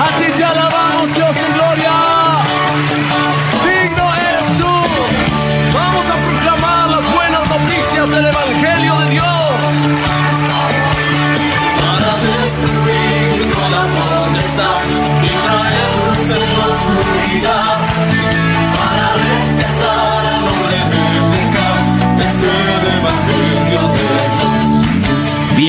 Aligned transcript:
A 0.00 0.06
ti 0.18 0.32
te 0.32 0.44
alabamos, 0.44 1.10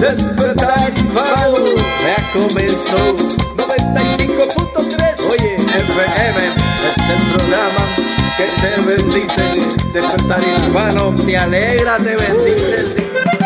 despertar 0.00 0.90
y 0.90 0.98
hispano, 0.98 1.64
ya 2.04 2.18
comenzó 2.32 3.16
95.3. 3.56 5.20
Oye, 5.30 5.54
FM 5.56 6.40
es 6.86 6.96
el 7.10 7.22
programa 7.34 7.84
que 8.36 8.46
te 8.60 8.72
bendice. 8.82 9.44
Despertar 9.92 10.40
hispano, 10.42 11.12
me 11.12 11.36
alegra, 11.36 11.98
te 11.98 12.16
bendice. 12.16 13.39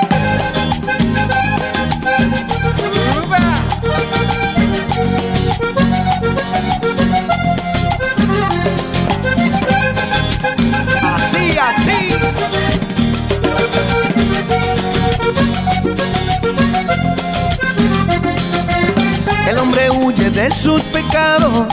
Hombre 19.75 19.91
huye 19.91 20.31
de 20.31 20.51
sus 20.51 20.81
pecados. 20.83 21.67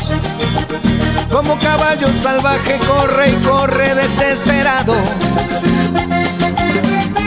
Como 1.31 1.57
caballo 1.59 2.07
salvaje 2.21 2.79
corre 2.87 3.29
y 3.29 3.33
corre 3.45 3.95
desesperado. 3.95 4.95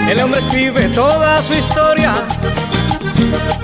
El 0.08 0.20
hombre 0.20 0.40
escribe 0.40 0.82
toda 0.88 1.42
su 1.42 1.54
historia 1.54 2.14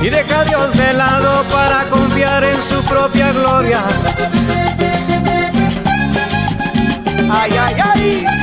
y 0.01 0.09
deja 0.09 0.41
a 0.41 0.45
Dios 0.45 0.73
de 0.77 0.93
lado 0.93 1.45
para 1.51 1.85
confiar 1.85 2.45
en 2.45 2.57
su 2.63 2.83
propia 2.85 3.33
gloria. 3.33 3.83
Ay, 7.31 7.53
ay, 7.59 7.75
ay. 7.83 8.40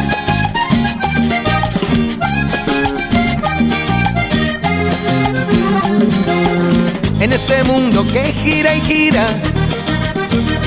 En 7.19 7.33
este 7.33 7.63
mundo 7.63 8.05
que 8.13 8.31
gira 8.31 8.75
y 8.75 8.81
gira, 8.81 9.25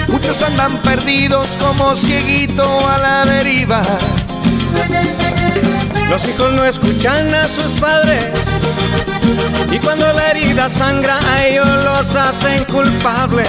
muchos 0.08 0.42
andan 0.42 0.78
perdidos 0.78 1.48
como 1.60 1.94
cieguito 1.94 2.64
a 2.88 2.98
la 2.98 3.24
deriva. 3.24 3.82
Los 6.10 6.26
hijos 6.28 6.52
no 6.54 6.64
escuchan 6.64 7.32
a 7.34 7.46
sus 7.46 7.72
padres 7.80 8.34
y 9.70 9.78
cuando 9.78 10.12
la 10.12 10.32
herida 10.32 10.68
sangra 10.68 11.20
a 11.32 11.46
ellos 11.46 11.68
los 11.84 12.16
hacen 12.16 12.64
culpables. 12.64 13.48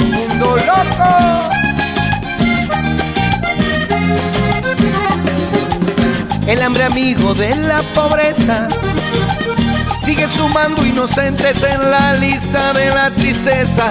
Mundo 0.00 0.56
loco. 0.56 1.53
El 6.54 6.62
hambre 6.62 6.84
amigo 6.84 7.34
de 7.34 7.52
la 7.56 7.82
pobreza 7.96 8.68
sigue 10.04 10.28
sumando 10.28 10.86
inocentes 10.86 11.60
en 11.64 11.90
la 11.90 12.14
lista 12.14 12.72
de 12.72 12.90
la 12.90 13.10
tristeza. 13.10 13.90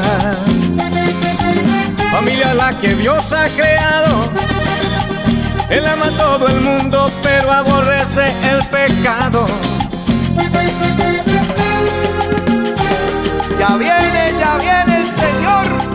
Familia 2.10 2.54
la 2.54 2.72
que 2.80 2.94
Dios 2.94 3.34
ha 3.34 3.50
creado, 3.50 4.30
Él 5.70 5.86
ama 5.86 6.06
a 6.06 6.12
todo 6.12 6.48
el 6.48 6.62
mundo, 6.62 7.12
pero 7.22 7.52
aborrece 7.52 8.32
el 8.50 8.66
pecado. 8.70 9.46
Ya 13.60 13.76
viene, 13.76 14.34
ya 14.40 14.58
viene 14.58 15.02
el 15.02 15.06
Señor. 15.06 15.93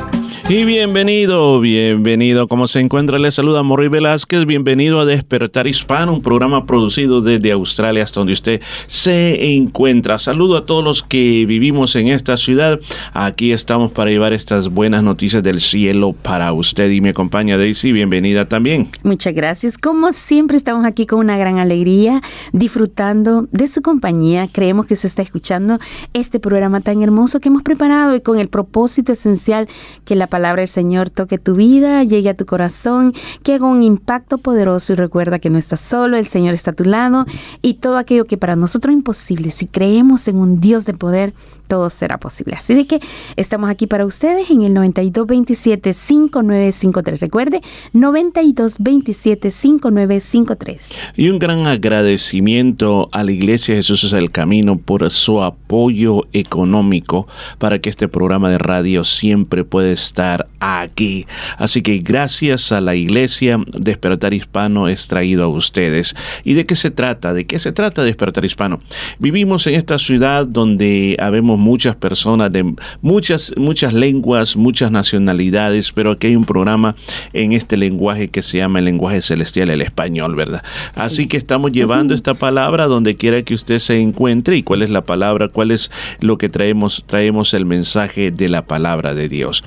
Y 0.51 0.65
bienvenido, 0.65 1.61
bienvenido. 1.61 2.49
¿Cómo 2.49 2.69
se 2.69 2.81
encuentra? 2.81 3.19
Le 3.19 3.31
saluda 3.31 3.63
Morri 3.63 3.89
Velázquez. 3.89 4.47
Bienvenido 4.47 4.99
a 4.99 5.05
Despertar 5.05 5.67
Hispano, 5.67 6.15
un 6.15 6.23
programa 6.23 6.65
producido 6.65 7.21
desde 7.21 7.53
Australia 7.53 8.03
hasta 8.03 8.21
donde 8.21 8.33
usted 8.33 8.63
se 8.87 9.55
encuentra. 9.55 10.19
Saludo 10.19 10.57
a 10.57 10.65
todos 10.65 10.83
los 10.83 11.03
que 11.03 11.45
vivimos 11.47 11.97
en 11.97 12.09
esta 12.09 12.39
ciudad. 12.39 12.81
Aquí 13.13 13.53
estamos 13.53 13.93
para 13.93 14.11
llevar 14.11 14.33
estas 14.33 14.71
buenas 14.71 15.03
noticias 15.03 15.43
del 15.43 15.61
cielo 15.61 16.15
para 16.15 16.51
usted. 16.55 16.89
Y 16.93 17.03
me 17.03 17.11
acompaña 17.11 17.59
Daisy. 17.59 17.93
Bienvenida 17.93 18.49
también. 18.49 18.89
Muchas 19.03 19.35
gracias. 19.35 19.77
Como 19.77 20.15
siempre 20.15 20.57
estamos 20.57 20.87
aquí 20.87 21.05
con 21.05 21.19
una 21.19 21.37
gran 21.37 21.59
alegría, 21.59 22.23
disfrutando 22.55 23.47
de 23.53 23.69
su 23.69 23.83
compañía. 23.83 24.49
Creemos 24.51 24.87
que 24.87 24.97
se 24.97 25.09
está 25.09 25.21
escuchando 25.21 25.79
este 26.15 26.41
programa 26.41 26.81
tan 26.81 27.03
hermoso 27.03 27.39
que 27.39 27.51
hemos 27.51 27.63
preparado 27.63 28.17
y 28.17 28.23
con 28.23 28.39
el 28.39 28.49
propósito 28.49 29.13
esencial 29.13 29.69
que 30.07 30.17
la 30.17 30.27
palabra 30.27 30.38
del 30.38 30.69
Señor 30.69 31.10
toque 31.10 31.38
tu 31.38 31.54
vida, 31.54 32.03
llegue 32.04 32.31
a 32.31 32.34
tu 32.34 32.47
corazón, 32.47 33.12
que 33.43 33.54
haga 33.54 33.66
un 33.66 33.82
impacto 33.82 34.38
poderoso 34.38 34.93
y 34.93 34.97
recuerda 34.97 35.38
que 35.38 35.50
no 35.50 35.59
estás 35.59 35.81
solo, 35.81 36.16
el 36.16 36.26
Señor 36.26 36.54
está 36.54 36.71
a 36.71 36.75
tu 36.75 36.84
lado 36.84 37.26
y 37.60 37.75
todo 37.75 37.99
aquello 37.99 38.25
que 38.25 38.38
para 38.38 38.56
nosotros 38.56 38.93
es 38.93 38.99
imposible, 38.99 39.50
si 39.50 39.66
creemos 39.66 40.26
en 40.28 40.37
un 40.37 40.60
Dios 40.60 40.84
de 40.84 40.94
poder, 40.94 41.34
todo 41.69 41.88
será 41.91 42.19
posible. 42.19 42.56
Así 42.56 42.75
de 42.75 42.87
que 42.87 43.00
estamos 43.37 43.71
aquí 43.71 43.87
para 43.87 44.06
ustedes 44.06 44.50
en 44.50 44.62
el 44.62 44.75
9227-5953. 44.75 47.20
Recuerde, 47.20 47.60
9227-5953. 47.94 50.93
Y 51.15 51.28
un 51.28 51.38
gran 51.38 51.66
agradecimiento 51.66 53.10
a 53.12 53.22
la 53.22 53.32
Iglesia 53.32 53.75
Jesús 53.76 54.05
es 54.05 54.15
el 54.15 54.31
Camino 54.31 54.78
por 54.78 55.10
su 55.10 55.43
apoyo 55.43 56.25
económico 56.32 57.28
para 57.59 57.78
que 57.78 57.91
este 57.91 58.09
programa 58.09 58.49
de 58.50 58.56
radio 58.58 59.05
siempre 59.05 59.64
pueda 59.64 59.91
estar 59.91 60.28
aquí. 60.61 61.27
Así 61.57 61.83
que 61.83 61.99
gracias 61.99 62.73
a 62.73 62.81
la 62.81 62.95
Iglesia, 62.95 63.59
Despertar 63.67 64.35
Hispano 64.35 64.89
es 64.89 65.09
traído 65.09 65.45
a 65.45 65.49
ustedes. 65.49 66.15
¿Y 66.45 66.55
de 66.55 66.67
qué 66.67 66.75
se 66.75 66.91
trata? 66.91 67.33
¿De 67.33 67.47
qué 67.47 67.59
se 67.59 67.73
trata 67.73 68.03
Despertar 68.03 68.45
Hispano? 68.45 68.81
Vivimos 69.19 69.67
en 69.67 69.75
esta 69.75 69.99
ciudad 69.99 70.47
donde 70.47 71.17
habemos 71.21 71.59
muchas 71.59 71.97
personas 71.97 72.53
de 72.53 72.75
muchas, 73.01 73.53
muchas 73.57 73.93
lenguas, 73.93 74.57
muchas 74.57 74.91
nacionalidades, 74.91 75.93
pero 75.93 76.13
aquí 76.13 76.29
hay 76.29 76.37
un 76.37 76.45
programa 76.45 76.97
en 77.33 77.53
este 77.53 77.77
lenguaje 77.77 78.29
que 78.29 78.43
se 78.43 78.59
llama 78.59 78.79
el 78.79 78.85
lenguaje 78.85 79.23
celestial, 79.23 79.71
el 79.71 79.83
español, 79.83 80.35
¿verdad? 80.35 80.63
Así 80.95 81.27
que 81.27 81.37
estamos 81.37 81.73
llevando 81.73 82.15
esta 82.15 82.35
palabra 82.35 82.87
donde 82.87 83.17
quiera 83.17 83.43
que 83.43 83.55
usted 83.55 83.79
se 83.79 83.99
encuentre 84.01 84.57
y 84.57 84.63
cuál 84.63 84.83
es 84.83 84.91
la 84.91 85.03
palabra, 85.03 85.49
cuál 85.49 85.71
es 85.71 85.91
lo 86.21 86.39
que 86.39 86.49
traemos, 86.49 87.05
traemos 87.07 87.55
el 87.55 87.65
mensaje 87.65 88.31
de 88.31 88.49
la 88.49 88.63
palabra 88.67 89.15
de 89.15 89.29
Dios. 89.29 89.63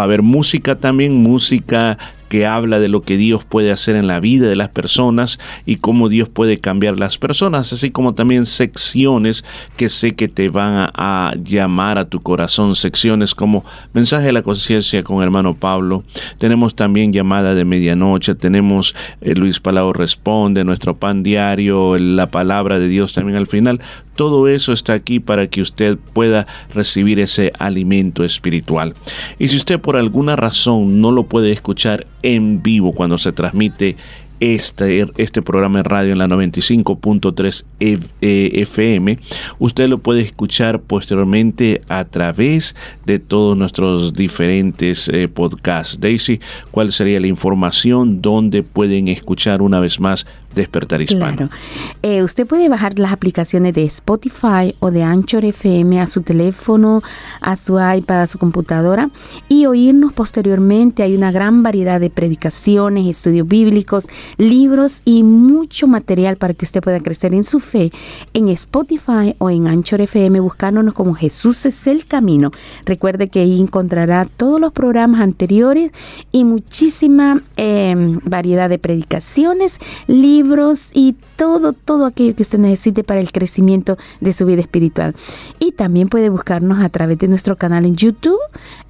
Va 0.00 0.04
a 0.04 0.06
haber 0.06 0.22
música 0.22 0.76
también, 0.76 1.12
música 1.12 1.98
que 2.30 2.46
habla 2.46 2.80
de 2.80 2.88
lo 2.88 3.02
que 3.02 3.18
Dios 3.18 3.44
puede 3.44 3.70
hacer 3.70 3.96
en 3.96 4.06
la 4.06 4.18
vida 4.18 4.48
de 4.48 4.56
las 4.56 4.70
personas 4.70 5.38
y 5.66 5.76
cómo 5.76 6.08
Dios 6.08 6.30
puede 6.30 6.58
cambiar 6.58 6.98
las 6.98 7.18
personas, 7.18 7.74
así 7.74 7.90
como 7.90 8.14
también 8.14 8.46
secciones 8.46 9.44
que 9.76 9.90
sé 9.90 10.12
que 10.12 10.28
te 10.28 10.48
van 10.48 10.90
a, 10.94 11.34
llamar 11.44 11.98
a 11.98 12.06
tu 12.06 12.22
corazón, 12.22 12.76
secciones 12.76 13.34
como 13.34 13.62
mensaje 13.92 14.24
de 14.24 14.32
la 14.32 14.42
conciencia 14.42 15.02
con 15.02 15.22
hermano 15.22 15.54
Pablo, 15.54 16.02
tenemos 16.38 16.74
también 16.74 17.12
llamada 17.12 17.52
de 17.54 17.66
medianoche, 17.66 18.34
tenemos 18.34 18.94
eh, 19.20 19.34
Luis 19.34 19.60
Palau 19.60 19.92
responde, 19.92 20.64
nuestro 20.64 20.96
pan 20.96 21.22
diario, 21.22 21.98
la 21.98 22.28
palabra 22.28 22.78
de 22.78 22.88
Dios 22.88 23.12
también 23.12 23.36
al 23.36 23.48
final, 23.48 23.82
todo 24.20 24.48
eso 24.48 24.74
está 24.74 24.92
aquí 24.92 25.18
para 25.18 25.46
que 25.46 25.62
usted 25.62 25.96
pueda 26.12 26.46
recibir 26.74 27.18
ese 27.20 27.52
alimento 27.58 28.22
espiritual. 28.22 28.92
Y 29.38 29.48
si 29.48 29.56
usted 29.56 29.80
por 29.80 29.96
alguna 29.96 30.36
razón 30.36 31.00
no 31.00 31.10
lo 31.10 31.22
puede 31.22 31.52
escuchar 31.52 32.06
en 32.20 32.62
vivo 32.62 32.92
cuando 32.92 33.16
se 33.16 33.32
transmite 33.32 33.96
este, 34.40 35.06
este 35.16 35.40
programa 35.40 35.78
de 35.78 35.82
radio 35.84 36.12
en 36.12 36.18
la 36.18 36.26
95.3 36.26 37.64
FM. 38.20 39.18
Usted 39.58 39.88
lo 39.88 39.98
puede 39.98 40.22
escuchar 40.22 40.80
posteriormente 40.80 41.82
a 41.88 42.04
través 42.06 42.74
de 43.04 43.18
todos 43.18 43.56
nuestros 43.56 44.14
diferentes 44.14 45.08
eh, 45.08 45.28
podcasts. 45.28 46.00
Daisy, 46.00 46.40
¿cuál 46.70 46.92
sería 46.92 47.20
la 47.20 47.26
información 47.26 48.22
donde 48.22 48.62
pueden 48.62 49.08
escuchar 49.08 49.62
una 49.62 49.78
vez 49.78 50.00
más 50.00 50.26
Despertar 50.54 51.00
Hispano? 51.00 51.36
Claro. 51.36 51.52
Eh, 52.02 52.22
usted 52.22 52.46
puede 52.46 52.68
bajar 52.68 52.98
las 52.98 53.12
aplicaciones 53.12 53.74
de 53.74 53.84
Spotify 53.84 54.74
o 54.80 54.90
de 54.90 55.02
Anchor 55.02 55.44
FM 55.44 56.00
a 56.00 56.06
su 56.06 56.22
teléfono, 56.22 57.02
a 57.40 57.56
su 57.56 57.78
iPad, 57.78 58.22
a 58.22 58.26
su 58.26 58.38
computadora 58.38 59.10
y 59.48 59.66
oírnos 59.66 60.12
posteriormente. 60.12 61.02
Hay 61.02 61.16
una 61.16 61.32
gran 61.32 61.62
variedad 61.62 62.00
de 62.00 62.10
predicaciones, 62.10 63.06
estudios 63.06 63.46
bíblicos, 63.46 64.06
libros 64.38 65.02
y 65.04 65.22
mucho 65.22 65.86
material 65.86 66.36
para 66.36 66.54
que 66.54 66.64
usted 66.64 66.80
pueda 66.82 67.00
crecer 67.00 67.34
en 67.34 67.44
su 67.44 67.60
fe 67.60 67.92
en 68.34 68.48
Spotify 68.48 69.34
o 69.38 69.50
en 69.50 69.66
Anchor 69.66 70.00
FM 70.00 70.40
buscándonos 70.40 70.94
como 70.94 71.14
Jesús 71.14 71.64
es 71.66 71.86
el 71.86 72.06
camino. 72.06 72.50
Recuerde 72.84 73.28
que 73.28 73.40
ahí 73.40 73.60
encontrará 73.60 74.24
todos 74.24 74.60
los 74.60 74.72
programas 74.72 75.20
anteriores 75.20 75.92
y 76.32 76.44
muchísima 76.44 77.42
eh, 77.56 77.94
variedad 78.24 78.68
de 78.68 78.78
predicaciones, 78.78 79.78
libros, 80.06 80.39
y 80.92 81.16
todo, 81.36 81.72
todo 81.72 82.06
aquello 82.06 82.34
que 82.34 82.42
usted 82.42 82.58
necesite 82.58 83.04
para 83.04 83.20
el 83.20 83.32
crecimiento 83.32 83.96
de 84.20 84.32
su 84.32 84.46
vida 84.46 84.60
espiritual. 84.60 85.14
Y 85.58 85.72
también 85.72 86.08
puede 86.08 86.28
buscarnos 86.28 86.82
a 86.82 86.88
través 86.88 87.18
de 87.18 87.28
nuestro 87.28 87.56
canal 87.56 87.86
en 87.86 87.96
YouTube. 87.96 88.38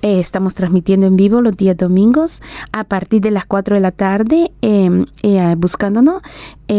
Eh, 0.03 0.21
estamos 0.21 0.55
transmitiendo 0.55 1.07
en 1.07 1.17
vivo 1.17 1.41
los 1.43 1.57
días 1.57 1.77
domingos 1.77 2.43
a 2.73 2.85
partir 2.85 3.21
de 3.21 3.31
las 3.31 3.47
4 3.47 3.75
de 3.75 3.81
la 3.81 3.93
tarde, 3.93 4.53
eh, 4.63 5.05
eh, 5.23 5.55
buscándonos. 5.57 6.23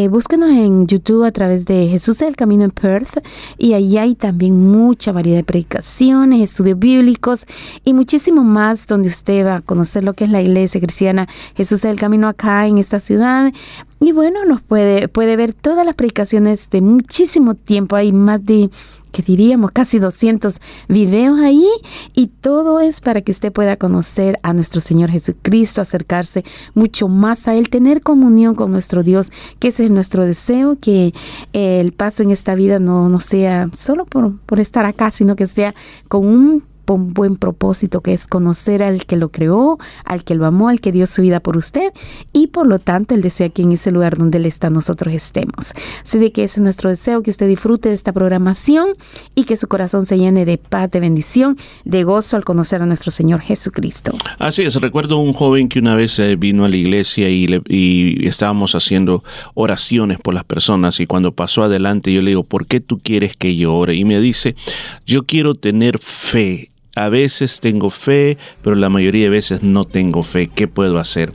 Búsquenos 0.10 0.50
en 0.52 0.88
YouTube 0.88 1.26
a 1.26 1.32
través 1.32 1.66
de 1.66 1.88
Jesús 1.88 2.20
del 2.20 2.38
Camino 2.38 2.64
en 2.64 2.72
Perth 2.72 3.18
y 3.58 3.74
ahí 3.74 3.98
hay 3.98 4.16
también 4.16 4.72
mucha 4.72 5.12
variedad 5.12 5.40
de 5.40 5.44
predicaciones, 5.44 6.40
estudios 6.42 6.80
bíblicos 6.80 7.46
y 7.84 7.94
muchísimo 7.94 8.46
más 8.46 8.88
donde 8.88 9.10
usted 9.10 9.46
va 9.46 9.58
a 9.58 9.62
conocer 9.62 10.06
lo 10.06 10.14
que 10.14 10.24
es 10.24 10.30
la 10.30 10.42
iglesia 10.42 10.80
cristiana 10.80 11.28
Jesús 11.56 11.82
del 11.82 12.00
Camino 12.00 12.30
acá 12.30 12.68
en 12.68 12.78
esta 12.78 13.02
ciudad. 13.02 13.52
Y 14.00 14.14
bueno, 14.14 14.46
nos 14.46 14.62
puede, 14.62 15.10
puede 15.10 15.36
ver 15.36 15.54
todas 15.54 15.86
las 15.86 15.96
predicaciones 15.96 16.70
de 16.70 16.82
muchísimo 16.82 17.56
tiempo. 17.56 17.96
Hay 17.96 18.12
más 18.14 18.44
de, 18.46 18.70
que 19.12 19.22
diríamos, 19.22 19.72
casi 19.72 20.00
200 20.00 20.60
videos 20.88 21.40
ahí. 21.40 21.68
Y 22.14 22.28
todo 22.28 22.80
es 22.80 23.02
para 23.02 23.22
que 23.22 23.32
usted 23.32 23.52
pueda 23.52 23.78
conocer 23.78 24.40
a 24.44 24.54
nuestro 24.54 24.80
Señor 24.80 25.12
Jesucristo, 25.12 25.82
acercarse 25.82 26.44
mucho 26.74 27.08
más 27.08 27.48
a 27.48 27.56
Él, 27.56 27.70
tener 27.70 28.02
comunión 28.02 28.56
con 28.56 28.72
nuestro 28.72 29.04
Dios, 29.04 29.32
que 29.60 29.70
ese 29.70 29.86
es 29.86 29.92
nuestro 29.92 30.26
deseo, 30.26 30.78
que 30.80 31.14
el 31.54 31.92
paso 31.92 32.24
en 32.24 32.32
esta 32.32 32.56
vida 32.56 32.80
no, 32.80 33.10
no 33.10 33.20
sea 33.20 33.70
solo 33.78 34.06
por, 34.06 34.38
por 34.40 34.60
estar 34.60 34.86
acá, 34.86 35.12
sino 35.12 35.36
que 35.36 35.48
sea 35.48 35.76
con 36.08 36.26
un 36.26 36.71
buen 36.86 37.36
propósito 37.36 38.02
que 38.02 38.14
es 38.14 38.28
conocer 38.28 38.84
al 38.84 39.06
que 39.06 39.16
lo 39.16 39.30
creó, 39.30 39.78
al 40.06 40.24
que 40.24 40.36
lo 40.36 40.46
amó, 40.46 40.70
al 40.70 40.82
que 40.82 40.92
dio 40.92 41.08
su 41.08 41.22
vida 41.22 41.40
por 41.40 41.58
usted 41.58 41.92
y 42.34 42.48
por 42.48 42.68
lo 42.68 42.80
tanto 42.80 43.16
él 43.16 43.22
desea 43.22 43.50
que 43.50 43.62
en 43.62 43.72
ese 43.72 43.92
lugar 43.92 44.18
donde 44.18 44.38
él 44.38 44.46
está 44.46 44.70
nosotros 44.70 45.14
estemos. 45.14 45.74
Sé 46.04 46.20
de 46.20 46.32
que 46.32 46.44
ese 46.44 46.60
es 46.60 46.64
nuestro 46.64 46.90
deseo, 46.90 47.22
que 47.24 47.30
usted 47.30 47.48
disfrute 47.48 47.90
de 47.90 47.96
esta 47.96 48.14
programación 48.14 48.90
y 49.36 49.44
que 49.46 49.58
su 49.58 49.68
corazón 49.68 50.06
se 50.06 50.18
llene 50.18 50.46
de 50.46 50.58
paz, 50.58 50.92
de 50.92 51.00
bendición, 51.00 51.58
de 51.86 52.04
gozo 52.04 52.36
al 52.36 52.44
conocer 52.44 52.82
a 52.82 52.86
nuestro 52.86 53.12
Señor 53.12 53.42
Jesucristo. 53.42 54.14
Así 54.40 54.64
es, 54.64 54.76
recuerdo 54.76 55.18
un 55.18 55.34
joven 55.34 55.70
que 55.70 55.80
una 55.80 55.96
vez 55.96 56.18
eh, 56.20 56.36
vino 56.36 56.66
a 56.66 56.70
la 56.70 56.76
iglesia 56.76 57.30
y, 57.30 57.48
y 57.68 58.28
estábamos 58.28 58.76
haciendo 58.76 59.24
oraciones 59.54 60.20
por 60.20 60.34
las 60.34 60.44
personas 60.44 61.00
y 61.00 61.08
cuando 61.08 61.34
pasó 61.34 61.64
adelante 61.64 62.12
yo 62.12 62.22
le 62.22 62.32
digo, 62.32 62.44
¿por 62.44 62.68
qué 62.68 62.80
tú 62.80 62.98
quieres 62.98 63.36
que 63.38 63.56
yo 63.56 63.76
ore? 63.76 63.96
Y 63.96 64.06
me 64.06 64.20
dice, 64.20 64.56
yo 65.06 65.26
quiero 65.26 65.56
tener 65.56 66.00
fe 66.00 66.72
a 66.96 67.10
veces 67.10 67.60
tengo 67.60 67.90
fe, 67.90 68.38
pero 68.62 68.76
la 68.76 68.90
mayoría 68.90 69.26
de 69.26 69.30
veces 69.30 69.64
no 69.64 69.86
tengo 69.86 70.24
fe. 70.24 70.48
¿Qué 70.48 70.68
puedo 70.68 71.00
hacer? 71.00 71.34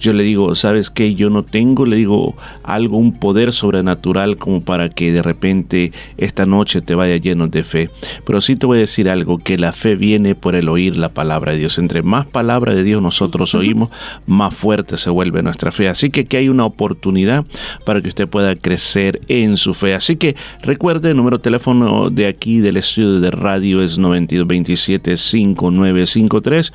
Yo 0.00 0.12
le 0.12 0.22
digo, 0.22 0.54
¿sabes 0.54 0.90
qué? 0.90 1.14
Yo 1.14 1.30
no 1.30 1.42
tengo, 1.42 1.86
le 1.86 1.96
digo, 1.96 2.36
algo, 2.62 2.98
un 2.98 3.12
poder 3.12 3.52
sobrenatural 3.52 4.36
como 4.36 4.62
para 4.62 4.88
que 4.88 5.12
de 5.12 5.22
repente 5.22 5.92
esta 6.16 6.46
noche 6.46 6.80
te 6.80 6.94
vaya 6.94 7.16
lleno 7.16 7.48
de 7.48 7.64
fe. 7.64 7.90
Pero 8.24 8.40
sí 8.40 8.56
te 8.56 8.66
voy 8.66 8.78
a 8.78 8.80
decir 8.80 9.08
algo, 9.08 9.38
que 9.38 9.58
la 9.58 9.72
fe 9.72 9.96
viene 9.96 10.34
por 10.34 10.54
el 10.54 10.68
oír 10.68 11.00
la 11.00 11.08
palabra 11.08 11.52
de 11.52 11.58
Dios. 11.58 11.78
Entre 11.78 12.02
más 12.02 12.26
palabra 12.26 12.74
de 12.74 12.84
Dios 12.84 13.02
nosotros 13.02 13.54
oímos, 13.54 13.90
más 14.26 14.54
fuerte 14.54 14.96
se 14.96 15.10
vuelve 15.10 15.42
nuestra 15.42 15.72
fe. 15.72 15.88
Así 15.88 16.10
que 16.10 16.20
aquí 16.20 16.36
hay 16.36 16.48
una 16.48 16.64
oportunidad 16.64 17.44
para 17.84 18.00
que 18.00 18.08
usted 18.08 18.28
pueda 18.28 18.54
crecer 18.56 19.20
en 19.28 19.56
su 19.56 19.74
fe. 19.74 19.94
Así 19.94 20.16
que 20.16 20.36
recuerde, 20.62 21.10
el 21.10 21.16
número 21.16 21.38
de 21.38 21.42
teléfono 21.42 22.10
de 22.10 22.26
aquí 22.26 22.60
del 22.60 22.76
estudio 22.76 23.20
de 23.20 23.30
radio 23.30 23.82
es 23.82 23.98
9227-5953 23.98 26.72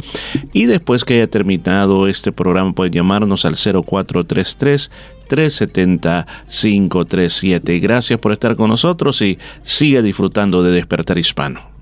y 0.54 0.66
después 0.66 1.06
que 1.06 1.14
haya 1.16 1.28
terminado 1.28 2.08
este 2.08 2.31
programa 2.31 2.74
puede 2.74 2.92
llamar 2.92 3.12
al 3.45 3.56
0433 3.56 4.92
370 5.27 6.25
537. 6.48 7.80
Gracias 7.80 8.19
por 8.19 8.31
estar 8.31 8.56
con 8.56 8.69
nosotros 8.69 9.21
y 9.21 9.38
siga 9.62 10.01
disfrutando 10.01 10.63
de 10.63 10.71
Despertar 10.71 11.18
Hispano. 11.18 11.74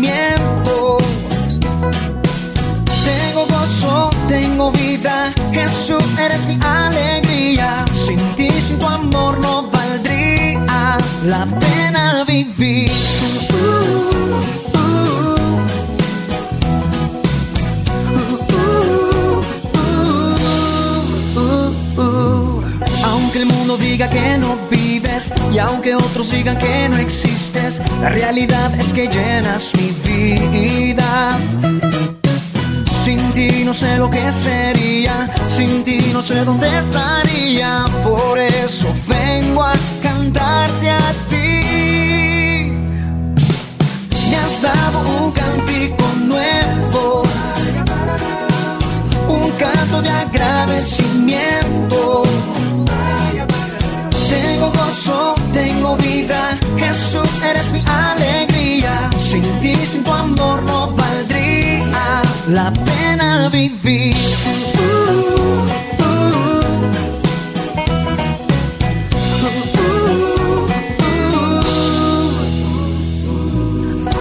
Me 0.00 0.08
has 0.08 1.19
tengo 4.30 4.70
vida, 4.70 5.32
Jesús 5.52 6.04
eres 6.18 6.46
mi 6.46 6.56
alegría. 6.62 7.84
Sin 7.92 8.20
ti, 8.36 8.48
sin 8.66 8.78
tu 8.78 8.86
amor 8.86 9.38
no 9.40 9.68
valdría 9.68 10.98
la 11.24 11.44
pena 11.58 12.24
vivir. 12.24 12.92
aunque 23.02 23.38
el 23.38 23.46
mundo 23.46 23.76
diga 23.76 24.08
que 24.10 24.38
no 24.38 24.56
vives 24.70 25.32
y 25.52 25.58
aunque 25.58 25.94
otros 25.94 26.30
digan 26.30 26.58
que 26.58 26.88
no 26.88 26.96
existes, 26.96 27.80
la 28.00 28.08
realidad 28.08 28.72
es 28.78 28.92
que 28.92 29.08
llenas 29.08 29.72
mi 29.76 29.90
vida. 30.08 31.38
Sin 33.10 33.32
ti 33.32 33.64
no 33.64 33.74
sé 33.74 33.96
lo 33.96 34.08
que 34.08 34.30
sería, 34.30 35.28
sin 35.48 35.82
ti 35.82 35.98
no 36.12 36.22
sé 36.22 36.44
dónde 36.44 36.68
estaría. 36.78 37.84
Por 38.04 38.38
eso 38.38 38.86
vengo 39.08 39.64
a 39.64 39.72
cantarte 40.00 40.90
a 40.90 41.12
ti. 41.28 42.70
Me 44.28 44.36
has 44.36 44.62
dado 44.62 45.24
un 45.24 45.32
cantico 45.32 46.04
nuevo, 46.32 47.24
un 49.26 49.50
canto 49.58 50.02
de 50.02 50.08
agradecimiento. 50.08 52.22
Tengo 54.30 54.70
gozo, 54.70 55.34
tengo 55.52 55.96
vida, 55.96 56.56
Jesús 56.78 57.28
eres 57.42 57.72
mi 57.72 57.82
alegría. 57.88 59.10
Sin 59.18 59.42
ti, 59.58 59.74
sin 59.90 60.04
tu 60.04 60.12
amor 60.12 60.62
no 60.62 60.99
la 62.50 62.72
pena 62.72 63.48
vivir. 63.48 64.16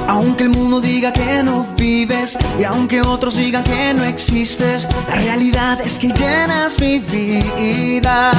Aunque 0.08 0.44
el 0.44 0.50
mundo 0.50 0.80
diga 0.80 1.12
que 1.12 1.44
no 1.44 1.66
vives 1.76 2.38
y 2.60 2.64
aunque 2.64 3.02
otros 3.02 3.36
digan 3.36 3.64
que 3.64 3.94
no 3.94 4.04
existes, 4.04 4.88
la 5.08 5.16
realidad 5.16 5.80
es 5.82 5.98
que 5.98 6.10
llenas 6.10 6.80
mi 6.80 7.00
vida. 7.00 8.32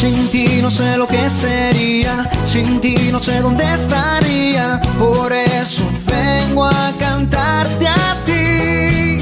Sin 0.00 0.28
ti 0.28 0.60
no 0.60 0.70
sé 0.70 0.96
lo 0.96 1.06
que 1.06 1.28
sería, 1.30 2.28
sin 2.44 2.80
ti 2.80 2.96
no 3.10 3.20
sé 3.20 3.40
dónde 3.40 3.72
estaría, 3.72 4.80
por 4.98 5.32
eso 5.32 5.82
vengo 6.14 6.64
a 6.64 6.92
cantarte 6.98 7.86
a 7.86 8.16
ti. 8.26 9.20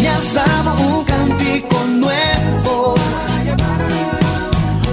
Me 0.00 0.08
has 0.08 0.26
dado 0.34 0.70
un 0.88 1.04
cántico 1.04 1.76
nuevo, 2.04 2.94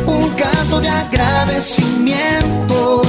un 0.05 0.29
canto 0.41 0.81
de 0.81 0.89
agradecimiento. 0.89 3.01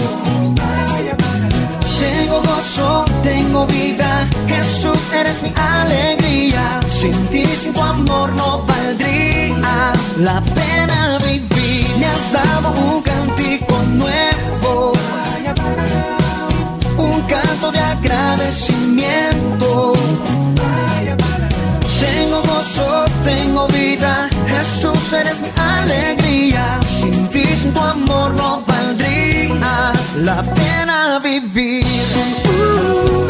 Tengo 2.05 2.37
gozo, 2.50 3.05
tengo 3.23 3.67
vida, 3.67 4.26
Jesús 4.49 5.00
eres 5.21 5.43
mi 5.43 5.52
alegría. 5.57 6.81
Sin 7.00 7.17
ti, 7.29 7.45
sin 7.61 7.73
tu 7.73 7.83
amor 7.83 8.29
no 8.35 8.62
valdría 8.71 9.93
la 10.19 10.40
pena 10.55 11.19
vivir. 11.19 11.87
Me 11.99 12.07
has 12.07 12.33
dado 12.33 12.71
un 12.73 13.02
cántico 13.02 13.75
nuevo, 14.02 14.93
un 14.93 16.00
canto 17.31 17.71
de 17.71 17.79
agradecimiento. 17.79 19.93
Tengo 22.05 22.43
gozo, 22.43 23.05
tengo 23.25 23.69
vida, 23.69 24.29
Jesús 24.49 25.13
eres 25.13 25.41
mi 25.41 25.51
alegría. 25.57 26.81
Sin 26.99 27.29
ti, 27.29 27.45
sin 27.61 27.73
tu 27.73 27.81
amor 27.81 28.35
no 28.35 28.65
valdría 28.67 29.93
la 30.17 30.43
pena 30.43 31.21
vivir. 31.21 31.87
Uh, 32.45 33.30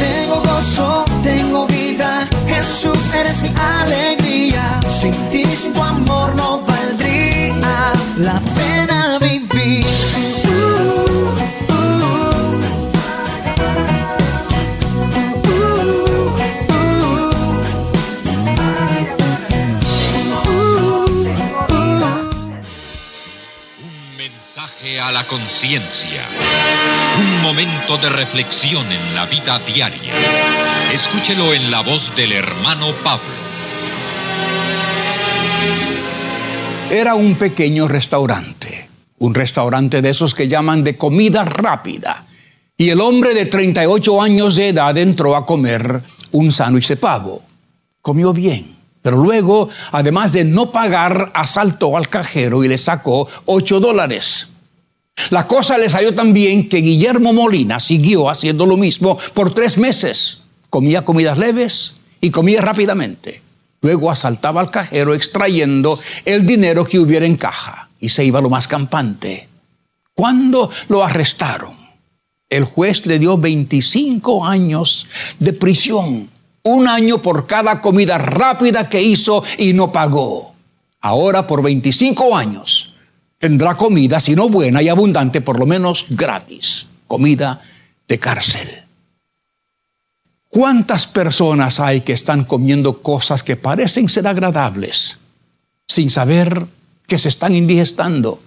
Tengo 0.00 0.42
gozo, 0.42 1.04
tengo 1.22 1.66
vida, 1.68 2.28
Jesús 2.48 2.98
eres 3.14 3.40
mi 3.40 3.54
alegría. 3.56 4.80
Sin 5.00 5.12
ti, 5.30 5.44
sin 5.44 5.72
tu 5.72 5.80
amor 5.80 6.34
no 6.34 6.60
valdría 6.62 7.92
la 8.18 8.40
pena 8.56 9.18
vivir. 9.20 9.86
Un 23.84 24.16
mensaje 24.16 25.00
a 25.00 25.12
la 25.12 25.24
conciencia. 25.28 26.29
Un 27.18 27.42
momento 27.42 27.98
de 27.98 28.08
reflexión 28.08 28.90
en 28.90 29.14
la 29.14 29.26
vida 29.26 29.58
diaria. 29.60 30.12
Escúchelo 30.92 31.52
en 31.52 31.70
la 31.70 31.80
voz 31.82 32.14
del 32.14 32.32
hermano 32.32 32.92
Pablo. 33.02 33.40
Era 36.90 37.14
un 37.14 37.34
pequeño 37.36 37.88
restaurante, 37.88 38.88
un 39.18 39.34
restaurante 39.34 40.02
de 40.02 40.10
esos 40.10 40.34
que 40.34 40.48
llaman 40.48 40.82
de 40.82 40.96
comida 40.96 41.44
rápida. 41.44 42.24
Y 42.76 42.90
el 42.90 43.00
hombre 43.00 43.34
de 43.34 43.46
38 43.46 44.22
años 44.22 44.56
de 44.56 44.68
edad 44.68 44.96
entró 44.96 45.36
a 45.36 45.44
comer 45.44 46.02
un 46.32 46.50
sándwich 46.50 46.88
de 46.88 46.96
pavo. 46.96 47.42
Comió 48.00 48.32
bien, 48.32 48.76
pero 49.02 49.16
luego, 49.16 49.68
además 49.92 50.32
de 50.32 50.44
no 50.44 50.70
pagar, 50.70 51.30
asaltó 51.34 51.96
al 51.96 52.08
cajero 52.08 52.64
y 52.64 52.68
le 52.68 52.78
sacó 52.78 53.28
8 53.46 53.80
dólares. 53.80 54.48
La 55.30 55.46
cosa 55.46 55.78
le 55.78 55.88
salió 55.88 56.12
tan 56.12 56.32
bien 56.32 56.68
que 56.68 56.78
Guillermo 56.78 57.32
Molina 57.32 57.78
siguió 57.78 58.28
haciendo 58.28 58.66
lo 58.66 58.76
mismo 58.76 59.16
por 59.32 59.54
tres 59.54 59.78
meses. 59.78 60.40
Comía 60.70 61.04
comidas 61.04 61.38
leves 61.38 61.94
y 62.20 62.30
comía 62.30 62.60
rápidamente. 62.60 63.42
Luego 63.80 64.10
asaltaba 64.10 64.60
al 64.60 64.70
cajero 64.70 65.14
extrayendo 65.14 66.00
el 66.24 66.44
dinero 66.44 66.84
que 66.84 66.98
hubiera 66.98 67.26
en 67.26 67.36
caja 67.36 67.90
y 68.00 68.08
se 68.08 68.24
iba 68.24 68.40
lo 68.40 68.50
más 68.50 68.66
campante. 68.66 69.48
Cuando 70.14 70.68
lo 70.88 71.04
arrestaron, 71.04 71.74
el 72.48 72.64
juez 72.64 73.06
le 73.06 73.20
dio 73.20 73.38
25 73.38 74.44
años 74.44 75.06
de 75.38 75.52
prisión, 75.52 76.28
un 76.64 76.88
año 76.88 77.22
por 77.22 77.46
cada 77.46 77.80
comida 77.80 78.18
rápida 78.18 78.88
que 78.88 79.00
hizo 79.00 79.44
y 79.58 79.72
no 79.72 79.92
pagó. 79.92 80.54
Ahora 81.00 81.46
por 81.46 81.62
25 81.62 82.36
años 82.36 82.89
tendrá 83.40 83.74
comida, 83.74 84.20
si 84.20 84.36
no 84.36 84.50
buena 84.50 84.82
y 84.82 84.88
abundante, 84.88 85.40
por 85.40 85.58
lo 85.58 85.64
menos 85.64 86.04
gratis, 86.10 86.86
comida 87.08 87.60
de 88.06 88.18
cárcel. 88.18 88.68
¿Cuántas 90.48 91.06
personas 91.06 91.80
hay 91.80 92.02
que 92.02 92.12
están 92.12 92.44
comiendo 92.44 93.00
cosas 93.02 93.42
que 93.42 93.56
parecen 93.56 94.08
ser 94.08 94.26
agradables 94.26 95.18
sin 95.88 96.10
saber 96.10 96.66
que 97.06 97.18
se 97.18 97.30
están 97.30 97.54
indigestando? 97.54 98.42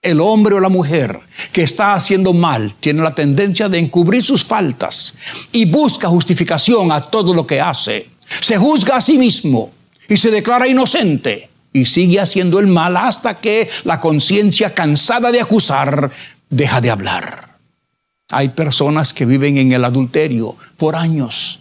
El 0.00 0.20
hombre 0.20 0.54
o 0.54 0.60
la 0.60 0.68
mujer 0.70 1.20
que 1.52 1.62
está 1.62 1.94
haciendo 1.94 2.32
mal 2.32 2.74
tiene 2.80 3.02
la 3.02 3.14
tendencia 3.14 3.68
de 3.68 3.78
encubrir 3.78 4.24
sus 4.24 4.44
faltas 4.44 5.14
y 5.52 5.66
busca 5.66 6.08
justificación 6.08 6.92
a 6.92 7.00
todo 7.00 7.34
lo 7.34 7.46
que 7.46 7.60
hace. 7.60 8.08
Se 8.40 8.56
juzga 8.56 8.96
a 8.96 9.02
sí 9.02 9.18
mismo 9.18 9.70
y 10.08 10.16
se 10.16 10.30
declara 10.30 10.68
inocente 10.68 11.50
y 11.74 11.86
sigue 11.86 12.20
haciendo 12.20 12.60
el 12.60 12.68
mal 12.68 12.96
hasta 12.96 13.34
que 13.34 13.68
la 13.82 14.00
conciencia 14.00 14.72
cansada 14.72 15.32
de 15.32 15.40
acusar 15.40 16.10
deja 16.48 16.80
de 16.80 16.90
hablar. 16.90 17.58
Hay 18.30 18.50
personas 18.50 19.12
que 19.12 19.26
viven 19.26 19.58
en 19.58 19.72
el 19.72 19.84
adulterio 19.84 20.56
por 20.76 20.94
años. 20.94 21.58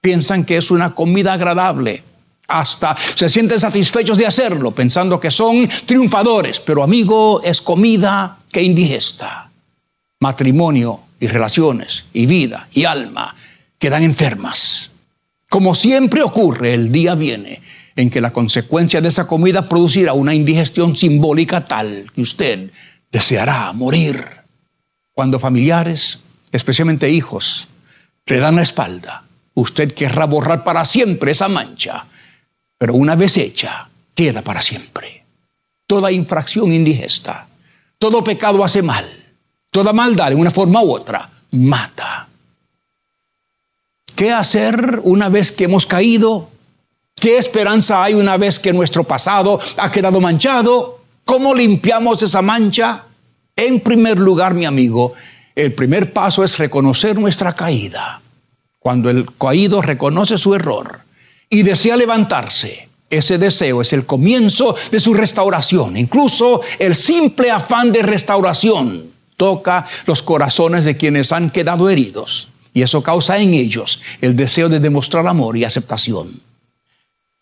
Piensan 0.00 0.44
que 0.44 0.56
es 0.56 0.70
una 0.72 0.94
comida 0.94 1.32
agradable. 1.32 2.02
Hasta 2.48 2.96
se 3.14 3.28
sienten 3.28 3.60
satisfechos 3.60 4.18
de 4.18 4.26
hacerlo, 4.26 4.72
pensando 4.72 5.20
que 5.20 5.30
son 5.30 5.68
triunfadores. 5.86 6.58
Pero 6.58 6.82
amigo, 6.82 7.40
es 7.42 7.62
comida 7.62 8.38
que 8.50 8.60
indigesta. 8.60 9.50
Matrimonio 10.20 11.00
y 11.20 11.28
relaciones 11.28 12.04
y 12.12 12.26
vida 12.26 12.68
y 12.72 12.84
alma 12.84 13.34
quedan 13.78 14.02
enfermas. 14.02 14.90
Como 15.48 15.76
siempre 15.76 16.22
ocurre, 16.24 16.74
el 16.74 16.90
día 16.90 17.14
viene 17.14 17.62
en 17.96 18.10
que 18.10 18.20
la 18.20 18.32
consecuencia 18.32 19.00
de 19.00 19.08
esa 19.08 19.26
comida 19.26 19.68
producirá 19.68 20.12
una 20.12 20.34
indigestión 20.34 20.96
simbólica 20.96 21.64
tal 21.64 22.10
que 22.14 22.22
usted 22.22 22.70
deseará 23.12 23.72
morir. 23.72 24.24
Cuando 25.12 25.38
familiares, 25.38 26.18
especialmente 26.50 27.08
hijos, 27.10 27.68
le 28.26 28.38
dan 28.38 28.56
la 28.56 28.62
espalda, 28.62 29.24
usted 29.54 29.92
querrá 29.92 30.26
borrar 30.26 30.64
para 30.64 30.84
siempre 30.84 31.32
esa 31.32 31.48
mancha, 31.48 32.06
pero 32.78 32.94
una 32.94 33.14
vez 33.14 33.36
hecha, 33.36 33.88
queda 34.14 34.42
para 34.42 34.60
siempre. 34.60 35.24
Toda 35.86 36.10
infracción 36.10 36.72
indigesta, 36.72 37.46
todo 37.98 38.24
pecado 38.24 38.64
hace 38.64 38.82
mal, 38.82 39.06
toda 39.70 39.92
maldad 39.92 40.32
en 40.32 40.40
una 40.40 40.50
forma 40.50 40.82
u 40.82 40.92
otra 40.92 41.30
mata. 41.52 42.28
¿Qué 44.16 44.32
hacer 44.32 45.00
una 45.04 45.28
vez 45.28 45.52
que 45.52 45.64
hemos 45.64 45.86
caído? 45.86 46.50
¿Qué 47.24 47.38
esperanza 47.38 48.04
hay 48.04 48.12
una 48.12 48.36
vez 48.36 48.58
que 48.58 48.70
nuestro 48.70 49.02
pasado 49.02 49.58
ha 49.78 49.90
quedado 49.90 50.20
manchado? 50.20 51.00
¿Cómo 51.24 51.54
limpiamos 51.54 52.22
esa 52.22 52.42
mancha? 52.42 53.04
En 53.56 53.80
primer 53.80 54.18
lugar, 54.18 54.52
mi 54.52 54.66
amigo, 54.66 55.14
el 55.54 55.72
primer 55.72 56.12
paso 56.12 56.44
es 56.44 56.58
reconocer 56.58 57.18
nuestra 57.18 57.54
caída. 57.54 58.20
Cuando 58.78 59.08
el 59.08 59.26
caído 59.38 59.80
reconoce 59.80 60.36
su 60.36 60.54
error 60.54 61.00
y 61.48 61.62
desea 61.62 61.96
levantarse, 61.96 62.90
ese 63.08 63.38
deseo 63.38 63.80
es 63.80 63.94
el 63.94 64.04
comienzo 64.04 64.76
de 64.90 65.00
su 65.00 65.14
restauración. 65.14 65.96
Incluso 65.96 66.60
el 66.78 66.94
simple 66.94 67.50
afán 67.50 67.90
de 67.90 68.02
restauración 68.02 69.12
toca 69.38 69.86
los 70.04 70.22
corazones 70.22 70.84
de 70.84 70.98
quienes 70.98 71.32
han 71.32 71.48
quedado 71.48 71.88
heridos 71.88 72.48
y 72.74 72.82
eso 72.82 73.02
causa 73.02 73.38
en 73.38 73.54
ellos 73.54 73.98
el 74.20 74.36
deseo 74.36 74.68
de 74.68 74.78
demostrar 74.78 75.26
amor 75.26 75.56
y 75.56 75.64
aceptación. 75.64 76.42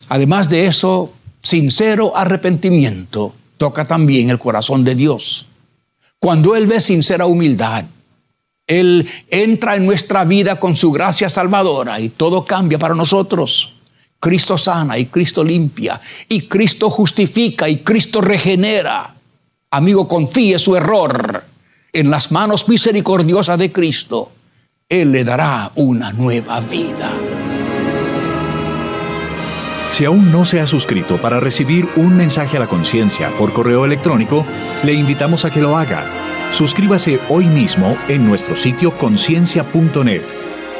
Además 0.09 0.49
de 0.49 0.67
eso, 0.67 1.13
sincero 1.41 2.15
arrepentimiento 2.15 3.33
toca 3.57 3.85
también 3.85 4.29
el 4.29 4.39
corazón 4.39 4.83
de 4.83 4.95
Dios. 4.95 5.45
Cuando 6.19 6.55
Él 6.55 6.67
ve 6.67 6.81
sincera 6.81 7.25
humildad, 7.25 7.85
Él 8.67 9.09
entra 9.29 9.75
en 9.75 9.85
nuestra 9.85 10.23
vida 10.25 10.59
con 10.59 10.75
su 10.75 10.91
gracia 10.91 11.29
salvadora 11.29 11.99
y 11.99 12.09
todo 12.09 12.45
cambia 12.45 12.79
para 12.79 12.95
nosotros. 12.95 13.73
Cristo 14.19 14.57
sana 14.57 14.97
y 14.97 15.07
Cristo 15.07 15.43
limpia 15.43 15.99
y 16.29 16.47
Cristo 16.47 16.89
justifica 16.89 17.67
y 17.67 17.79
Cristo 17.79 18.21
regenera. 18.21 19.13
Amigo, 19.69 20.07
confíe 20.07 20.57
su 20.59 20.77
error 20.77 21.43
en 21.91 22.09
las 22.09 22.31
manos 22.31 22.67
misericordiosas 22.69 23.57
de 23.59 23.71
Cristo. 23.71 24.31
Él 24.87 25.11
le 25.11 25.23
dará 25.23 25.71
una 25.75 26.13
nueva 26.13 26.61
vida. 26.61 27.11
Si 29.93 30.05
aún 30.05 30.31
no 30.31 30.43
se 30.43 30.59
ha 30.59 30.65
suscrito 30.65 31.17
para 31.17 31.39
recibir 31.39 31.87
un 31.95 32.17
mensaje 32.17 32.57
a 32.57 32.59
la 32.59 32.65
conciencia 32.65 33.29
por 33.37 33.53
correo 33.53 33.85
electrónico, 33.85 34.43
le 34.83 34.93
invitamos 34.93 35.45
a 35.45 35.51
que 35.51 35.61
lo 35.61 35.77
haga. 35.77 36.03
Suscríbase 36.51 37.19
hoy 37.29 37.45
mismo 37.45 37.95
en 38.07 38.25
nuestro 38.25 38.55
sitio 38.55 38.97
conciencia.net 38.97 40.23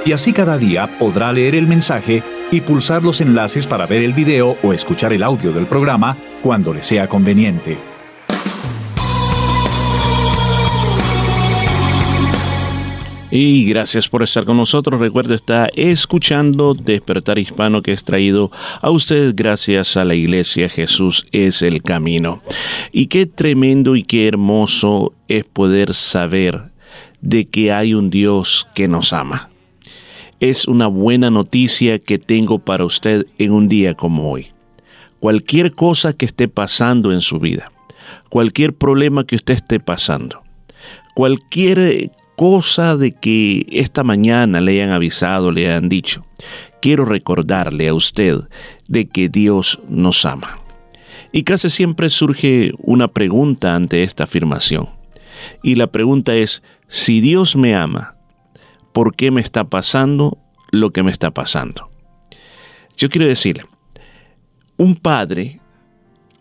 y 0.04 0.14
así 0.14 0.34
cada 0.34 0.58
día 0.58 0.98
podrá 0.98 1.32
leer 1.32 1.54
el 1.54 1.68
mensaje 1.68 2.24
y 2.50 2.62
pulsar 2.62 3.04
los 3.04 3.22
enlaces 3.22 3.68
para 3.68 3.86
ver 3.86 4.02
el 4.02 4.14
video 4.14 4.58
o 4.64 4.74
escuchar 4.74 5.14
el 5.14 5.22
audio 5.22 5.52
del 5.52 5.68
programa 5.68 6.18
cuando 6.42 6.74
le 6.74 6.82
sea 6.82 7.08
conveniente. 7.08 7.93
Y 13.36 13.66
gracias 13.66 14.08
por 14.08 14.22
estar 14.22 14.46
con 14.46 14.58
nosotros. 14.58 15.00
Recuerde, 15.00 15.34
está 15.34 15.68
escuchando 15.74 16.76
Despertar 16.76 17.40
Hispano 17.40 17.82
que 17.82 17.92
es 17.92 18.04
traído 18.04 18.52
a 18.80 18.92
ustedes 18.92 19.36
gracias 19.36 19.98
a 19.98 20.06
la 20.06 20.14
Iglesia 20.14 20.70
Jesús 20.70 21.26
es 21.32 21.64
el 21.64 21.82
camino. 21.82 22.44
Y 22.92 23.08
qué 23.08 23.26
tremendo 23.26 23.96
y 23.96 24.04
qué 24.04 24.28
hermoso 24.28 25.16
es 25.28 25.46
poder 25.46 25.96
saber 25.96 26.72
de 27.22 27.46
que 27.46 27.72
hay 27.72 27.96
un 27.96 28.12
Dios 28.12 28.68
que 28.76 28.88
nos 28.88 29.14
ama 29.14 29.50
es 30.40 30.68
una 30.68 30.86
buena 30.86 31.32
noticia 31.32 31.98
que 31.98 32.20
tengo 32.20 32.60
para 32.60 32.86
usted 32.86 33.26
en 33.40 33.52
un 33.52 33.68
día 33.68 33.96
como 33.96 34.30
hoy. 34.30 34.50
Cualquier 35.20 35.72
cosa 35.72 36.14
que 36.14 36.26
esté 36.26 36.50
pasando 36.50 37.12
en 37.12 37.22
su 37.22 37.40
vida, 37.40 37.72
cualquier 38.30 38.74
problema 38.74 39.26
que 39.26 39.38
usted 39.38 39.56
esté 39.56 39.80
pasando, 39.80 40.44
cualquier 41.16 42.12
cosa 42.44 42.98
de 42.98 43.14
que 43.14 43.66
esta 43.72 44.04
mañana 44.04 44.60
le 44.60 44.74
hayan 44.74 44.92
avisado, 44.92 45.50
le 45.50 45.70
hayan 45.70 45.88
dicho, 45.88 46.26
quiero 46.82 47.06
recordarle 47.06 47.88
a 47.88 47.94
usted 47.94 48.36
de 48.90 49.08
que 49.08 49.30
Dios 49.30 49.80
nos 49.88 50.26
ama. 50.26 50.60
Y 51.32 51.44
casi 51.44 51.70
siempre 51.70 52.10
surge 52.10 52.74
una 52.80 53.08
pregunta 53.08 53.76
ante 53.76 54.04
esta 54.04 54.26
afirmación. 54.26 54.90
Y 55.64 55.76
la 55.76 55.88
pregunta 55.88 56.36
es, 56.36 56.64
si 56.90 57.22
Dios 57.22 57.56
me 57.56 57.76
ama, 57.76 58.18
por 58.92 59.16
qué 59.16 59.32
me 59.32 59.40
está 59.40 59.64
pasando 59.64 60.38
lo 60.70 60.92
que 60.92 61.02
me 61.02 61.12
está 61.12 61.32
pasando. 61.32 61.92
Yo 62.98 63.08
quiero 63.08 63.26
decirle, 63.26 63.64
un 64.76 64.98
padre 64.98 65.62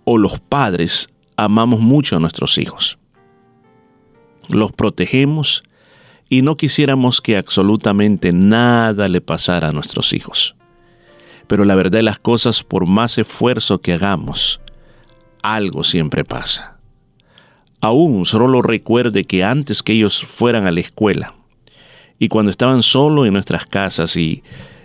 o 0.02 0.18
los 0.18 0.40
padres 0.40 1.08
amamos 1.36 1.78
mucho 1.78 2.16
a 2.16 2.18
nuestros 2.18 2.58
hijos. 2.58 2.98
Los 4.48 4.72
protegemos 4.72 5.62
y 6.32 6.40
no 6.40 6.56
quisiéramos 6.56 7.20
que 7.20 7.36
absolutamente 7.36 8.32
nada 8.32 9.06
le 9.06 9.20
pasara 9.20 9.68
a 9.68 9.72
nuestros 9.72 10.14
hijos. 10.14 10.56
Pero 11.46 11.66
la 11.66 11.74
verdad 11.74 11.98
de 11.98 12.02
las 12.02 12.18
cosas, 12.18 12.62
por 12.62 12.86
más 12.86 13.18
esfuerzo 13.18 13.82
que 13.82 13.92
hagamos, 13.92 14.58
algo 15.42 15.84
siempre 15.84 16.24
pasa. 16.24 16.78
Aún 17.82 18.24
solo 18.24 18.62
recuerde 18.62 19.24
que 19.24 19.44
antes 19.44 19.82
que 19.82 19.92
ellos 19.92 20.24
fueran 20.24 20.64
a 20.64 20.70
la 20.70 20.80
escuela, 20.80 21.34
y 22.18 22.28
cuando 22.28 22.50
estaban 22.50 22.82
solo 22.82 23.26
en 23.26 23.34
nuestras 23.34 23.66
casas 23.66 24.16
y 24.16 24.42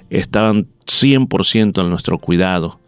estaban 0.10 0.68
100% 0.86 1.82
en 1.82 1.90
nuestro 1.90 2.18
cuidado, 2.18 2.82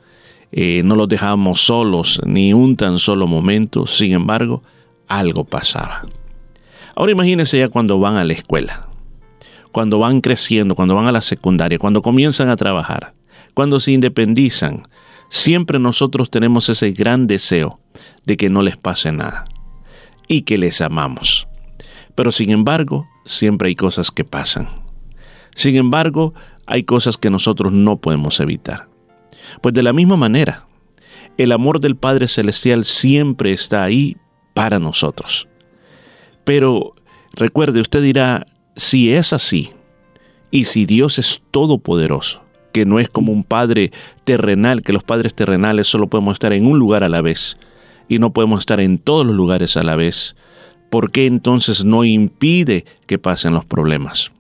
eh, 0.51 0.82
no 0.84 0.98
los 0.98 1.08
dejábamos 1.08 1.62
solos 1.62 2.20
ni 2.25 2.51
un 2.54 2.75
tan 2.75 3.00
solo 3.00 3.25
momento, 3.25 3.88
sin 3.88 4.12
embargo, 4.12 4.63
algo 5.08 5.46
pasaba. 5.46 6.01
Ahora 7.00 7.13
imagínense 7.13 7.58
ya 7.58 7.70
cuando 7.70 7.98
van 7.98 8.18
a 8.18 8.25
la 8.25 8.33
escuela, 8.33 8.90
cuando 9.72 10.00
van 10.00 10.20
creciendo, 10.20 10.75
cuando 10.75 10.96
van 10.96 11.07
a 11.07 11.14
la 11.14 11.22
secundaria, 11.22 11.79
cuando 11.79 12.01
comienzan 12.01 12.50
a 12.50 12.57
trabajar, 12.57 13.14
cuando 13.53 13.79
se 13.79 13.94
independizan, 13.94 14.83
siempre 15.29 15.79
nosotros 15.79 16.29
tenemos 16.29 16.68
ese 16.68 16.92
gran 16.92 17.25
deseo 17.25 17.79
de 18.25 18.35
que 18.35 18.50
no 18.50 18.64
les 18.64 18.75
pase 18.75 19.14
nada 19.14 19.46
y 20.27 20.42
que 20.42 20.57
les 20.57 20.81
amamos. 20.81 21.48
Pero 22.16 22.33
sin 22.33 22.50
embargo, 22.50 23.07
siempre 23.24 23.70
hay 23.70 23.75
cosas 23.75 24.12
que 24.12 24.25
pasan. 24.25 24.68
Sin 25.55 25.77
embargo, 25.77 26.33
hay 26.66 26.83
cosas 26.83 27.18
que 27.18 27.29
nosotros 27.29 27.72
no 27.72 27.96
podemos 28.01 28.42
evitar. 28.42 28.90
Pues 29.62 29.74
de 29.74 29.83
la 29.83 29.94
misma 29.94 30.18
manera, 30.18 30.68
el 31.38 31.53
amor 31.53 31.79
del 31.79 31.96
Padre 31.96 32.27
Celestial 32.27 32.83
siempre 32.83 33.53
está 33.53 33.83
ahí 33.85 34.18
para 34.53 34.79
nosotros. 34.79 35.49
Pero 36.50 36.96
recuerde, 37.33 37.79
usted 37.79 38.01
dirá, 38.01 38.48
si 38.75 39.14
es 39.14 39.33
así, 39.33 39.70
y 40.50 40.66
si 40.66 40.88
Dios 40.88 41.20
es 41.20 41.44
todopoderoso, 41.51 42.42
que 42.74 42.85
no 42.88 43.00
es 43.00 43.07
como 43.07 43.31
un 43.31 43.44
Padre 43.44 43.92
terrenal, 44.24 44.81
que 44.81 44.92
los 44.92 45.03
padres 45.03 45.35
terrenales 45.35 45.85
solo 45.85 46.07
podemos 46.07 46.33
estar 46.33 46.51
en 46.51 46.66
un 46.66 46.79
lugar 46.79 47.03
a 47.03 47.07
la 47.07 47.22
vez, 47.22 47.55
y 48.07 48.18
no 48.18 48.33
podemos 48.33 48.62
estar 48.62 48.79
en 48.79 48.98
todos 48.98 49.27
los 49.27 49.35
lugares 49.35 49.77
a 49.77 49.83
la 49.83 49.96
vez, 49.96 50.35
¿por 50.90 51.12
qué 51.12 51.27
entonces 51.27 51.85
no 51.85 52.03
impide 52.03 52.83
que 53.05 53.20
pasen 53.20 53.53
los 53.53 53.66
problemas? 53.66 54.31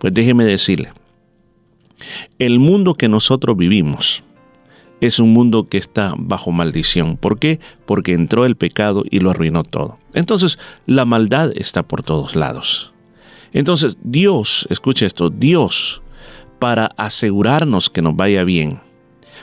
Pues 0.00 0.12
déjeme 0.12 0.44
decirle, 0.44 0.90
el 2.40 2.58
mundo 2.58 2.94
que 2.94 3.06
nosotros 3.06 3.56
vivimos 3.56 4.24
es 5.00 5.18
un 5.18 5.32
mundo 5.32 5.68
que 5.68 5.78
está 5.78 6.14
bajo 6.16 6.52
maldición. 6.52 7.16
¿Por 7.16 7.38
qué? 7.38 7.60
Porque 7.86 8.14
entró 8.14 8.44
el 8.44 8.56
pecado 8.56 9.04
y 9.10 9.20
lo 9.20 9.30
arruinó 9.30 9.64
todo. 9.64 9.98
Entonces, 10.14 10.58
la 10.86 11.04
maldad 11.04 11.52
está 11.54 11.82
por 11.82 12.02
todos 12.02 12.36
lados. 12.36 12.92
Entonces, 13.52 13.96
Dios, 14.02 14.66
escuche 14.70 15.06
esto, 15.06 15.30
Dios, 15.30 16.02
para 16.58 16.86
asegurarnos 16.96 17.88
que 17.88 18.02
nos 18.02 18.16
vaya 18.16 18.44
bien, 18.44 18.80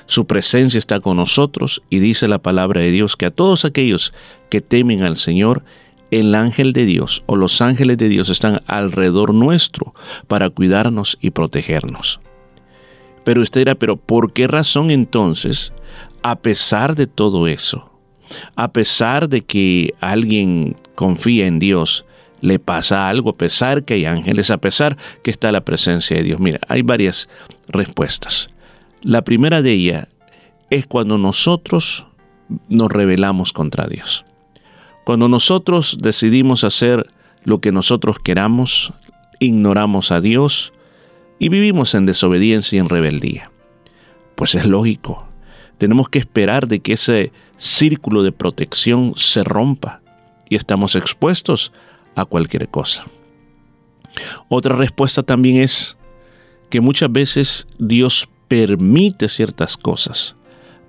su 0.06 0.28
presencia 0.28 0.78
está 0.78 1.00
con 1.00 1.18
nosotros 1.18 1.82
y 1.90 2.00
dice 2.00 2.28
la 2.28 2.40
palabra 2.40 2.82
de 2.82 2.92
Dios 2.92 3.16
que 3.16 3.26
a 3.26 3.32
todos 3.32 3.66
aquellos 3.66 4.14
que 4.50 4.62
temen 4.62 5.02
al 5.02 5.18
Señor, 5.18 5.64
el 6.12 6.36
ángel 6.36 6.74
de 6.74 6.86
Dios 6.86 7.24
o 7.26 7.36
los 7.36 7.62
ángeles 7.62 7.98
de 7.98 8.10
Dios 8.10 8.30
están 8.30 8.62
alrededor 8.68 9.34
nuestro 9.34 9.96
para 10.28 10.50
cuidarnos 10.50 11.18
y 11.22 11.32
protegernos. 11.32 12.20
Pero 13.26 13.42
usted 13.42 13.62
dirá, 13.62 13.76
pero 13.76 13.98
¿por 13.98 14.32
qué 14.32 14.48
razón 14.48 14.92
entonces, 14.92 15.74
a 16.24 16.38
pesar 16.38 16.96
de 16.96 17.08
todo 17.08 17.48
eso, 17.48 17.92
a 18.56 18.72
pesar 18.72 19.28
de 19.28 19.42
que 19.42 19.94
alguien 20.00 20.76
confía 20.96 21.48
en 21.48 21.60
Dios, 21.60 22.06
le 22.42 22.60
pasa 22.60 23.10
algo, 23.10 23.32
a 23.32 23.38
pesar 23.38 23.84
que 23.84 23.96
hay 23.96 24.06
ángeles, 24.06 24.52
a 24.52 24.58
pesar 24.58 24.98
que 25.24 25.32
está 25.32 25.52
la 25.52 25.62
presencia 25.62 26.16
de 26.16 26.24
Dios? 26.24 26.40
Mira, 26.40 26.60
hay 26.68 26.84
varias 26.84 27.28
respuestas. 27.68 28.50
La 29.02 29.24
primera 29.24 29.62
de 29.62 29.74
ellas 29.74 30.08
es 30.70 30.86
cuando 30.86 31.18
nosotros 31.18 32.06
nos 32.70 32.92
rebelamos 32.92 33.54
contra 33.54 33.88
Dios. 33.88 34.24
Cuando 35.04 35.28
nosotros 35.28 35.98
decidimos 36.00 36.64
hacer 36.64 37.08
lo 37.44 37.60
que 37.60 37.72
nosotros 37.72 38.18
queramos, 38.20 38.94
ignoramos 39.40 40.12
a 40.12 40.22
Dios 40.22 40.74
y 41.40 41.50
vivimos 41.50 41.96
en 41.96 42.06
desobediencia 42.06 42.78
y 42.78 42.80
en 42.80 42.90
rebeldía. 42.90 43.52
Pues 44.36 44.56
es 44.56 44.66
lógico, 44.66 45.28
tenemos 45.78 46.10
que 46.10 46.20
esperar 46.20 46.68
de 46.68 46.80
que 46.80 46.94
ese 46.94 47.32
círculo 47.58 48.24
de 48.24 48.32
protección 48.32 49.14
se 49.16 49.44
rompa 49.44 50.02
y 50.50 50.56
estamos 50.56 50.96
expuestos 50.96 51.72
a 52.16 52.26
cualquier 52.26 52.70
cosa. 52.70 53.06
Otra 54.48 54.76
respuesta 54.76 55.24
también 55.24 55.62
es 55.62 55.98
que 56.70 56.82
muchas 56.82 57.12
veces 57.12 57.68
Dios 57.78 58.30
permite 58.48 59.28
ciertas 59.28 59.78
cosas 59.78 60.36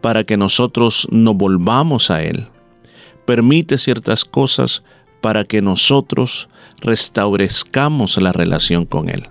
para 0.01 0.25
que 0.25 0.37
nosotros 0.37 1.09
no 1.11 1.35
volvamos 1.35 2.11
a 2.11 2.23
Él 2.23 2.49
permite 3.27 3.77
ciertas 3.77 4.25
cosas 4.25 4.83
para 5.21 5.45
que 5.45 5.61
nosotros 5.61 6.49
restaurezcamos 6.81 8.17
la 8.23 8.33
relación 8.33 8.87
con 8.87 9.11
Él. 9.11 9.29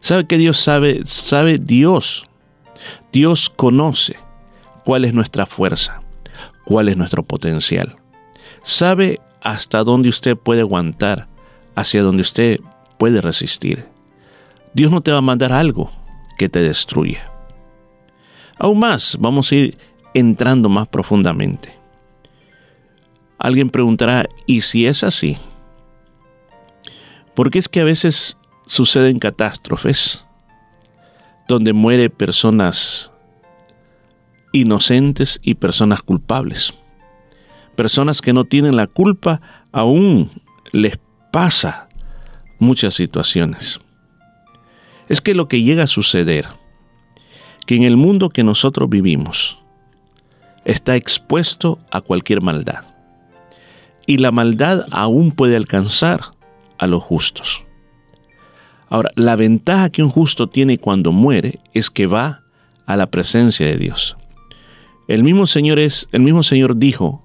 ¿Sabe 0.00 0.26
que 0.26 0.38
Dios 0.38 0.58
sabe? 0.58 1.02
Sabe 1.04 1.58
Dios. 1.58 2.28
Dios 3.12 3.50
conoce 3.50 4.16
cuál 4.84 5.04
es 5.04 5.14
nuestra 5.14 5.46
fuerza, 5.46 6.02
cuál 6.64 6.88
es 6.88 6.96
nuestro 6.96 7.22
potencial. 7.22 7.96
Sabe 8.62 9.20
hasta 9.42 9.84
dónde 9.84 10.08
usted 10.08 10.36
puede 10.36 10.62
aguantar, 10.62 11.28
hacia 11.74 12.02
dónde 12.02 12.22
usted 12.22 12.60
puede 12.98 13.20
resistir. 13.20 13.86
Dios 14.74 14.90
no 14.90 15.00
te 15.00 15.12
va 15.12 15.18
a 15.18 15.22
mandar 15.22 15.52
algo 15.52 15.90
que 16.38 16.48
te 16.48 16.60
destruya. 16.60 17.30
Aún 18.58 18.80
más, 18.80 19.16
vamos 19.18 19.50
a 19.50 19.54
ir 19.54 19.78
entrando 20.14 20.68
más 20.68 20.88
profundamente. 20.88 21.74
Alguien 23.38 23.70
preguntará, 23.70 24.28
¿y 24.46 24.60
si 24.60 24.86
es 24.86 25.02
así? 25.02 25.38
Porque 27.34 27.58
es 27.58 27.68
que 27.68 27.80
a 27.80 27.84
veces 27.84 28.36
suceden 28.70 29.18
catástrofes 29.18 30.24
donde 31.48 31.72
mueren 31.72 32.08
personas 32.08 33.10
inocentes 34.52 35.40
y 35.42 35.54
personas 35.54 36.04
culpables. 36.04 36.72
Personas 37.74 38.22
que 38.22 38.32
no 38.32 38.44
tienen 38.44 38.76
la 38.76 38.86
culpa 38.86 39.40
aún 39.72 40.30
les 40.70 41.00
pasa 41.32 41.88
muchas 42.60 42.94
situaciones. 42.94 43.80
Es 45.08 45.20
que 45.20 45.34
lo 45.34 45.48
que 45.48 45.62
llega 45.62 45.82
a 45.82 45.88
suceder, 45.88 46.46
que 47.66 47.74
en 47.74 47.82
el 47.82 47.96
mundo 47.96 48.30
que 48.30 48.44
nosotros 48.44 48.88
vivimos, 48.88 49.58
está 50.64 50.94
expuesto 50.94 51.80
a 51.90 52.00
cualquier 52.00 52.40
maldad. 52.40 52.84
Y 54.06 54.18
la 54.18 54.30
maldad 54.30 54.86
aún 54.92 55.32
puede 55.32 55.56
alcanzar 55.56 56.20
a 56.78 56.86
los 56.86 57.02
justos. 57.02 57.64
Ahora, 58.90 59.10
la 59.14 59.36
ventaja 59.36 59.88
que 59.88 60.02
un 60.02 60.10
justo 60.10 60.48
tiene 60.48 60.78
cuando 60.78 61.12
muere 61.12 61.60
es 61.72 61.90
que 61.90 62.06
va 62.06 62.42
a 62.86 62.96
la 62.96 63.06
presencia 63.06 63.66
de 63.66 63.76
Dios. 63.76 64.16
El 65.08 65.22
mismo 65.22 65.46
Señor 65.46 65.78
es, 65.78 66.08
el 66.12 66.22
mismo 66.22 66.42
Señor 66.42 66.76
dijo 66.76 67.24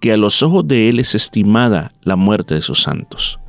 que 0.00 0.12
a 0.12 0.16
los 0.18 0.42
ojos 0.42 0.68
de 0.68 0.90
él 0.90 1.00
es 1.00 1.14
estimada 1.14 1.92
la 2.02 2.16
muerte 2.16 2.54
de 2.54 2.60
sus 2.60 2.82
santos. 2.82 3.40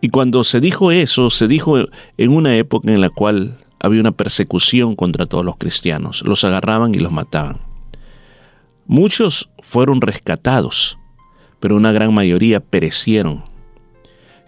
Y 0.00 0.10
cuando 0.10 0.44
se 0.44 0.60
dijo 0.60 0.90
eso, 0.90 1.30
se 1.30 1.46
dijo 1.46 1.76
en 1.78 2.30
una 2.30 2.56
época 2.56 2.92
en 2.92 3.00
la 3.00 3.10
cual 3.10 3.58
había 3.80 4.00
una 4.00 4.12
persecución 4.12 4.94
contra 4.94 5.26
todos 5.26 5.44
los 5.44 5.56
cristianos. 5.56 6.22
Los 6.24 6.44
agarraban 6.44 6.94
y 6.94 6.98
los 6.98 7.12
mataban. 7.12 7.58
Muchos 8.86 9.50
fueron 9.60 10.00
rescatados, 10.00 10.98
pero 11.60 11.76
una 11.76 11.92
gran 11.92 12.14
mayoría 12.14 12.60
perecieron. 12.60 13.44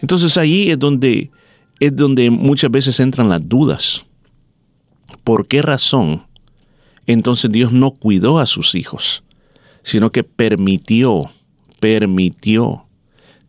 Entonces 0.01 0.37
ahí 0.37 0.71
es 0.71 0.79
donde 0.79 1.31
es 1.79 1.95
donde 1.95 2.29
muchas 2.29 2.69
veces 2.69 2.99
entran 2.99 3.27
las 3.29 3.47
dudas. 3.47 4.05
¿Por 5.23 5.47
qué 5.47 5.63
razón 5.63 6.27
entonces 7.07 7.51
Dios 7.51 7.71
no 7.71 7.91
cuidó 7.91 8.37
a 8.37 8.45
sus 8.45 8.75
hijos, 8.75 9.23
sino 9.81 10.11
que 10.11 10.23
permitió, 10.23 11.31
permitió 11.79 12.85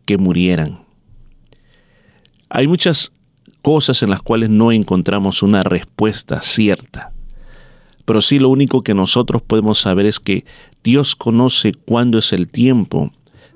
que 0.05 0.17
murieran? 0.17 0.83
Hay 2.49 2.67
muchas 2.67 3.11
cosas 3.61 4.01
en 4.01 4.09
las 4.09 4.23
cuales 4.23 4.49
no 4.49 4.71
encontramos 4.71 5.43
una 5.43 5.61
respuesta 5.61 6.41
cierta. 6.41 7.13
Pero 8.05 8.21
sí 8.21 8.39
lo 8.39 8.49
único 8.49 8.81
que 8.81 8.95
nosotros 8.95 9.41
podemos 9.43 9.79
saber 9.79 10.07
es 10.07 10.19
que 10.19 10.43
Dios 10.83 11.15
conoce 11.15 11.73
cuándo 11.73 12.17
es 12.17 12.33
el 12.33 12.47
tiempo 12.47 13.11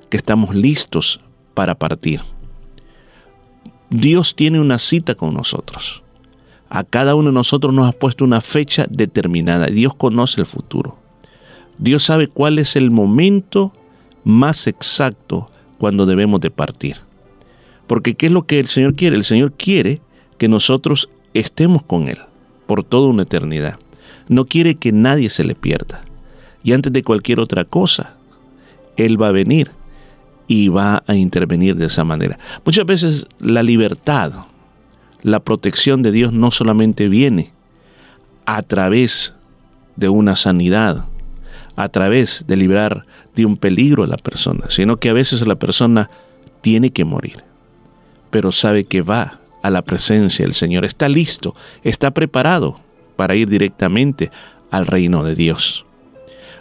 que 0.10 0.18
estamos 0.18 0.56
listos 0.56 1.20
para 1.54 1.76
partir. 1.76 2.22
Dios 3.90 4.36
tiene 4.36 4.60
una 4.60 4.80
cita 4.80 5.16
con 5.16 5.34
nosotros. 5.34 6.02
A 6.70 6.84
cada 6.84 7.16
uno 7.16 7.30
de 7.30 7.34
nosotros 7.34 7.74
nos 7.74 7.88
ha 7.88 7.98
puesto 7.98 8.26
una 8.26 8.42
fecha 8.42 8.86
determinada. 8.90 9.68
Dios 9.68 9.96
conoce 9.96 10.42
el 10.42 10.46
futuro. 10.46 10.98
Dios 11.78 12.04
sabe 12.04 12.28
cuál 12.28 12.60
es 12.60 12.76
el 12.76 12.92
momento 12.92 13.72
más 14.26 14.68
exacto 14.68 15.50
cuando 15.78 16.06
debemos 16.06 16.42
de 16.42 16.52
partir. 16.52 16.98
Porque 17.88 18.16
¿qué 18.16 18.26
es 18.26 18.32
lo 18.34 18.46
que 18.46 18.60
el 18.60 18.68
Señor 18.68 18.96
quiere? 18.96 19.16
El 19.16 19.24
Señor 19.24 19.54
quiere 19.54 20.02
que 20.38 20.50
nosotros 20.50 21.10
estemos 21.34 21.82
con 21.84 22.10
Él 22.10 22.18
por 22.66 22.84
toda 22.84 23.08
una 23.08 23.24
eternidad. 23.24 23.80
No 24.28 24.46
quiere 24.46 24.76
que 24.76 24.92
nadie 24.92 25.30
se 25.30 25.46
le 25.46 25.56
pierda. 25.56 26.02
Y 26.62 26.74
antes 26.74 26.92
de 26.92 27.04
cualquier 27.04 27.40
otra 27.40 27.64
cosa, 27.64 28.18
Él 28.98 29.22
va 29.22 29.30
a 29.30 29.32
venir 29.32 29.72
y 30.48 30.70
va 30.70 31.04
a 31.08 31.16
intervenir 31.16 31.76
de 31.76 31.86
esa 31.86 32.04
manera. 32.04 32.40
Muchas 32.66 32.86
veces 32.86 33.28
la 33.40 33.64
libertad, 33.64 34.32
la 35.22 35.40
protección 35.42 36.02
de 36.04 36.12
Dios 36.12 36.34
no 36.34 36.52
solamente 36.52 37.10
viene 37.10 37.52
a 38.46 38.62
través 38.62 39.34
de 39.96 40.10
una 40.10 40.36
sanidad, 40.36 41.06
a 41.76 41.90
través 41.90 42.46
de 42.48 42.56
librar 42.56 43.06
de 43.36 43.46
un 43.46 43.58
peligro 43.58 44.04
a 44.04 44.08
la 44.08 44.18
persona, 44.18 44.66
sino 44.70 44.98
que 44.98 45.10
a 45.10 45.14
veces 45.14 45.46
la 45.46 45.56
persona 45.56 46.10
tiene 46.62 46.92
que 46.92 47.06
morir 47.06 47.44
pero 48.30 48.52
sabe 48.52 48.86
que 48.86 49.02
va 49.02 49.40
a 49.64 49.70
la 49.70 49.82
presencia 49.82 50.46
del 50.46 50.54
Señor, 50.54 50.86
está 50.86 51.10
listo, 51.10 51.56
está 51.84 52.12
preparado 52.12 52.80
para 53.16 53.36
ir 53.36 53.50
directamente 53.50 54.32
al 54.70 54.86
reino 54.86 55.24
de 55.24 55.36
Dios. 55.36 55.86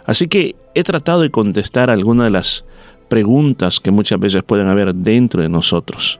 Así 0.05 0.27
que 0.27 0.55
he 0.73 0.83
tratado 0.83 1.21
de 1.21 1.29
contestar 1.29 1.89
algunas 1.89 2.25
de 2.25 2.31
las 2.31 2.65
preguntas 3.07 3.79
que 3.79 3.91
muchas 3.91 4.19
veces 4.19 4.43
pueden 4.43 4.67
haber 4.67 4.93
dentro 4.93 5.41
de 5.41 5.49
nosotros. 5.49 6.19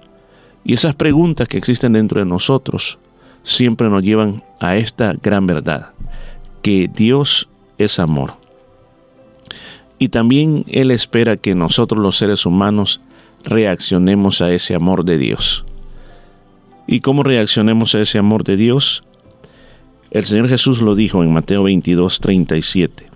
Y 0.64 0.74
esas 0.74 0.96
preguntas 0.96 1.48
que 1.48 1.58
existen 1.58 1.94
dentro 1.94 2.20
de 2.20 2.26
nosotros 2.26 2.98
siempre 3.44 3.90
nos 3.90 4.04
llevan 4.04 4.44
a 4.60 4.76
esta 4.76 5.14
gran 5.14 5.48
verdad, 5.48 5.92
que 6.62 6.90
Dios 6.94 7.48
es 7.78 8.00
amor. 8.00 8.34
Y 10.00 10.10
también 10.10 10.66
Él 10.68 10.92
espera 10.92 11.38
que 11.38 11.56
nosotros 11.56 12.02
los 12.02 12.18
seres 12.18 12.46
humanos 12.46 13.00
reaccionemos 13.44 14.42
a 14.42 14.52
ese 14.52 14.76
amor 14.76 15.06
de 15.06 15.18
Dios. 15.18 15.66
¿Y 16.86 17.00
cómo 17.00 17.24
reaccionemos 17.24 17.96
a 17.96 18.02
ese 18.02 18.18
amor 18.18 18.44
de 18.44 18.58
Dios? 18.58 19.04
El 20.12 20.26
Señor 20.26 20.50
Jesús 20.50 20.82
lo 20.82 20.96
dijo 20.96 21.24
en 21.24 21.34
Mateo 21.34 21.64
22, 21.64 22.20
37. 22.20 23.10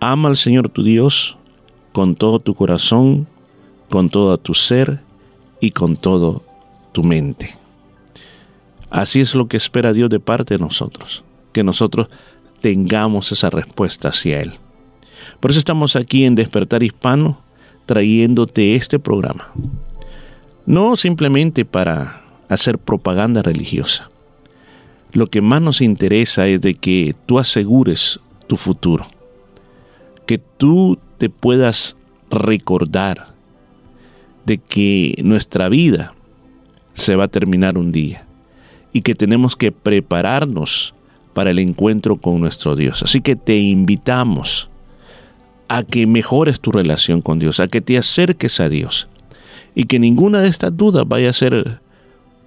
Ama 0.00 0.28
al 0.28 0.36
Señor 0.36 0.68
tu 0.68 0.82
Dios 0.82 1.38
con 1.92 2.14
todo 2.14 2.38
tu 2.38 2.54
corazón, 2.54 3.26
con 3.90 4.08
todo 4.08 4.36
tu 4.38 4.54
ser 4.54 5.00
y 5.60 5.70
con 5.70 5.96
todo 5.96 6.42
tu 6.92 7.02
mente. 7.04 7.56
Así 8.90 9.20
es 9.20 9.34
lo 9.34 9.46
que 9.46 9.56
espera 9.56 9.92
Dios 9.92 10.10
de 10.10 10.20
parte 10.20 10.54
de 10.54 10.60
nosotros, 10.60 11.24
que 11.52 11.62
nosotros 11.62 12.08
tengamos 12.60 13.32
esa 13.32 13.50
respuesta 13.50 14.08
hacia 14.08 14.40
Él. 14.40 14.52
Por 15.40 15.50
eso 15.50 15.58
estamos 15.58 15.96
aquí 15.96 16.24
en 16.24 16.34
Despertar 16.34 16.82
Hispano, 16.82 17.38
trayéndote 17.86 18.74
este 18.74 18.98
programa. 18.98 19.52
No 20.66 20.96
simplemente 20.96 21.64
para 21.64 22.22
hacer 22.48 22.78
propaganda 22.78 23.42
religiosa. 23.42 24.10
Lo 25.12 25.26
que 25.26 25.40
más 25.40 25.60
nos 25.60 25.80
interesa 25.80 26.46
es 26.46 26.60
de 26.60 26.74
que 26.74 27.14
tú 27.26 27.38
asegures 27.38 28.20
tu 28.46 28.56
futuro. 28.56 29.06
Que 30.26 30.38
tú 30.38 30.98
te 31.22 31.30
puedas 31.30 31.96
recordar 32.30 33.28
de 34.44 34.58
que 34.58 35.14
nuestra 35.22 35.68
vida 35.68 36.14
se 36.94 37.14
va 37.14 37.24
a 37.24 37.28
terminar 37.28 37.78
un 37.78 37.92
día 37.92 38.24
y 38.92 39.02
que 39.02 39.14
tenemos 39.14 39.54
que 39.54 39.70
prepararnos 39.70 40.94
para 41.32 41.52
el 41.52 41.60
encuentro 41.60 42.16
con 42.16 42.40
nuestro 42.40 42.74
Dios. 42.74 43.04
Así 43.04 43.20
que 43.20 43.36
te 43.36 43.56
invitamos 43.56 44.68
a 45.68 45.84
que 45.84 46.08
mejores 46.08 46.58
tu 46.58 46.72
relación 46.72 47.22
con 47.22 47.38
Dios, 47.38 47.60
a 47.60 47.68
que 47.68 47.80
te 47.80 47.96
acerques 47.96 48.58
a 48.58 48.68
Dios 48.68 49.06
y 49.76 49.84
que 49.84 50.00
ninguna 50.00 50.40
de 50.40 50.48
estas 50.48 50.76
dudas 50.76 51.06
vaya 51.06 51.30
a 51.30 51.32
ser 51.32 51.78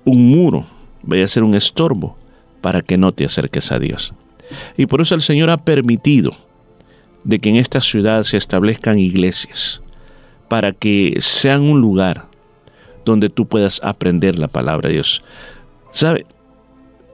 un 0.03 0.29
muro, 0.31 0.65
vaya 1.01 1.23
a 1.23 1.29
ser 1.29 1.43
un 1.43 1.55
estorbo 1.55 2.17
para 2.59 2.81
que 2.81 2.97
no 2.97 3.13
te 3.13 3.23
acerques 3.23 3.71
a 3.71 3.79
Dios. 3.79 4.13
Y 4.75 4.85
por 4.87 4.99
eso 4.99 5.15
el 5.15 5.21
Señor 5.21 5.49
ha 5.49 5.63
permitido 5.63 6.44
de 7.25 7.39
que 7.39 7.49
en 7.49 7.57
esta 7.57 7.81
ciudad 7.81 8.23
se 8.23 8.37
establezcan 8.37 8.97
iglesias 8.97 9.81
para 10.47 10.71
que 10.71 11.17
sean 11.19 11.63
un 11.63 11.81
lugar 11.81 12.27
donde 13.03 13.29
tú 13.29 13.47
puedas 13.47 13.81
aprender 13.83 14.39
la 14.39 14.47
palabra 14.47 14.87
de 14.87 14.93
Dios. 14.93 15.21
¿Sabe? 15.91 16.25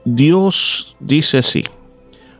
Dios 0.04 0.96
dice 1.00 1.38
así, 1.38 1.64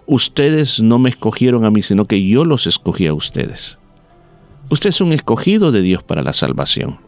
ustedes 0.07 0.81
no 0.81 0.99
me 0.99 1.09
escogieron 1.09 1.65
a 1.65 1.71
mí, 1.71 1.83
sino 1.83 2.07
que 2.07 2.27
yo 2.27 2.45
los 2.45 2.67
escogí 2.67 3.07
a 3.07 3.15
ustedes. 3.15 3.79
Usted 4.69 4.91
es 4.91 5.01
un 5.01 5.13
escogido 5.13 5.71
de 5.73 5.83
Dios 5.83 6.03
para 6.03 6.23
la 6.23 6.33
salvación. 6.33 6.99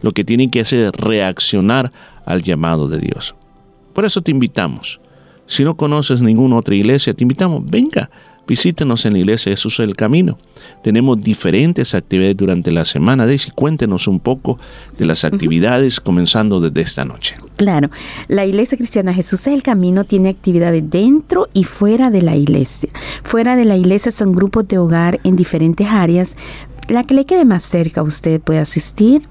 Lo 0.00 0.12
que 0.12 0.24
tiene 0.24 0.50
que 0.50 0.60
hacer 0.60 0.86
es 0.86 0.92
reaccionar 0.92 1.92
al 2.26 2.42
llamado 2.42 2.88
de 2.88 2.98
Dios. 2.98 3.34
Por 3.94 4.04
eso 4.04 4.20
te 4.20 4.30
invitamos. 4.30 5.00
Si 5.46 5.64
no 5.64 5.76
conoces 5.76 6.22
ninguna 6.22 6.56
otra 6.56 6.74
iglesia, 6.74 7.14
te 7.14 7.24
invitamos, 7.24 7.62
venga, 7.64 8.10
Visítenos 8.46 9.06
en 9.06 9.14
la 9.14 9.20
Iglesia 9.20 9.50
Jesús 9.50 9.78
del 9.78 9.96
Camino. 9.96 10.38
Tenemos 10.82 11.22
diferentes 11.22 11.94
actividades 11.94 12.36
durante 12.36 12.70
la 12.70 12.84
semana. 12.84 13.26
Daisy, 13.26 13.50
cuéntenos 13.50 14.06
un 14.06 14.20
poco 14.20 14.58
de 14.98 15.06
las 15.06 15.24
actividades 15.24 16.00
comenzando 16.00 16.60
desde 16.60 16.82
esta 16.82 17.04
noche. 17.04 17.36
Claro, 17.56 17.90
la 18.28 18.44
Iglesia 18.44 18.76
Cristiana 18.76 19.14
Jesús 19.14 19.44
del 19.44 19.62
Camino 19.62 20.04
tiene 20.04 20.28
actividades 20.28 20.88
dentro 20.88 21.48
y 21.54 21.64
fuera 21.64 22.10
de 22.10 22.22
la 22.22 22.36
iglesia. 22.36 22.90
Fuera 23.22 23.56
de 23.56 23.64
la 23.64 23.76
iglesia 23.76 24.10
son 24.10 24.32
grupos 24.32 24.68
de 24.68 24.78
hogar 24.78 25.20
en 25.24 25.36
diferentes 25.36 25.86
áreas 25.88 26.36
la 26.88 27.04
que 27.04 27.14
le 27.14 27.24
quede 27.24 27.44
más 27.44 27.64
cerca 27.64 28.02
usted 28.02 28.40
puede 28.40 28.60
asistir. 28.60 29.22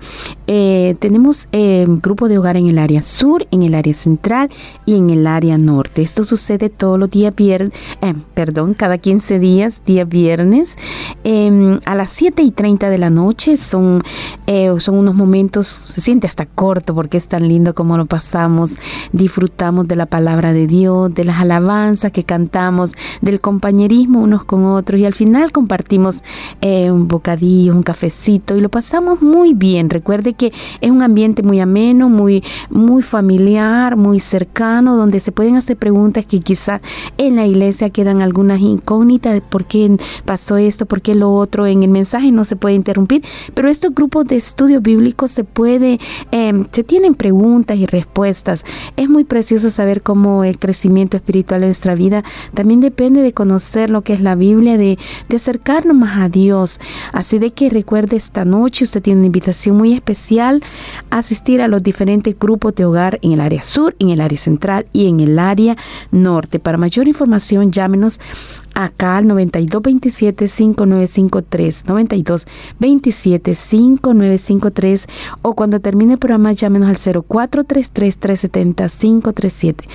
eh, 0.48 0.96
tenemos 1.00 1.48
eh, 1.52 1.86
grupo 1.88 2.28
de 2.28 2.38
hogar 2.38 2.58
en 2.58 2.68
el 2.68 2.78
área 2.78 3.02
sur, 3.04 3.48
en 3.52 3.64
el 3.64 3.76
área 3.76 3.94
central 3.94 4.50
y 4.86 4.96
en 4.98 5.10
el 5.10 5.28
área 5.28 5.58
norte. 5.58 6.02
Esto 6.02 6.26
sucede 6.26 6.70
todos 6.70 7.00
los 7.00 7.10
días 7.10 7.36
viernes, 7.36 7.74
eh, 8.02 8.14
perdón, 8.34 8.74
cada 8.74 8.98
15 8.98 9.40
días, 9.40 9.82
día 9.86 10.06
viernes, 10.06 10.78
em, 11.24 11.80
a 11.86 11.96
las 11.96 12.10
7 12.12 12.42
y 12.44 12.52
30 12.52 12.90
de 12.90 12.98
la 12.98 13.10
noche. 13.10 13.58
Son, 13.58 14.02
son 14.80 14.98
unos 14.98 15.16
momentos, 15.16 15.68
se 15.68 16.02
siente 16.02 16.28
hasta 16.28 16.46
corto 16.46 16.94
porque 16.94 17.18
es 17.18 17.28
tan 17.28 17.48
lindo 17.48 17.74
como 17.74 17.98
lo 17.98 18.06
pasamos. 18.06 18.72
Disfrutamos 19.12 19.88
de 19.88 19.96
la 19.96 20.06
palabra 20.06 20.54
de 20.54 20.68
Dios, 20.68 21.14
de 21.14 21.24
las 21.24 21.40
alabanzas 21.40 22.12
que 22.12 22.24
cantamos, 22.24 22.92
del 23.22 23.40
compañerismo 23.40 24.22
unos 24.22 24.44
con 24.44 24.66
otros 24.66 25.00
y 25.00 25.06
al 25.06 25.14
final 25.14 25.52
compartimos 25.52 26.24
un 26.62 27.08
bocadillo, 27.08 27.43
un 27.44 27.84
cafecito 27.84 28.56
y 28.56 28.62
lo 28.62 28.70
pasamos 28.70 29.22
muy 29.22 29.54
bien. 29.54 29.90
Recuerde 29.90 30.34
que 30.34 30.52
es 30.82 30.92
un 30.92 31.02
ambiente 31.02 31.44
muy 31.44 31.60
ameno, 31.60 32.10
muy, 32.10 32.44
muy 32.70 33.04
familiar, 33.04 33.96
muy 33.96 34.20
cercano, 34.20 34.96
donde 34.96 35.20
se 35.20 35.32
pueden 35.32 35.56
hacer 35.56 35.78
preguntas 35.78 36.26
que 36.26 36.40
quizá 36.40 36.82
en 37.18 37.36
la 37.36 37.46
iglesia 37.46 37.90
quedan 37.90 38.22
algunas 38.22 38.60
incógnitas 38.60 39.42
por 39.42 39.66
qué 39.66 39.98
pasó 40.26 40.58
esto, 40.58 40.86
por 40.86 41.02
qué 41.02 41.16
lo 41.16 41.34
otro. 41.34 41.66
En 41.68 41.84
el 41.84 41.90
mensaje 41.90 42.32
no 42.32 42.46
se 42.46 42.56
puede 42.56 42.76
interrumpir, 42.76 43.24
pero 43.54 43.70
estos 43.70 43.94
grupos 43.94 44.26
de 44.26 44.38
estudio 44.38 44.82
bíblico 44.82 45.28
se 45.28 45.44
puede, 45.44 46.00
em, 46.32 46.66
se 46.72 46.84
tienen 46.84 47.16
preguntas 47.16 47.78
y 47.78 47.86
respuestas. 47.86 48.66
Es 48.96 49.10
muy 49.10 49.24
precioso 49.24 49.70
saber 49.70 50.02
cómo 50.02 50.44
el 50.44 50.58
crecimiento 50.58 51.18
espiritual 51.18 51.62
de 51.62 51.68
nuestra 51.68 51.96
vida 51.96 52.24
también 52.54 52.80
depende 52.80 53.22
de 53.22 53.34
conocer 53.34 53.90
lo 53.90 54.02
que 54.02 54.14
es 54.14 54.22
la 54.22 54.36
Biblia, 54.36 54.78
de, 54.78 54.98
de 55.30 55.36
acercarnos 55.36 55.96
más 55.96 56.20
a 56.20 56.30
Dios. 56.30 56.80
Así 57.12 57.33
de 57.40 57.52
que 57.52 57.70
recuerde 57.70 58.16
esta 58.16 58.46
noche, 58.46 58.86
usted 58.86 59.02
tiene 59.02 59.20
una 59.20 59.28
invitación 59.28 59.78
muy 59.78 59.94
especial 59.94 60.64
asistir 61.10 61.62
a 61.62 61.68
los 61.68 61.84
diferentes 61.84 62.38
grupos 62.38 62.76
de 62.76 62.86
hogar 62.86 63.20
en 63.22 63.34
el 63.34 63.42
área 63.42 63.62
sur, 63.62 63.96
en 64.00 64.10
el 64.10 64.22
área 64.22 64.38
central 64.38 64.88
y 64.94 65.08
en 65.08 65.20
el 65.20 65.40
área 65.40 65.78
norte. 66.12 66.60
Para 66.60 66.78
mayor 66.78 67.08
información, 67.08 67.72
llámenos 67.72 68.20
acá 68.74 69.18
al 69.18 69.26
9227-5953, 69.26 71.84
9227-5953 72.80 75.06
o 75.42 75.54
cuando 75.54 75.80
termine 75.80 76.14
el 76.14 76.20
programa 76.20 76.52
llámenos 76.54 76.90
al 76.90 76.98
0433-370-537, 76.98 79.86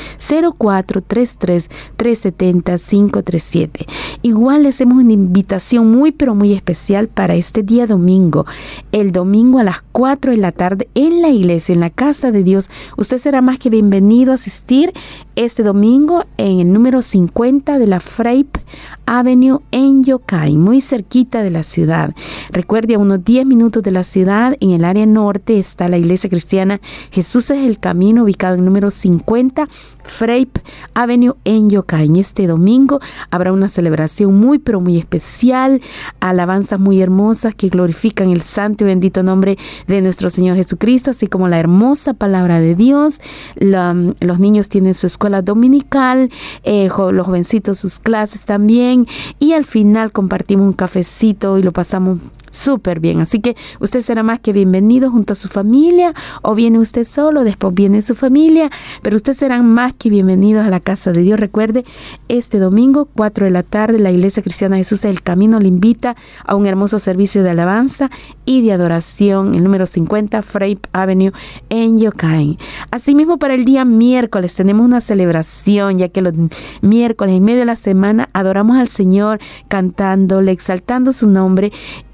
0433-370-537. 1.97 3.87
Igual 4.23 4.63
le 4.63 4.71
hacemos 4.71 5.03
una 5.03 5.13
invitación 5.13 5.91
muy 5.91 6.13
pero 6.13 6.35
muy 6.35 6.53
especial 6.53 7.09
para 7.09 7.35
este 7.35 7.63
día 7.63 7.87
domingo, 7.87 8.47
el 8.93 9.13
domingo 9.13 9.59
a 9.59 9.65
las 9.65 9.83
4 9.93 10.33
de 10.33 10.39
la 10.39 10.53
tarde 10.53 10.89
en 10.95 11.23
la 11.23 11.31
iglesia, 11.31 11.73
en 11.73 11.81
la 11.81 11.89
casa 11.91 12.31
de 12.33 12.43
Dios. 12.43 12.71
Usted 12.97 13.19
será 13.19 13.43
más 13.43 13.59
que 13.59 13.69
bienvenido 13.71 14.33
a 14.33 14.37
asistir 14.37 14.93
este 15.37 15.63
domingo 15.63 16.25
en 16.37 16.61
el 16.61 16.73
número 16.73 17.03
50 17.03 17.79
de 17.79 17.87
la 17.87 18.01
FRAIP 18.01 18.57
Avenue 19.07 19.61
en 19.71 20.05
Yokai, 20.05 20.57
muy 20.57 20.81
cerquita 20.81 21.43
de 21.43 21.51
la 21.51 21.65
ciudad. 21.65 22.15
Recuerde, 22.51 22.95
a 22.95 22.99
unos 22.99 23.25
10 23.25 23.47
minutos 23.47 23.83
de 23.83 23.91
la 23.91 24.05
ciudad, 24.05 24.57
en 24.61 24.71
el 24.71 24.85
área 24.85 25.07
norte, 25.07 25.59
está 25.59 25.89
la 25.89 25.99
iglesia 25.99 26.31
cristiana 26.31 26.81
Jesús 27.11 27.51
es 27.51 27.65
el 27.65 27.79
Camino, 27.79 28.25
ubicado 28.25 28.57
en 28.57 28.65
número 28.65 28.91
50 28.91 29.69
Freip 30.11 30.59
Avenue 30.95 31.35
en 31.45 31.71
Yokai. 31.71 32.09
Este 32.19 32.47
domingo 32.47 33.01
habrá 33.31 33.53
una 33.53 33.69
celebración 33.69 34.35
muy, 34.39 34.59
pero 34.59 34.81
muy 34.81 34.99
especial, 34.99 35.81
alabanzas 36.21 36.81
muy 36.81 37.01
hermosas 37.01 37.55
que 37.55 37.69
glorifican 37.69 38.31
el 38.31 38.43
santo 38.43 38.85
y 38.85 38.89
bendito 38.89 39.23
nombre 39.23 39.59
de 39.87 40.01
nuestro 40.01 40.31
Señor 40.31 40.57
Jesucristo, 40.57 41.11
así 41.11 41.27
como 41.27 41.49
la 41.49 41.59
hermosa 41.59 42.15
palabra 42.15 42.61
de 42.61 42.75
Dios. 42.75 43.21
los 43.59 44.39
niños 44.39 44.69
tienen 44.69 44.95
su 44.95 45.07
escuela 45.07 45.43
dominical, 45.43 46.31
eh, 46.65 46.89
los 46.89 47.27
jovencitos 47.27 47.79
sus 47.79 47.99
clases 47.99 48.43
también, 48.43 49.07
y 49.39 49.53
al 49.53 49.65
final 49.65 50.13
compartimos 50.13 50.67
un 50.67 50.73
cafecito 50.73 51.59
y 51.59 51.63
lo 51.63 51.73
pasamos 51.73 52.19
súper 52.51 53.01
bien. 53.01 53.21
Así 53.21 53.41
que 53.41 53.57
usted 53.81 54.01
será 54.01 54.23
más 54.23 54.41
que 54.41 54.53
bienvenido 54.53 55.11
junto 55.11 55.33
a 55.33 55.37
su 55.37 55.49
familia 55.49 56.15
o 56.43 56.55
viene 56.55 56.79
usted 56.79 57.07
solo, 57.07 57.45
después 57.45 57.75
viene 57.75 58.03
su 58.03 58.15
familia, 58.15 58.71
pero 59.03 59.17
usted 59.17 59.35
serán 59.35 59.67
más 59.67 59.93
que 59.93 60.11
bienvenidos 60.11 60.67
a 60.67 60.71
la 60.71 60.81
casa 60.81 61.13
de 61.13 61.23
Dios. 61.23 61.41
Recuerde, 61.41 61.85
este 62.29 62.59
domingo, 62.59 63.09
4 63.15 63.47
de 63.47 63.51
la 63.51 63.63
tarde, 63.63 63.99
la 63.99 64.11
Iglesia 64.11 64.43
Cristiana 64.43 64.77
Jesús 64.77 65.05
el 65.05 65.23
Camino 65.23 65.61
le 65.61 65.69
invita 65.69 66.17
a 66.45 66.55
un 66.55 66.67
hermoso 66.67 66.99
servicio 66.99 67.43
de 67.43 67.51
alabanza 67.51 68.11
y 68.45 68.63
de 68.63 68.73
adoración, 68.73 69.55
el 69.55 69.63
número 69.65 69.87
50, 69.87 70.43
Frape 70.43 70.81
Avenue 70.93 71.33
en 71.69 71.99
Yokain. 71.99 72.59
Asimismo, 72.91 73.39
para 73.39 73.55
el 73.55 73.65
día 73.65 73.85
miércoles 73.85 74.55
tenemos 74.55 74.85
una 74.87 75.01
celebración, 75.01 75.99
ya 75.99 76.09
que 76.09 76.23
los 76.23 76.35
miércoles 76.81 77.37
en 77.37 77.45
medio 77.45 77.61
de 77.61 77.65
la 77.67 77.77
semana 77.77 78.29
adoramos 78.33 78.77
al 78.77 78.89
Señor 78.89 79.39
cantándole, 79.69 80.53
exaltando 80.53 81.13
su 81.13 81.29
nombre 81.29 81.73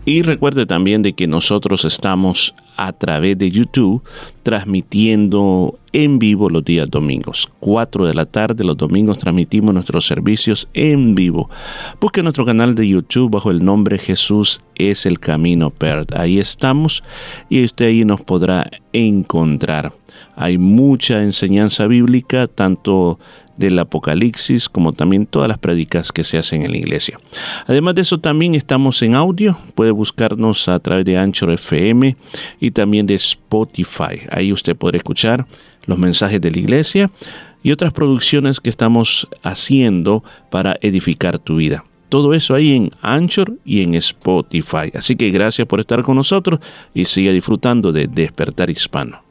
Y 0.03 0.23
recuerde 0.23 0.65
también 0.65 1.03
de 1.03 1.13
que 1.13 1.27
nosotros 1.27 1.85
estamos 1.85 2.55
a 2.75 2.91
través 2.93 3.37
de 3.37 3.51
YouTube 3.51 4.01
transmitiendo 4.41 5.77
en 5.93 6.17
vivo 6.17 6.49
los 6.49 6.65
días 6.65 6.89
domingos. 6.89 7.47
4 7.59 8.07
de 8.07 8.15
la 8.15 8.25
tarde 8.25 8.63
los 8.63 8.77
domingos 8.77 9.19
transmitimos 9.19 9.73
nuestros 9.75 10.07
servicios 10.07 10.67
en 10.73 11.13
vivo. 11.13 11.49
Busque 11.99 12.23
nuestro 12.23 12.45
canal 12.45 12.73
de 12.73 12.87
YouTube 12.87 13.31
bajo 13.31 13.51
el 13.51 13.63
nombre 13.63 13.99
Jesús 13.99 14.61
es 14.73 15.05
el 15.05 15.19
Camino 15.19 15.69
PERD. 15.69 16.15
Ahí 16.15 16.39
estamos 16.39 17.03
y 17.49 17.63
usted 17.63 17.85
ahí 17.85 18.03
nos 18.03 18.21
podrá 18.21 18.71
encontrar. 18.93 19.93
Hay 20.35 20.57
mucha 20.57 21.21
enseñanza 21.21 21.85
bíblica, 21.87 22.47
tanto 22.47 23.19
del 23.57 23.77
Apocalipsis, 23.79 24.69
como 24.69 24.93
también 24.93 25.25
todas 25.25 25.47
las 25.47 25.57
prédicas 25.57 26.11
que 26.11 26.23
se 26.23 26.37
hacen 26.37 26.63
en 26.63 26.71
la 26.71 26.77
iglesia. 26.77 27.19
Además 27.67 27.95
de 27.95 28.01
eso, 28.01 28.19
también 28.19 28.55
estamos 28.55 29.01
en 29.01 29.15
audio. 29.15 29.57
Puede 29.75 29.91
buscarnos 29.91 30.67
a 30.67 30.79
través 30.79 31.05
de 31.05 31.17
Anchor 31.17 31.51
FM 31.51 32.15
y 32.59 32.71
también 32.71 33.05
de 33.07 33.15
Spotify. 33.15 34.21
Ahí 34.29 34.51
usted 34.51 34.75
podrá 34.75 34.97
escuchar 34.97 35.45
los 35.85 35.97
mensajes 35.97 36.41
de 36.41 36.51
la 36.51 36.59
iglesia 36.59 37.11
y 37.63 37.71
otras 37.71 37.93
producciones 37.93 38.59
que 38.59 38.69
estamos 38.69 39.27
haciendo 39.43 40.23
para 40.49 40.77
edificar 40.81 41.39
tu 41.39 41.57
vida. 41.57 41.85
Todo 42.09 42.33
eso 42.33 42.55
ahí 42.55 42.75
en 42.75 42.91
Anchor 43.01 43.53
y 43.63 43.83
en 43.83 43.95
Spotify. 43.95 44.91
Así 44.93 45.15
que 45.15 45.29
gracias 45.29 45.65
por 45.67 45.79
estar 45.79 46.03
con 46.03 46.17
nosotros 46.17 46.59
y 46.93 47.05
siga 47.05 47.31
disfrutando 47.31 47.93
de 47.93 48.07
Despertar 48.07 48.69
Hispano. 48.69 49.30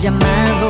Llamado 0.00 0.67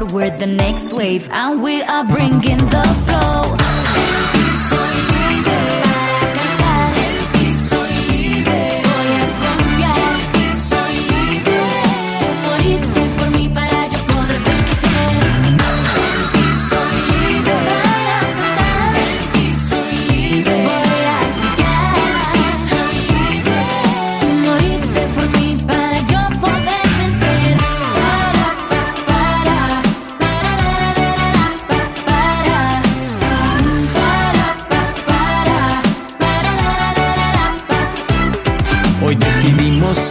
temor. 0.00 0.12
We're 0.12 0.36
the 0.38 0.46
next 0.46 0.92
wave 0.92 1.28
and 1.30 1.62
we 1.62 1.82
are 1.82 2.04
bringing 2.04 2.58
the 2.58 2.84
flow. 3.06 3.65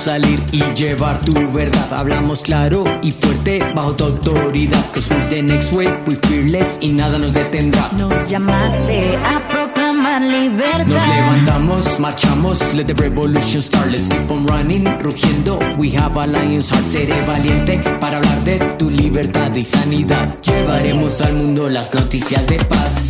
Salir 0.05 0.39
y 0.51 0.61
llevar 0.75 1.19
tu 1.21 1.33
verdad. 1.51 1.91
Hablamos 1.91 2.43
claro 2.43 2.83
y 3.01 3.11
fuerte 3.11 3.59
bajo 3.73 3.95
tu 3.95 4.03
autoridad. 4.03 4.85
Cause 4.93 5.09
we're 5.09 5.29
the 5.29 5.41
next 5.41 5.73
wave, 5.73 5.97
we 6.05 6.15
fearless 6.27 6.77
y 6.79 6.89
nada 6.89 7.17
nos 7.17 7.33
detendrá. 7.33 7.89
Nos 7.97 8.29
llamaste 8.29 9.17
a 9.17 9.47
proclamar 9.47 10.21
libertad. 10.21 10.85
Nos 10.85 11.07
levantamos, 11.07 11.99
marchamos, 11.99 12.59
let 12.75 12.85
the 12.85 12.93
revolution 12.93 13.63
start. 13.63 13.89
Let's 13.89 14.07
keep 14.07 14.29
on 14.29 14.45
running, 14.45 14.85
rugiendo. 14.99 15.57
We 15.75 15.89
have 15.97 16.15
a 16.17 16.27
lion's 16.27 16.69
heart. 16.69 16.85
Seré 16.85 17.19
valiente 17.25 17.79
para 17.99 18.17
hablar 18.17 18.43
de 18.43 18.59
tu 18.77 18.91
libertad 18.91 19.55
y 19.55 19.65
sanidad. 19.65 20.27
Llevaremos 20.43 21.19
al 21.21 21.33
mundo 21.33 21.67
las 21.67 21.95
noticias 21.95 22.45
de 22.45 22.57
paz. 22.65 23.04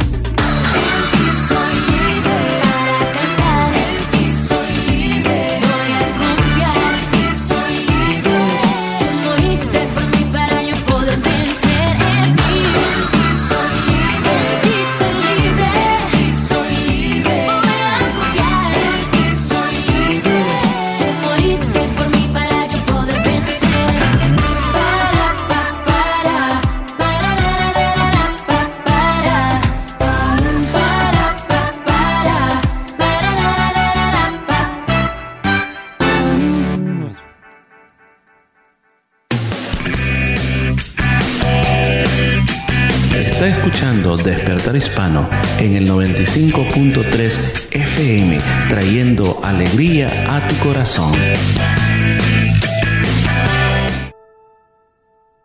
En 45.59 45.75
el 45.75 45.89
95.3 45.89 47.69
FM, 47.71 48.37
trayendo 48.69 49.39
alegría 49.43 50.35
a 50.35 50.47
tu 50.47 50.55
corazón. 50.57 51.11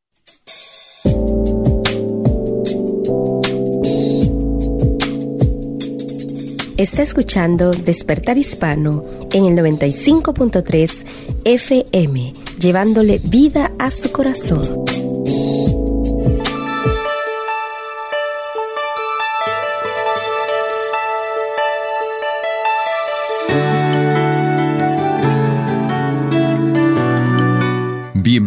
Está 6.76 7.02
escuchando 7.02 7.70
Despertar 7.72 8.38
Hispano 8.38 9.04
en 9.32 9.44
el 9.44 9.54
95.3 9.54 11.04
FM, 11.44 12.32
llevándole 12.58 13.20
vida 13.22 13.72
a 13.78 13.90
su 13.90 14.10
corazón. 14.10 14.86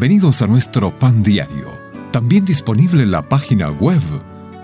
Bienvenidos 0.03 0.41
a 0.41 0.47
nuestro 0.47 0.91
pan 0.99 1.23
diario, 1.23 1.79
también 2.11 2.43
disponible 2.43 3.03
en 3.03 3.11
la 3.11 3.29
página 3.29 3.71
web 3.71 4.01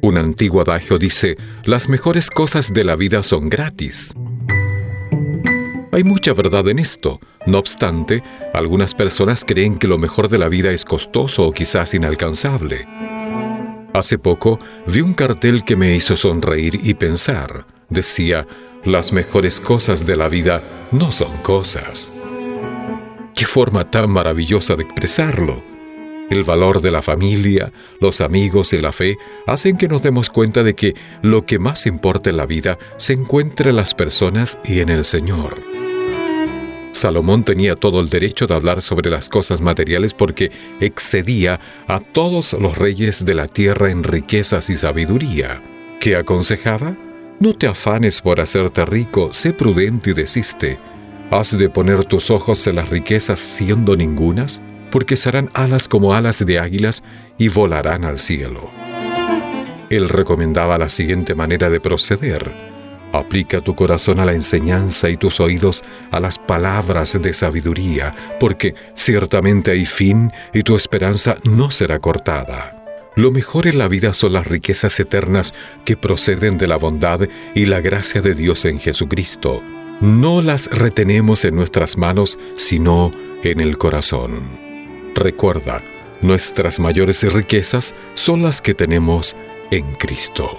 Un 0.00 0.16
antiguo 0.16 0.62
adagio 0.62 0.98
dice, 0.98 1.36
las 1.64 1.90
mejores 1.90 2.30
cosas 2.30 2.72
de 2.72 2.84
la 2.84 2.96
vida 2.96 3.22
son 3.22 3.50
gratis. 3.50 4.14
Hay 5.94 6.02
mucha 6.02 6.32
verdad 6.32 6.66
en 6.66 6.80
esto. 6.80 7.20
No 7.46 7.58
obstante, 7.58 8.24
algunas 8.52 8.94
personas 8.94 9.44
creen 9.46 9.78
que 9.78 9.86
lo 9.86 9.96
mejor 9.96 10.28
de 10.28 10.38
la 10.38 10.48
vida 10.48 10.72
es 10.72 10.84
costoso 10.84 11.46
o 11.46 11.52
quizás 11.52 11.94
inalcanzable. 11.94 12.88
Hace 13.92 14.18
poco 14.18 14.58
vi 14.88 15.02
un 15.02 15.14
cartel 15.14 15.62
que 15.62 15.76
me 15.76 15.94
hizo 15.94 16.16
sonreír 16.16 16.80
y 16.82 16.94
pensar. 16.94 17.64
Decía, 17.90 18.44
las 18.84 19.12
mejores 19.12 19.60
cosas 19.60 20.04
de 20.04 20.16
la 20.16 20.26
vida 20.26 20.88
no 20.90 21.12
son 21.12 21.30
cosas. 21.44 22.12
Qué 23.32 23.46
forma 23.46 23.88
tan 23.88 24.10
maravillosa 24.10 24.74
de 24.74 24.82
expresarlo. 24.82 25.62
El 26.28 26.42
valor 26.42 26.80
de 26.80 26.90
la 26.90 27.02
familia, 27.02 27.72
los 28.00 28.20
amigos 28.20 28.72
y 28.72 28.80
la 28.80 28.90
fe 28.90 29.16
hacen 29.46 29.76
que 29.76 29.86
nos 29.86 30.02
demos 30.02 30.28
cuenta 30.28 30.64
de 30.64 30.74
que 30.74 30.94
lo 31.22 31.46
que 31.46 31.60
más 31.60 31.86
importa 31.86 32.30
en 32.30 32.38
la 32.38 32.46
vida 32.46 32.78
se 32.96 33.12
encuentra 33.12 33.70
en 33.70 33.76
las 33.76 33.94
personas 33.94 34.58
y 34.64 34.80
en 34.80 34.88
el 34.88 35.04
Señor. 35.04 35.73
Salomón 36.94 37.42
tenía 37.42 37.74
todo 37.74 38.00
el 38.00 38.08
derecho 38.08 38.46
de 38.46 38.54
hablar 38.54 38.80
sobre 38.80 39.10
las 39.10 39.28
cosas 39.28 39.60
materiales 39.60 40.14
porque 40.14 40.52
excedía 40.80 41.58
a 41.88 41.98
todos 41.98 42.52
los 42.52 42.78
reyes 42.78 43.24
de 43.24 43.34
la 43.34 43.48
tierra 43.48 43.90
en 43.90 44.04
riquezas 44.04 44.70
y 44.70 44.76
sabiduría. 44.76 45.60
¿Qué 45.98 46.14
aconsejaba? 46.14 46.96
No 47.40 47.52
te 47.52 47.66
afanes 47.66 48.20
por 48.20 48.40
hacerte 48.40 48.84
rico, 48.84 49.32
sé 49.32 49.52
prudente 49.52 50.10
y 50.10 50.14
desiste. 50.14 50.78
¿Has 51.32 51.58
de 51.58 51.68
poner 51.68 52.04
tus 52.04 52.30
ojos 52.30 52.64
en 52.68 52.76
las 52.76 52.88
riquezas 52.90 53.40
siendo 53.40 53.96
ningunas? 53.96 54.62
Porque 54.92 55.16
serán 55.16 55.50
alas 55.52 55.88
como 55.88 56.14
alas 56.14 56.46
de 56.46 56.60
águilas 56.60 57.02
y 57.38 57.48
volarán 57.48 58.04
al 58.04 58.20
cielo. 58.20 58.70
Él 59.90 60.08
recomendaba 60.08 60.78
la 60.78 60.88
siguiente 60.88 61.34
manera 61.34 61.68
de 61.70 61.80
proceder. 61.80 62.73
Aplica 63.14 63.60
tu 63.60 63.76
corazón 63.76 64.18
a 64.18 64.24
la 64.24 64.32
enseñanza 64.32 65.08
y 65.08 65.16
tus 65.16 65.38
oídos 65.38 65.84
a 66.10 66.18
las 66.18 66.36
palabras 66.36 67.16
de 67.22 67.32
sabiduría, 67.32 68.12
porque 68.40 68.74
ciertamente 68.94 69.70
hay 69.70 69.86
fin 69.86 70.32
y 70.52 70.64
tu 70.64 70.74
esperanza 70.74 71.36
no 71.44 71.70
será 71.70 72.00
cortada. 72.00 72.84
Lo 73.14 73.30
mejor 73.30 73.68
en 73.68 73.78
la 73.78 73.86
vida 73.86 74.14
son 74.14 74.32
las 74.32 74.48
riquezas 74.48 74.98
eternas 74.98 75.54
que 75.84 75.96
proceden 75.96 76.58
de 76.58 76.66
la 76.66 76.76
bondad 76.76 77.20
y 77.54 77.66
la 77.66 77.80
gracia 77.80 78.20
de 78.20 78.34
Dios 78.34 78.64
en 78.64 78.80
Jesucristo. 78.80 79.62
No 80.00 80.42
las 80.42 80.66
retenemos 80.66 81.44
en 81.44 81.54
nuestras 81.54 81.96
manos, 81.96 82.36
sino 82.56 83.12
en 83.44 83.60
el 83.60 83.78
corazón. 83.78 84.42
Recuerda, 85.14 85.84
nuestras 86.20 86.80
mayores 86.80 87.22
riquezas 87.32 87.94
son 88.14 88.42
las 88.42 88.60
que 88.60 88.74
tenemos 88.74 89.36
en 89.70 89.94
Cristo. 89.94 90.58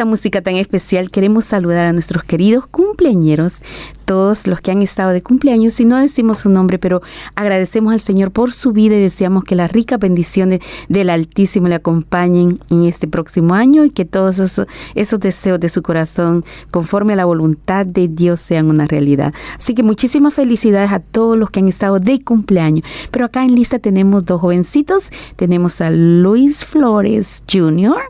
Esta 0.00 0.08
música 0.08 0.40
tan 0.40 0.56
especial 0.56 1.10
queremos 1.10 1.44
saludar 1.44 1.84
a 1.84 1.92
nuestros 1.92 2.24
queridos 2.24 2.66
cumpleañeros, 2.66 3.62
todos 4.10 4.48
los 4.48 4.60
que 4.60 4.72
han 4.72 4.82
estado 4.82 5.12
de 5.12 5.22
cumpleaños, 5.22 5.78
y 5.78 5.84
no 5.84 5.96
decimos 5.96 6.38
su 6.38 6.48
nombre, 6.48 6.80
pero 6.80 7.00
agradecemos 7.36 7.92
al 7.92 8.00
Señor 8.00 8.32
por 8.32 8.52
su 8.52 8.72
vida 8.72 8.96
y 8.96 9.00
deseamos 9.02 9.44
que 9.44 9.54
las 9.54 9.70
ricas 9.70 10.00
bendiciones 10.00 10.58
del 10.88 11.10
Altísimo 11.10 11.68
le 11.68 11.76
acompañen 11.76 12.58
en 12.70 12.86
este 12.86 13.06
próximo 13.06 13.54
año 13.54 13.84
y 13.84 13.90
que 13.90 14.04
todos 14.04 14.40
esos, 14.40 14.66
esos 14.96 15.20
deseos 15.20 15.60
de 15.60 15.68
su 15.68 15.82
corazón, 15.82 16.44
conforme 16.72 17.12
a 17.12 17.16
la 17.16 17.24
voluntad 17.24 17.86
de 17.86 18.08
Dios, 18.08 18.40
sean 18.40 18.68
una 18.68 18.88
realidad. 18.88 19.32
Así 19.56 19.76
que 19.76 19.84
muchísimas 19.84 20.34
felicidades 20.34 20.90
a 20.90 20.98
todos 20.98 21.38
los 21.38 21.50
que 21.50 21.60
han 21.60 21.68
estado 21.68 22.00
de 22.00 22.20
cumpleaños. 22.20 22.84
Pero 23.12 23.26
acá 23.26 23.44
en 23.44 23.54
lista 23.54 23.78
tenemos 23.78 24.24
dos 24.24 24.40
jovencitos, 24.40 25.10
tenemos 25.36 25.80
a 25.80 25.90
Luis 25.90 26.64
Flores 26.64 27.44
Jr. 27.48 28.02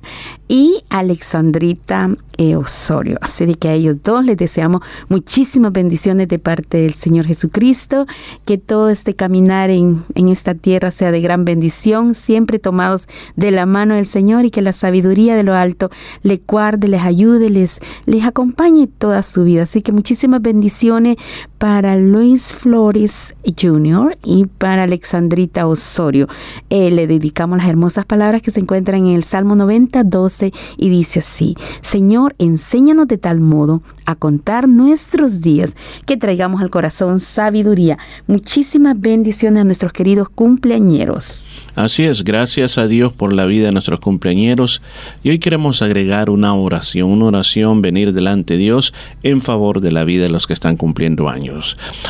y 0.48 0.82
Alexandrita 0.88 2.16
eh, 2.38 2.56
Osorio. 2.56 3.18
Así 3.20 3.54
que 3.56 3.68
a 3.68 3.74
ellos 3.74 3.96
dos 4.02 4.24
les 4.24 4.38
deseamos 4.38 4.80
muchísimas 5.10 5.72
bendiciones 5.72 5.89
de 5.90 6.38
parte 6.38 6.78
del 6.78 6.94
Señor 6.94 7.26
Jesucristo, 7.26 8.06
que 8.44 8.58
todo 8.58 8.90
este 8.90 9.14
caminar 9.14 9.70
en, 9.70 10.04
en 10.14 10.28
esta 10.28 10.54
tierra 10.54 10.90
sea 10.92 11.10
de 11.10 11.20
gran 11.20 11.44
bendición, 11.44 12.14
siempre 12.14 12.58
tomados 12.58 13.08
de 13.34 13.50
la 13.50 13.66
mano 13.66 13.96
del 13.96 14.06
Señor 14.06 14.44
y 14.44 14.50
que 14.50 14.62
la 14.62 14.72
sabiduría 14.72 15.34
de 15.34 15.42
lo 15.42 15.54
alto 15.54 15.90
les 16.22 16.40
guarde, 16.46 16.86
les 16.88 17.02
ayude, 17.02 17.50
les, 17.50 17.80
les 18.06 18.24
acompañe 18.24 18.86
toda 18.86 19.22
su 19.22 19.44
vida. 19.44 19.64
Así 19.64 19.82
que 19.82 19.92
muchísimas 19.92 20.40
bendiciones 20.40 21.16
para 21.60 21.94
Luis 21.94 22.54
Flores 22.54 23.34
Jr. 23.44 24.16
y 24.24 24.46
para 24.46 24.84
Alexandrita 24.84 25.66
Osorio. 25.66 26.26
Eh, 26.70 26.90
le 26.90 27.06
dedicamos 27.06 27.58
las 27.58 27.68
hermosas 27.68 28.06
palabras 28.06 28.40
que 28.40 28.50
se 28.50 28.60
encuentran 28.60 29.06
en 29.06 29.14
el 29.14 29.24
Salmo 29.24 29.54
90, 29.56 30.04
12 30.04 30.54
y 30.78 30.88
dice 30.88 31.18
así, 31.18 31.54
Señor, 31.82 32.34
enséñanos 32.38 33.08
de 33.08 33.18
tal 33.18 33.40
modo 33.40 33.82
a 34.06 34.14
contar 34.14 34.68
nuestros 34.68 35.42
días 35.42 35.76
que 36.06 36.16
traigamos 36.16 36.62
al 36.62 36.70
corazón 36.70 37.20
sabiduría. 37.20 37.98
Muchísimas 38.26 38.98
bendiciones 38.98 39.60
a 39.60 39.64
nuestros 39.64 39.92
queridos 39.92 40.30
cumpleañeros. 40.30 41.46
Así 41.74 42.04
es, 42.04 42.24
gracias 42.24 42.78
a 42.78 42.86
Dios 42.86 43.12
por 43.12 43.34
la 43.34 43.44
vida 43.44 43.66
de 43.66 43.72
nuestros 43.72 44.00
cumpleañeros 44.00 44.80
y 45.22 45.28
hoy 45.28 45.38
queremos 45.38 45.82
agregar 45.82 46.30
una 46.30 46.54
oración, 46.54 47.10
una 47.10 47.26
oración, 47.26 47.82
venir 47.82 48.14
delante 48.14 48.54
de 48.54 48.60
Dios 48.60 48.94
en 49.22 49.42
favor 49.42 49.82
de 49.82 49.92
la 49.92 50.04
vida 50.04 50.22
de 50.22 50.30
los 50.30 50.46
que 50.46 50.54
están 50.54 50.78
cumpliendo 50.78 51.28
años. 51.28 51.49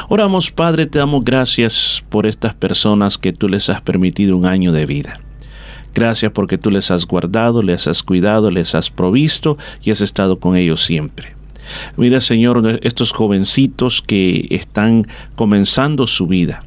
Oramos, 0.09 0.51
Padre, 0.51 0.86
te 0.86 0.99
damos 0.99 1.24
gracias 1.24 2.05
por 2.09 2.26
estas 2.26 2.55
personas 2.55 3.18
que 3.18 3.32
tú 3.32 3.49
les 3.49 3.68
has 3.68 3.80
permitido 3.80 4.36
un 4.36 4.47
año 4.47 4.72
de 4.72 4.86
vida. 4.86 5.20
Gracias 5.95 6.32
porque 6.32 6.59
tú 6.59 6.70
les 6.70 6.91
has 6.91 7.07
guardado, 7.07 7.62
les 7.62 7.88
has 7.88 8.03
cuidado, 8.03 8.51
les 8.51 8.74
has 8.74 8.91
provisto 8.91 9.59
y 9.82 9.91
has 9.91 10.01
estado 10.01 10.38
con 10.38 10.57
ellos 10.57 10.84
siempre. 10.84 11.34
Mira, 11.97 12.20
Señor, 12.20 12.80
estos 12.82 13.12
jovencitos 13.12 14.03
que 14.03 14.47
están 14.51 15.07
comenzando 15.34 16.07
su 16.07 16.26
vida, 16.26 16.64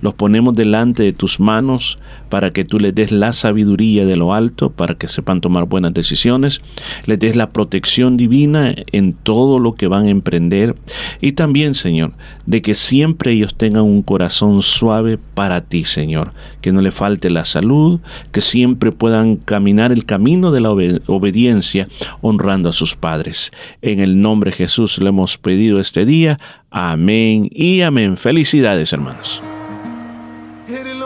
los 0.00 0.14
ponemos 0.14 0.54
delante 0.54 1.02
de 1.02 1.12
tus 1.12 1.40
manos 1.40 1.98
para 2.34 2.52
que 2.52 2.64
tú 2.64 2.80
les 2.80 2.92
des 2.92 3.12
la 3.12 3.32
sabiduría 3.32 4.04
de 4.06 4.16
lo 4.16 4.34
alto, 4.34 4.70
para 4.70 4.96
que 4.96 5.06
sepan 5.06 5.40
tomar 5.40 5.66
buenas 5.66 5.94
decisiones, 5.94 6.60
les 7.06 7.16
des 7.20 7.36
la 7.36 7.50
protección 7.50 8.16
divina 8.16 8.74
en 8.90 9.12
todo 9.12 9.60
lo 9.60 9.76
que 9.76 9.86
van 9.86 10.06
a 10.06 10.10
emprender 10.10 10.74
y 11.20 11.34
también, 11.34 11.74
Señor, 11.76 12.10
de 12.44 12.60
que 12.60 12.74
siempre 12.74 13.30
ellos 13.30 13.54
tengan 13.54 13.84
un 13.84 14.02
corazón 14.02 14.62
suave 14.62 15.16
para 15.16 15.60
ti, 15.60 15.84
Señor, 15.84 16.32
que 16.60 16.72
no 16.72 16.80
le 16.80 16.90
falte 16.90 17.30
la 17.30 17.44
salud, 17.44 18.00
que 18.32 18.40
siempre 18.40 18.90
puedan 18.90 19.36
caminar 19.36 19.92
el 19.92 20.04
camino 20.04 20.50
de 20.50 20.60
la 20.60 20.70
obed- 20.70 21.02
obediencia 21.06 21.86
honrando 22.20 22.68
a 22.68 22.72
sus 22.72 22.96
padres. 22.96 23.52
En 23.80 24.00
el 24.00 24.20
nombre 24.20 24.50
de 24.50 24.56
Jesús 24.56 24.98
le 24.98 25.10
hemos 25.10 25.38
pedido 25.38 25.78
este 25.78 26.04
día. 26.04 26.40
Amén 26.72 27.48
y 27.52 27.82
amén. 27.82 28.16
Felicidades, 28.16 28.92
hermanos. 28.92 29.40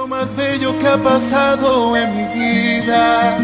Más 0.09 0.34
bello 0.34 0.78
que 0.78 0.88
ha 0.88 0.96
pasado 0.96 1.94
en 1.94 2.16
mi 2.16 2.24
vida. 2.32 3.38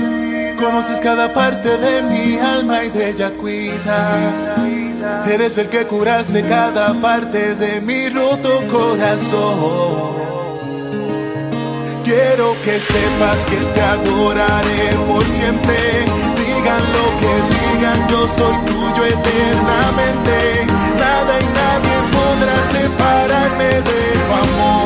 Conoces 0.58 0.98
cada 1.00 1.32
parte 1.32 1.76
de 1.76 2.02
mi 2.02 2.38
alma 2.38 2.84
y 2.84 2.90
de 2.90 3.10
ella 3.10 3.30
cuidas. 3.32 4.66
Eres 5.28 5.58
el 5.58 5.68
que 5.68 5.84
curaste 5.86 6.42
cada 6.48 6.94
parte 6.94 7.54
de 7.54 7.82
mi 7.82 8.08
roto 8.08 8.62
corazón. 8.72 10.14
Quiero 12.02 12.56
que 12.64 12.80
sepas 12.80 13.36
que 13.50 13.56
te 13.74 13.80
adoraré 13.82 14.88
por 15.06 15.24
siempre. 15.36 16.04
Digan 16.38 16.82
lo 16.96 17.06
que 17.20 17.32
digan, 17.54 18.08
yo 18.08 18.26
soy 18.38 18.56
tuyo 18.66 19.04
eternamente. 19.04 20.66
Nada 20.98 21.32
y 21.40 21.46
nadie 21.60 21.96
podrá 22.16 22.56
separarme 22.72 23.70
de 23.88 24.00
tu 24.24 24.32
amor, 24.44 24.83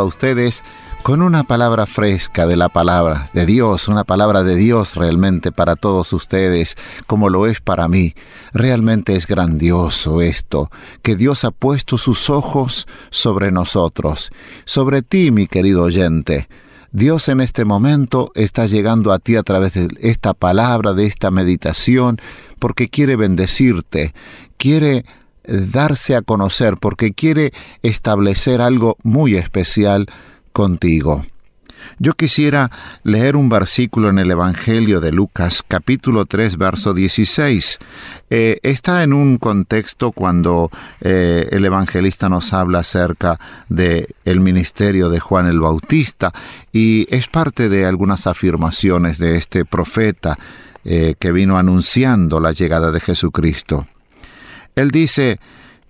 a 0.00 0.04
ustedes 0.04 0.64
con 1.02 1.20
una 1.20 1.42
palabra 1.42 1.86
fresca 1.86 2.46
de 2.46 2.56
la 2.56 2.68
palabra 2.68 3.28
de 3.32 3.44
Dios, 3.44 3.88
una 3.88 4.04
palabra 4.04 4.44
de 4.44 4.54
Dios 4.54 4.94
realmente 4.94 5.50
para 5.50 5.74
todos 5.74 6.12
ustedes, 6.12 6.76
como 7.06 7.28
lo 7.28 7.46
es 7.46 7.60
para 7.60 7.88
mí. 7.88 8.14
Realmente 8.52 9.16
es 9.16 9.26
grandioso 9.26 10.20
esto, 10.20 10.70
que 11.02 11.16
Dios 11.16 11.44
ha 11.44 11.50
puesto 11.50 11.98
sus 11.98 12.30
ojos 12.30 12.86
sobre 13.10 13.50
nosotros, 13.50 14.30
sobre 14.64 15.02
ti, 15.02 15.30
mi 15.30 15.46
querido 15.46 15.82
oyente. 15.82 16.48
Dios 16.92 17.28
en 17.28 17.40
este 17.40 17.64
momento 17.64 18.30
está 18.34 18.66
llegando 18.66 19.12
a 19.12 19.18
ti 19.18 19.36
a 19.36 19.42
través 19.42 19.74
de 19.74 19.88
esta 20.00 20.34
palabra, 20.34 20.92
de 20.92 21.06
esta 21.06 21.30
meditación, 21.30 22.20
porque 22.58 22.88
quiere 22.88 23.16
bendecirte, 23.16 24.14
quiere 24.56 25.04
darse 25.44 26.16
a 26.16 26.22
conocer 26.22 26.76
porque 26.76 27.12
quiere 27.12 27.52
establecer 27.82 28.60
algo 28.60 28.96
muy 29.02 29.36
especial 29.36 30.06
contigo. 30.52 31.24
Yo 31.98 32.12
quisiera 32.12 32.70
leer 33.02 33.36
un 33.36 33.48
versículo 33.48 34.08
en 34.08 34.18
el 34.18 34.30
Evangelio 34.30 35.00
de 35.00 35.12
Lucas, 35.12 35.62
capítulo 35.66 36.26
3, 36.26 36.56
verso 36.56 36.94
16. 36.94 37.78
Eh, 38.30 38.58
está 38.62 39.02
en 39.02 39.12
un 39.12 39.38
contexto 39.38 40.12
cuando 40.12 40.70
eh, 41.00 41.48
el 41.50 41.64
evangelista 41.64 42.28
nos 42.28 42.52
habla 42.52 42.80
acerca 42.80 43.38
de 43.68 44.08
el 44.24 44.40
ministerio 44.40 45.10
de 45.10 45.20
Juan 45.20 45.46
el 45.46 45.60
Bautista 45.60 46.32
y 46.72 47.06
es 47.14 47.28
parte 47.28 47.68
de 47.68 47.86
algunas 47.86 48.26
afirmaciones 48.26 49.18
de 49.18 49.36
este 49.36 49.64
profeta 49.64 50.38
eh, 50.84 51.14
que 51.18 51.32
vino 51.32 51.58
anunciando 51.58 52.40
la 52.40 52.52
llegada 52.52 52.90
de 52.90 53.00
Jesucristo. 53.00 53.86
Él 54.76 54.90
dice 54.90 55.38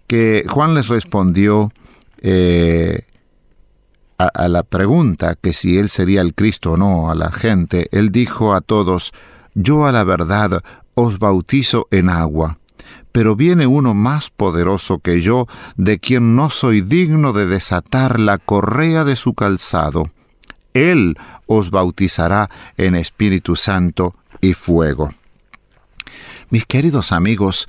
que 0.07 0.45
Juan 0.49 0.75
les 0.75 0.89
respondió 0.89 1.73
eh, 2.21 3.05
a, 4.19 4.27
a 4.27 4.49
la 4.49 4.63
pregunta 4.63 5.37
que 5.41 5.53
si 5.53 5.79
él 5.79 5.89
sería 5.89 6.21
el 6.21 6.35
Cristo 6.35 6.73
o 6.73 6.77
no 6.77 7.11
a 7.11 7.15
la 7.15 7.31
gente. 7.31 7.89
Él 7.93 8.11
dijo 8.11 8.55
a 8.55 8.61
todos, 8.61 9.13
yo 9.55 9.87
a 9.87 9.93
la 9.93 10.05
verdad 10.05 10.63
os 10.95 11.19
bautizo 11.19 11.89
en 11.91 12.11
agua, 12.11 12.59
pero 13.13 13.37
viene 13.37 13.67
uno 13.67 13.95
más 13.95 14.31
poderoso 14.31 14.99
que 14.99 15.21
yo, 15.21 15.47
de 15.77 15.99
quien 15.99 16.35
no 16.35 16.51
soy 16.51 16.81
digno 16.81 17.33
de 17.33 17.47
desatar 17.47 18.19
la 18.19 18.39
correa 18.39 19.05
de 19.05 19.17
su 19.17 19.35
calzado. 19.35 20.11
Él 20.75 21.17
os 21.47 21.71
bautizará 21.71 22.49
en 22.77 22.95
Espíritu 22.95 23.57
Santo 23.57 24.15
y 24.41 24.55
fuego. 24.55 25.13
Mis 26.49 26.65
queridos 26.65 27.13
amigos, 27.13 27.69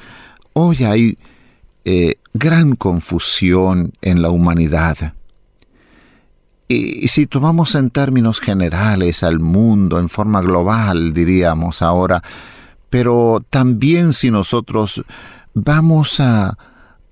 Hoy 0.54 0.84
hay 0.84 1.18
eh, 1.86 2.16
gran 2.34 2.76
confusión 2.76 3.94
en 4.02 4.22
la 4.22 4.30
humanidad. 4.30 5.14
Y, 6.68 7.06
y 7.06 7.08
si 7.10 7.28
tomamos 7.28 7.76
en 7.76 7.90
términos 7.90 8.40
generales 8.40 9.24
al 9.24 9.40
mundo, 9.40 10.00
en 10.00 10.10
forma 10.10 10.42
global, 10.42 11.14
diríamos 11.14 11.82
ahora, 11.82 12.24
pero 12.90 13.44
también 13.50 14.14
si 14.14 14.32
nosotros 14.32 15.04
vamos 15.54 16.20
a, 16.20 16.58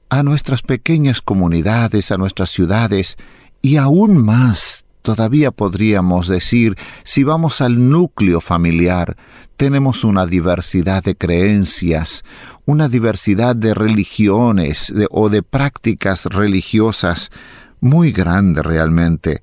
a 0.09 0.23
nuestras 0.23 0.61
pequeñas 0.61 1.21
comunidades, 1.21 2.11
a 2.11 2.17
nuestras 2.17 2.49
ciudades, 2.49 3.17
y 3.61 3.77
aún 3.77 4.17
más 4.17 4.85
todavía 5.01 5.51
podríamos 5.51 6.27
decir, 6.27 6.77
si 7.03 7.23
vamos 7.23 7.61
al 7.61 7.89
núcleo 7.89 8.41
familiar, 8.41 9.17
tenemos 9.57 10.03
una 10.03 10.25
diversidad 10.25 11.03
de 11.03 11.15
creencias, 11.15 12.23
una 12.65 12.87
diversidad 12.89 13.55
de 13.55 13.73
religiones 13.73 14.93
o 15.09 15.29
de 15.29 15.43
prácticas 15.43 16.25
religiosas 16.25 17.31
muy 17.79 18.11
grande 18.11 18.61
realmente. 18.61 19.41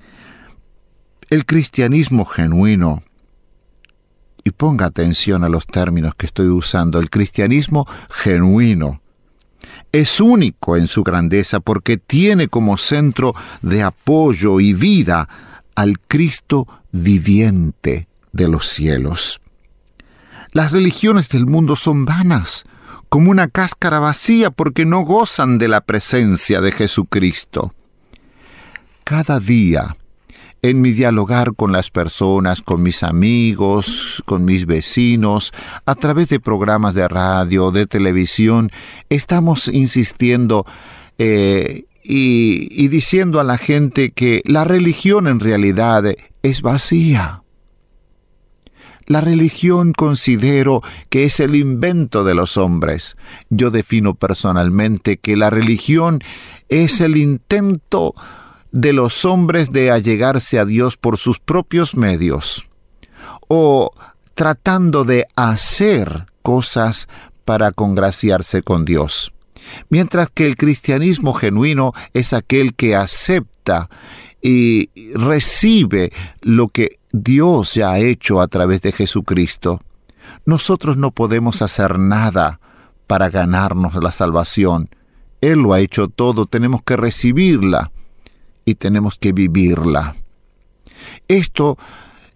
El 1.28 1.44
cristianismo 1.44 2.24
genuino, 2.24 3.02
y 4.44 4.50
ponga 4.50 4.86
atención 4.86 5.44
a 5.44 5.48
los 5.48 5.66
términos 5.66 6.14
que 6.14 6.26
estoy 6.26 6.48
usando, 6.48 7.00
el 7.00 7.10
cristianismo 7.10 7.86
genuino, 8.10 9.00
es 9.92 10.20
único 10.20 10.76
en 10.76 10.86
su 10.86 11.02
grandeza 11.02 11.60
porque 11.60 11.96
tiene 11.96 12.48
como 12.48 12.76
centro 12.76 13.34
de 13.62 13.82
apoyo 13.82 14.60
y 14.60 14.72
vida 14.72 15.28
al 15.74 16.00
Cristo 16.00 16.66
viviente 16.92 18.08
de 18.32 18.48
los 18.48 18.68
cielos. 18.68 19.40
Las 20.52 20.72
religiones 20.72 21.28
del 21.28 21.46
mundo 21.46 21.76
son 21.76 22.04
vanas, 22.04 22.64
como 23.08 23.30
una 23.30 23.48
cáscara 23.48 23.98
vacía 23.98 24.50
porque 24.50 24.84
no 24.84 25.00
gozan 25.00 25.58
de 25.58 25.68
la 25.68 25.80
presencia 25.80 26.60
de 26.60 26.72
Jesucristo. 26.72 27.72
Cada 29.04 29.40
día, 29.40 29.96
en 30.60 30.80
mi 30.80 30.92
dialogar 30.92 31.54
con 31.54 31.72
las 31.72 31.90
personas, 31.90 32.60
con 32.60 32.82
mis 32.82 33.02
amigos, 33.02 34.22
con 34.26 34.44
mis 34.44 34.66
vecinos, 34.66 35.52
a 35.86 35.94
través 35.94 36.28
de 36.28 36.40
programas 36.40 36.94
de 36.94 37.08
radio, 37.08 37.70
de 37.70 37.86
televisión, 37.86 38.70
estamos 39.08 39.68
insistiendo 39.68 40.66
eh, 41.18 41.84
y, 42.02 42.68
y 42.70 42.88
diciendo 42.88 43.40
a 43.40 43.44
la 43.44 43.56
gente 43.56 44.10
que 44.10 44.42
la 44.44 44.64
religión 44.64 45.26
en 45.26 45.40
realidad 45.40 46.04
es 46.42 46.62
vacía. 46.62 47.42
La 49.08 49.22
religión 49.22 49.94
considero 49.94 50.82
que 51.08 51.24
es 51.24 51.40
el 51.40 51.56
invento 51.56 52.24
de 52.24 52.34
los 52.34 52.58
hombres. 52.58 53.16
Yo 53.48 53.70
defino 53.70 54.14
personalmente 54.14 55.16
que 55.16 55.34
la 55.34 55.48
religión 55.48 56.20
es 56.68 57.00
el 57.00 57.16
intento 57.16 58.14
de 58.70 58.92
los 58.92 59.24
hombres 59.24 59.72
de 59.72 59.90
allegarse 59.90 60.58
a 60.58 60.66
Dios 60.66 60.98
por 60.98 61.16
sus 61.16 61.38
propios 61.38 61.96
medios 61.96 62.66
o 63.48 63.92
tratando 64.34 65.04
de 65.04 65.26
hacer 65.36 66.26
cosas 66.42 67.08
para 67.46 67.72
congraciarse 67.72 68.62
con 68.62 68.84
Dios. 68.84 69.32
Mientras 69.88 70.28
que 70.28 70.46
el 70.46 70.54
cristianismo 70.54 71.32
genuino 71.32 71.94
es 72.12 72.34
aquel 72.34 72.74
que 72.74 72.94
acepta 72.94 73.88
y 74.42 74.90
recibe 75.14 76.12
lo 76.42 76.68
que 76.68 76.97
Dios 77.12 77.74
ya 77.74 77.92
ha 77.92 77.98
hecho 77.98 78.40
a 78.40 78.48
través 78.48 78.82
de 78.82 78.92
Jesucristo. 78.92 79.80
Nosotros 80.44 80.96
no 80.96 81.10
podemos 81.10 81.62
hacer 81.62 81.98
nada 81.98 82.60
para 83.06 83.30
ganarnos 83.30 83.94
la 84.02 84.12
salvación. 84.12 84.88
Él 85.40 85.60
lo 85.60 85.72
ha 85.72 85.80
hecho 85.80 86.08
todo, 86.08 86.46
tenemos 86.46 86.82
que 86.82 86.96
recibirla 86.96 87.90
y 88.64 88.74
tenemos 88.74 89.18
que 89.18 89.32
vivirla. 89.32 90.16
Esto 91.28 91.78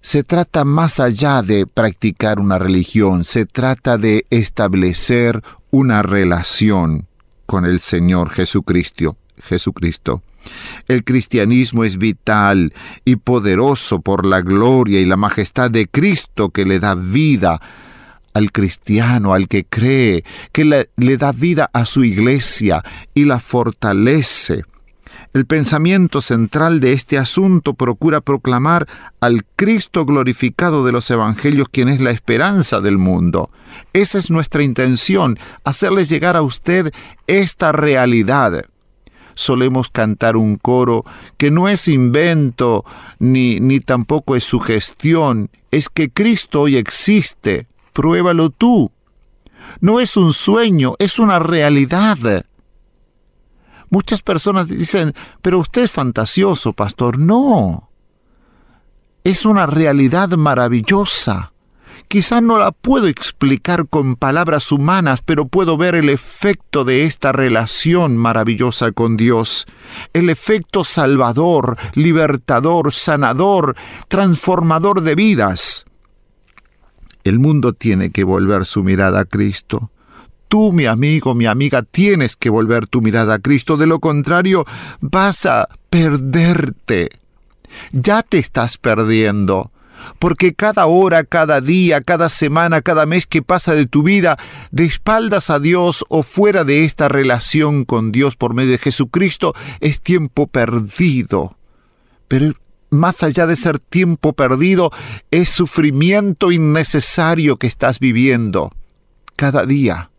se 0.00 0.24
trata 0.24 0.64
más 0.64 0.98
allá 1.00 1.42
de 1.42 1.66
practicar 1.66 2.40
una 2.40 2.58
religión, 2.58 3.24
se 3.24 3.46
trata 3.46 3.98
de 3.98 4.26
establecer 4.30 5.42
una 5.70 6.02
relación 6.02 7.06
con 7.46 7.66
el 7.66 7.80
Señor 7.80 8.30
Jesucristo. 8.30 9.16
Jesucristo. 9.42 10.22
El 10.88 11.04
cristianismo 11.04 11.84
es 11.84 11.98
vital 11.98 12.72
y 13.04 13.16
poderoso 13.16 14.00
por 14.00 14.26
la 14.26 14.40
gloria 14.40 15.00
y 15.00 15.04
la 15.04 15.16
majestad 15.16 15.70
de 15.70 15.86
Cristo 15.86 16.50
que 16.50 16.64
le 16.64 16.78
da 16.78 16.94
vida 16.94 17.60
al 18.34 18.52
cristiano, 18.52 19.34
al 19.34 19.48
que 19.48 19.64
cree, 19.64 20.24
que 20.52 20.64
le, 20.64 21.16
da 21.16 21.32
vida 21.32 21.70
a 21.72 21.84
su 21.84 22.04
iglesia 22.04 22.82
y 23.14 23.24
la 23.24 23.40
fortalece. 23.40 24.64
El 25.34 25.46
pensamiento 25.46 26.20
central 26.20 26.80
de 26.80 26.92
este 26.92 27.18
asunto 27.18 27.74
procura 27.74 28.20
proclamar 28.20 28.86
al 29.20 29.44
Cristo 29.56 30.04
glorificado 30.04 30.84
de 30.84 30.92
los 30.92 31.10
Evangelios, 31.10 31.68
quien 31.70 31.88
es 31.88 32.00
la 32.00 32.10
esperanza 32.10 32.80
del 32.80 32.98
mundo. 32.98 33.50
Esa 33.92 34.18
es 34.18 34.30
nuestra 34.30 34.62
intención, 34.62 35.38
hacerles 35.64 36.08
llegar 36.08 36.36
a 36.36 36.42
usted 36.42 36.92
esta 37.26 37.72
realidad. 37.72 38.64
Solemos 39.34 39.88
cantar 39.88 40.36
un 40.36 40.56
coro 40.56 41.04
que 41.36 41.50
no 41.50 41.68
es 41.68 41.88
invento 41.88 42.84
ni, 43.18 43.60
ni 43.60 43.80
tampoco 43.80 44.36
es 44.36 44.44
sugestión, 44.44 45.50
es 45.70 45.88
que 45.88 46.10
Cristo 46.10 46.62
hoy 46.62 46.76
existe. 46.76 47.66
Pruébalo 47.92 48.50
tú. 48.50 48.90
No 49.80 50.00
es 50.00 50.16
un 50.16 50.32
sueño, 50.32 50.94
es 50.98 51.18
una 51.18 51.38
realidad. 51.38 52.44
Muchas 53.90 54.22
personas 54.22 54.68
dicen, 54.68 55.14
pero 55.42 55.58
usted 55.58 55.82
es 55.82 55.90
fantasioso, 55.90 56.72
pastor. 56.72 57.18
No. 57.18 57.90
Es 59.24 59.44
una 59.44 59.66
realidad 59.66 60.30
maravillosa. 60.30 61.51
Quizá 62.12 62.42
no 62.42 62.58
la 62.58 62.72
puedo 62.72 63.06
explicar 63.06 63.88
con 63.88 64.16
palabras 64.16 64.70
humanas, 64.70 65.22
pero 65.24 65.46
puedo 65.48 65.78
ver 65.78 65.94
el 65.94 66.10
efecto 66.10 66.84
de 66.84 67.04
esta 67.04 67.32
relación 67.32 68.18
maravillosa 68.18 68.92
con 68.92 69.16
Dios. 69.16 69.66
El 70.12 70.28
efecto 70.28 70.84
salvador, 70.84 71.78
libertador, 71.94 72.92
sanador, 72.92 73.76
transformador 74.08 75.00
de 75.00 75.14
vidas. 75.14 75.86
El 77.24 77.38
mundo 77.38 77.72
tiene 77.72 78.10
que 78.10 78.24
volver 78.24 78.66
su 78.66 78.82
mirada 78.82 79.20
a 79.20 79.24
Cristo. 79.24 79.90
Tú, 80.48 80.70
mi 80.70 80.84
amigo, 80.84 81.34
mi 81.34 81.46
amiga, 81.46 81.82
tienes 81.82 82.36
que 82.36 82.50
volver 82.50 82.86
tu 82.88 83.00
mirada 83.00 83.36
a 83.36 83.38
Cristo. 83.38 83.78
De 83.78 83.86
lo 83.86 84.00
contrario, 84.00 84.66
vas 85.00 85.46
a 85.46 85.66
perderte. 85.88 87.08
Ya 87.90 88.22
te 88.22 88.36
estás 88.36 88.76
perdiendo. 88.76 89.71
Porque 90.18 90.54
cada 90.54 90.86
hora, 90.86 91.24
cada 91.24 91.60
día, 91.60 92.00
cada 92.00 92.28
semana, 92.28 92.82
cada 92.82 93.06
mes 93.06 93.26
que 93.26 93.42
pasa 93.42 93.74
de 93.74 93.86
tu 93.86 94.02
vida, 94.02 94.38
de 94.70 94.84
espaldas 94.84 95.50
a 95.50 95.58
Dios 95.58 96.04
o 96.08 96.22
fuera 96.22 96.64
de 96.64 96.84
esta 96.84 97.08
relación 97.08 97.84
con 97.84 98.12
Dios 98.12 98.36
por 98.36 98.54
medio 98.54 98.72
de 98.72 98.78
Jesucristo, 98.78 99.54
es 99.80 100.00
tiempo 100.00 100.46
perdido. 100.46 101.56
Pero 102.28 102.54
más 102.90 103.22
allá 103.22 103.46
de 103.46 103.56
ser 103.56 103.78
tiempo 103.78 104.32
perdido, 104.32 104.90
es 105.30 105.48
sufrimiento 105.48 106.52
innecesario 106.52 107.56
que 107.56 107.66
estás 107.66 107.98
viviendo 107.98 108.72
cada 109.36 109.66
día 109.66 110.10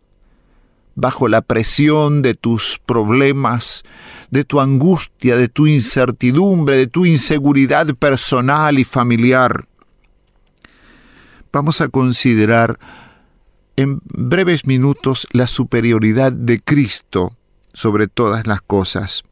bajo 0.94 1.28
la 1.28 1.42
presión 1.42 2.22
de 2.22 2.34
tus 2.34 2.80
problemas, 2.84 3.84
de 4.30 4.44
tu 4.44 4.60
angustia, 4.60 5.36
de 5.36 5.48
tu 5.48 5.66
incertidumbre, 5.66 6.76
de 6.76 6.86
tu 6.86 7.04
inseguridad 7.04 7.94
personal 7.94 8.78
y 8.78 8.84
familiar. 8.84 9.66
Vamos 11.54 11.80
a 11.80 11.88
considerar 11.88 12.80
en 13.76 14.00
breves 14.02 14.66
minutos 14.66 15.28
la 15.30 15.46
superioridad 15.46 16.32
de 16.32 16.60
Cristo 16.60 17.36
sobre 17.72 18.08
todas 18.08 18.48
las 18.48 18.60
cosas. 18.60 19.22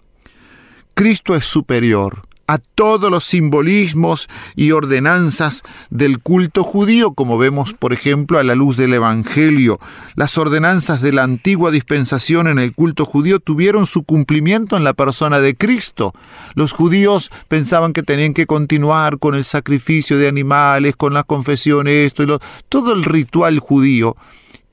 Cristo 0.94 1.34
es 1.34 1.44
superior 1.44 2.28
a 2.46 2.58
todos 2.58 3.10
los 3.10 3.24
simbolismos 3.24 4.28
y 4.56 4.72
ordenanzas 4.72 5.62
del 5.90 6.18
culto 6.18 6.64
judío, 6.64 7.12
como 7.12 7.38
vemos, 7.38 7.72
por 7.74 7.92
ejemplo, 7.92 8.38
a 8.38 8.44
la 8.44 8.54
luz 8.54 8.76
del 8.76 8.94
Evangelio. 8.94 9.78
Las 10.14 10.36
ordenanzas 10.38 11.00
de 11.00 11.12
la 11.12 11.22
antigua 11.22 11.70
dispensación 11.70 12.48
en 12.48 12.58
el 12.58 12.74
culto 12.74 13.04
judío 13.04 13.40
tuvieron 13.40 13.86
su 13.86 14.02
cumplimiento 14.02 14.76
en 14.76 14.84
la 14.84 14.94
persona 14.94 15.40
de 15.40 15.54
Cristo. 15.54 16.12
Los 16.54 16.72
judíos 16.72 17.30
pensaban 17.48 17.92
que 17.92 18.02
tenían 18.02 18.34
que 18.34 18.46
continuar 18.46 19.18
con 19.18 19.34
el 19.34 19.44
sacrificio 19.44 20.18
de 20.18 20.28
animales, 20.28 20.96
con 20.96 21.14
la 21.14 21.24
confesión, 21.24 21.88
esto. 21.88 22.40
Todo 22.68 22.92
el 22.92 23.04
ritual 23.04 23.58
judío 23.58 24.16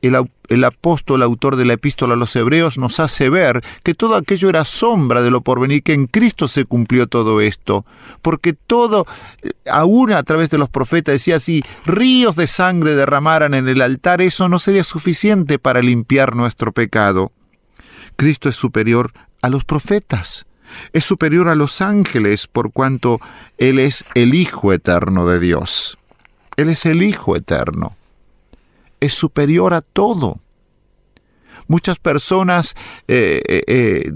el, 0.01 0.29
el, 0.47 0.63
apóstol, 0.63 1.21
autor 1.23 1.55
de 1.55 1.65
la 1.65 1.73
epístola 1.73 2.13
a 2.13 2.17
los 2.17 2.35
hebreos, 2.35 2.77
nos 2.77 2.99
hace 2.99 3.29
ver 3.29 3.63
que 3.83 3.93
todo 3.93 4.15
aquello 4.15 4.49
era 4.49 4.65
sombra 4.65 5.21
de 5.21 5.31
lo 5.31 5.41
porvenir, 5.41 5.83
que 5.83 5.93
en 5.93 6.07
Cristo 6.07 6.47
se 6.47 6.65
cumplió 6.65 7.07
todo 7.07 7.41
esto. 7.41 7.85
Porque 8.21 8.53
todo, 8.53 9.05
aún 9.69 10.11
a 10.11 10.23
través 10.23 10.49
de 10.49 10.57
los 10.57 10.69
profetas, 10.69 11.13
decía 11.13 11.39
si 11.39 11.63
ríos 11.85 12.35
de 12.35 12.47
sangre 12.47 12.95
derramaran 12.95 13.53
en 13.53 13.67
el 13.67 13.81
altar, 13.81 14.21
eso 14.21 14.47
no 14.49 14.59
sería 14.59 14.83
suficiente 14.83 15.59
para 15.59 15.81
limpiar 15.81 16.35
nuestro 16.35 16.71
pecado. 16.71 17.31
Cristo 18.15 18.49
es 18.49 18.55
superior 18.55 19.13
a 19.41 19.49
los 19.49 19.65
profetas. 19.65 20.45
Es 20.93 21.03
superior 21.03 21.49
a 21.49 21.55
los 21.55 21.81
ángeles 21.81 22.45
por 22.45 22.71
cuanto 22.71 23.19
Él 23.57 23.79
es 23.79 24.05
el 24.13 24.35
Hijo 24.35 24.71
eterno 24.71 25.27
de 25.27 25.39
Dios. 25.39 25.97
Él 26.57 26.69
es 26.69 26.85
el 26.85 27.01
Hijo 27.01 27.35
eterno 27.35 27.95
es 28.99 29.13
superior 29.13 29.73
a 29.73 29.81
todo. 29.81 30.39
Muchas 31.67 31.99
personas 31.99 32.75
eh, 33.07 33.41
eh, 33.47 33.61
eh, 33.67 34.11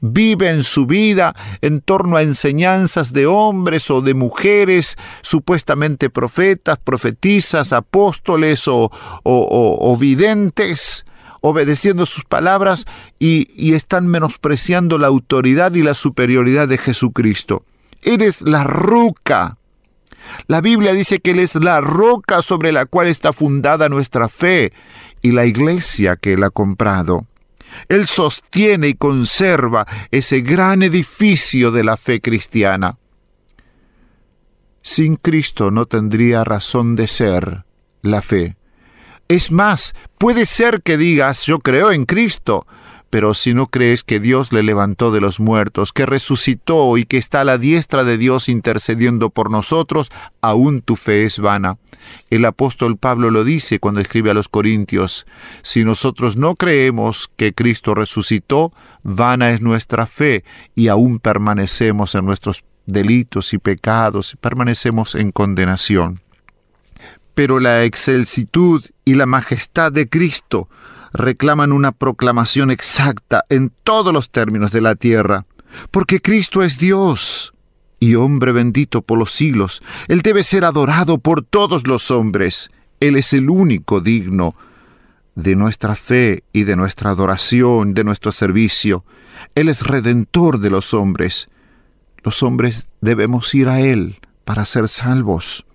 viven 0.00 0.62
su 0.62 0.86
vida 0.86 1.34
en 1.60 1.80
torno 1.80 2.16
a 2.16 2.22
enseñanzas 2.22 3.12
de 3.12 3.26
hombres 3.26 3.90
o 3.90 4.02
de 4.02 4.14
mujeres, 4.14 4.96
supuestamente 5.22 6.10
profetas, 6.10 6.78
profetizas, 6.78 7.72
apóstoles 7.72 8.68
o, 8.68 8.84
o, 8.84 8.90
o, 9.24 9.92
o 9.92 9.96
videntes, 9.96 11.06
obedeciendo 11.40 12.06
sus 12.06 12.24
palabras 12.24 12.86
y, 13.18 13.48
y 13.56 13.74
están 13.74 14.06
menospreciando 14.06 14.98
la 14.98 15.08
autoridad 15.08 15.74
y 15.74 15.82
la 15.82 15.94
superioridad 15.94 16.68
de 16.68 16.78
Jesucristo. 16.78 17.64
Eres 18.02 18.42
la 18.42 18.62
ruca 18.62 19.58
la 20.46 20.60
Biblia 20.60 20.92
dice 20.92 21.20
que 21.20 21.32
Él 21.32 21.40
es 21.40 21.54
la 21.54 21.80
roca 21.80 22.42
sobre 22.42 22.72
la 22.72 22.86
cual 22.86 23.08
está 23.08 23.32
fundada 23.32 23.88
nuestra 23.88 24.28
fe 24.28 24.72
y 25.22 25.32
la 25.32 25.46
iglesia 25.46 26.16
que 26.16 26.34
Él 26.34 26.44
ha 26.44 26.50
comprado. 26.50 27.26
Él 27.88 28.06
sostiene 28.06 28.88
y 28.88 28.94
conserva 28.94 29.86
ese 30.10 30.40
gran 30.40 30.82
edificio 30.82 31.70
de 31.70 31.84
la 31.84 31.96
fe 31.96 32.20
cristiana. 32.20 32.98
Sin 34.82 35.16
Cristo 35.16 35.70
no 35.70 35.86
tendría 35.86 36.44
razón 36.44 36.94
de 36.94 37.08
ser 37.08 37.64
la 38.02 38.22
fe. 38.22 38.56
Es 39.28 39.50
más, 39.50 39.94
puede 40.18 40.46
ser 40.46 40.82
que 40.82 40.96
digas 40.96 41.42
yo 41.42 41.58
creo 41.58 41.90
en 41.90 42.04
Cristo, 42.04 42.66
pero 43.10 43.34
si 43.34 43.54
no 43.54 43.68
crees 43.68 44.02
que 44.02 44.20
Dios 44.20 44.52
le 44.52 44.62
levantó 44.62 45.10
de 45.10 45.20
los 45.20 45.38
muertos, 45.38 45.92
que 45.92 46.06
resucitó 46.06 46.96
y 46.98 47.04
que 47.04 47.18
está 47.18 47.42
a 47.42 47.44
la 47.44 47.58
diestra 47.58 48.04
de 48.04 48.18
Dios 48.18 48.48
intercediendo 48.48 49.30
por 49.30 49.50
nosotros, 49.50 50.10
aún 50.40 50.80
tu 50.80 50.96
fe 50.96 51.24
es 51.24 51.38
vana. 51.38 51.78
El 52.30 52.44
apóstol 52.44 52.96
Pablo 52.96 53.30
lo 53.30 53.44
dice 53.44 53.78
cuando 53.78 54.00
escribe 54.00 54.30
a 54.30 54.34
los 54.34 54.48
Corintios, 54.48 55.26
si 55.62 55.84
nosotros 55.84 56.36
no 56.36 56.56
creemos 56.56 57.30
que 57.36 57.54
Cristo 57.54 57.94
resucitó, 57.94 58.72
vana 59.02 59.50
es 59.50 59.60
nuestra 59.60 60.06
fe 60.06 60.44
y 60.74 60.88
aún 60.88 61.20
permanecemos 61.20 62.14
en 62.14 62.24
nuestros 62.24 62.64
delitos 62.86 63.52
y 63.52 63.58
pecados, 63.58 64.36
permanecemos 64.40 65.14
en 65.14 65.32
condenación. 65.32 66.20
Pero 67.34 67.60
la 67.60 67.84
excelsitud 67.84 68.84
y 69.04 69.14
la 69.14 69.26
majestad 69.26 69.92
de 69.92 70.08
Cristo 70.08 70.68
reclaman 71.16 71.72
una 71.72 71.92
proclamación 71.92 72.70
exacta 72.70 73.44
en 73.48 73.72
todos 73.82 74.12
los 74.12 74.30
términos 74.30 74.70
de 74.72 74.80
la 74.80 74.94
tierra, 74.94 75.46
porque 75.90 76.20
Cristo 76.20 76.62
es 76.62 76.78
Dios 76.78 77.54
y 77.98 78.14
hombre 78.14 78.52
bendito 78.52 79.02
por 79.02 79.18
los 79.18 79.32
siglos. 79.32 79.82
Él 80.08 80.22
debe 80.22 80.42
ser 80.42 80.64
adorado 80.64 81.18
por 81.18 81.42
todos 81.42 81.86
los 81.86 82.10
hombres. 82.10 82.70
Él 83.00 83.16
es 83.16 83.32
el 83.32 83.50
único 83.50 84.00
digno 84.00 84.54
de 85.34 85.56
nuestra 85.56 85.96
fe 85.96 86.44
y 86.52 86.64
de 86.64 86.76
nuestra 86.76 87.10
adoración, 87.10 87.94
de 87.94 88.04
nuestro 88.04 88.32
servicio. 88.32 89.04
Él 89.54 89.68
es 89.68 89.82
redentor 89.82 90.60
de 90.60 90.70
los 90.70 90.94
hombres. 90.94 91.48
Los 92.22 92.42
hombres 92.42 92.88
debemos 93.00 93.54
ir 93.54 93.68
a 93.68 93.80
Él 93.80 94.18
para 94.44 94.64
ser 94.64 94.88
salvos. 94.88 95.66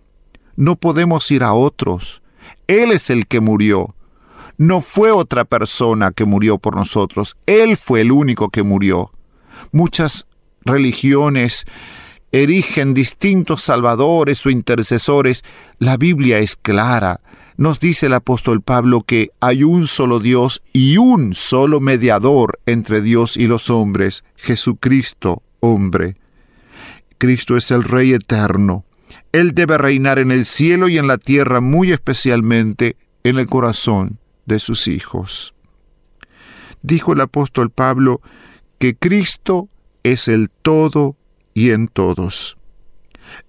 No 0.56 0.76
podemos 0.76 1.30
ir 1.32 1.44
a 1.44 1.54
otros. 1.54 2.22
Él 2.68 2.92
es 2.92 3.10
el 3.10 3.28
que 3.28 3.40
murió. 3.40 3.96
No 4.62 4.80
fue 4.80 5.10
otra 5.10 5.44
persona 5.44 6.12
que 6.12 6.24
murió 6.24 6.60
por 6.60 6.76
nosotros. 6.76 7.36
Él 7.48 7.78
fue 7.78 8.02
el 8.02 8.12
único 8.12 8.50
que 8.50 8.62
murió. 8.62 9.12
Muchas 9.72 10.28
religiones 10.64 11.66
erigen 12.32 12.94
distintos 12.94 13.64
salvadores 13.64 14.46
o 14.46 14.52
intercesores. 14.52 15.44
La 15.80 15.98
Biblia 15.98 16.38
es 16.38 16.56
clara. 16.56 17.22
Nos 17.58 17.80
dice 17.80 18.06
el 18.06 18.14
apóstol 18.14 18.62
Pablo 18.62 19.02
que 19.02 19.32
hay 19.40 19.64
un 19.64 19.88
solo 19.88 20.20
Dios 20.20 20.62
y 20.74 20.98
un 20.98 21.34
solo 21.34 21.80
mediador 21.80 22.60
entre 22.68 23.02
Dios 23.02 23.38
y 23.38 23.48
los 23.48 23.72
hombres, 23.72 24.24
Jesucristo 24.36 25.42
hombre. 25.60 26.18
Cristo 27.18 27.58
es 27.58 27.72
el 27.72 27.82
Rey 27.82 28.14
eterno. 28.14 28.86
Él 29.32 29.56
debe 29.56 29.80
reinar 29.80 30.20
en 30.20 30.30
el 30.30 30.46
cielo 30.46 30.88
y 30.88 31.00
en 31.00 31.08
la 31.08 31.18
tierra, 31.18 31.62
muy 31.62 31.92
especialmente 31.92 32.96
en 33.24 33.40
el 33.40 33.48
corazón 33.48 34.21
de 34.46 34.60
sus 34.60 34.88
hijos. 34.88 35.54
Dijo 36.82 37.14
el 37.14 37.22
apóstol 37.22 37.70
Pablo 37.70 38.22
que 38.80 38.96
Cristo 38.96 39.70
es 40.04 40.28
el 40.28 40.50
todo 40.50 41.16
y 41.54 41.72
en 41.72 41.88
todos. 41.88 42.58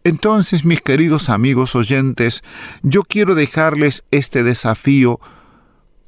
Entonces, 0.04 0.64
mis 0.64 0.80
queridos 0.80 1.28
amigos 1.28 1.74
oyentes, 1.74 2.42
yo 2.82 3.02
quiero 3.02 3.34
dejarles 3.34 4.04
este 4.10 4.42
desafío 4.42 5.18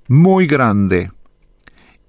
muy 0.09 0.47
grande, 0.47 1.11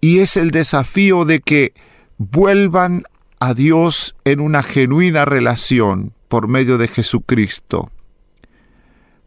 y 0.02 0.20
es 0.20 0.38
el 0.38 0.52
desafío 0.52 1.26
de 1.26 1.40
que 1.40 1.74
vuelvan 2.18 3.04
a 3.40 3.54
Dios 3.54 4.16
en 4.26 4.40
una 4.40 4.64
genuina 4.64 5.26
relación 5.26 6.14
por 6.28 6.48
medio 6.48 6.78
de 6.78 6.88
Jesucristo. 6.88 7.92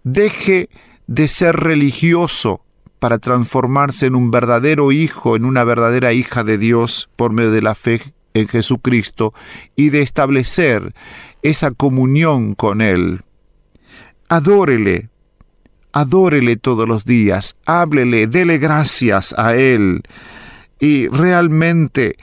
Deje 0.04 0.68
de 1.06 1.28
ser 1.28 1.56
religioso 1.56 2.62
para 2.98 3.18
transformarse 3.18 4.06
en 4.06 4.14
un 4.14 4.30
verdadero 4.30 4.92
hijo, 4.92 5.36
en 5.36 5.44
una 5.44 5.64
verdadera 5.64 6.12
hija 6.12 6.44
de 6.44 6.58
Dios 6.58 7.08
por 7.16 7.32
medio 7.32 7.50
de 7.50 7.62
la 7.62 7.74
fe 7.74 8.14
en 8.34 8.48
Jesucristo 8.48 9.34
y 9.76 9.90
de 9.90 10.02
establecer 10.02 10.94
esa 11.42 11.70
comunión 11.70 12.54
con 12.54 12.80
Él. 12.80 13.22
Adórele, 14.28 15.08
adórele 15.92 16.56
todos 16.56 16.88
los 16.88 17.04
días, 17.04 17.56
háblele, 17.64 18.26
dele 18.26 18.58
gracias 18.58 19.34
a 19.36 19.54
Él 19.54 20.02
y 20.78 21.08
realmente 21.08 22.16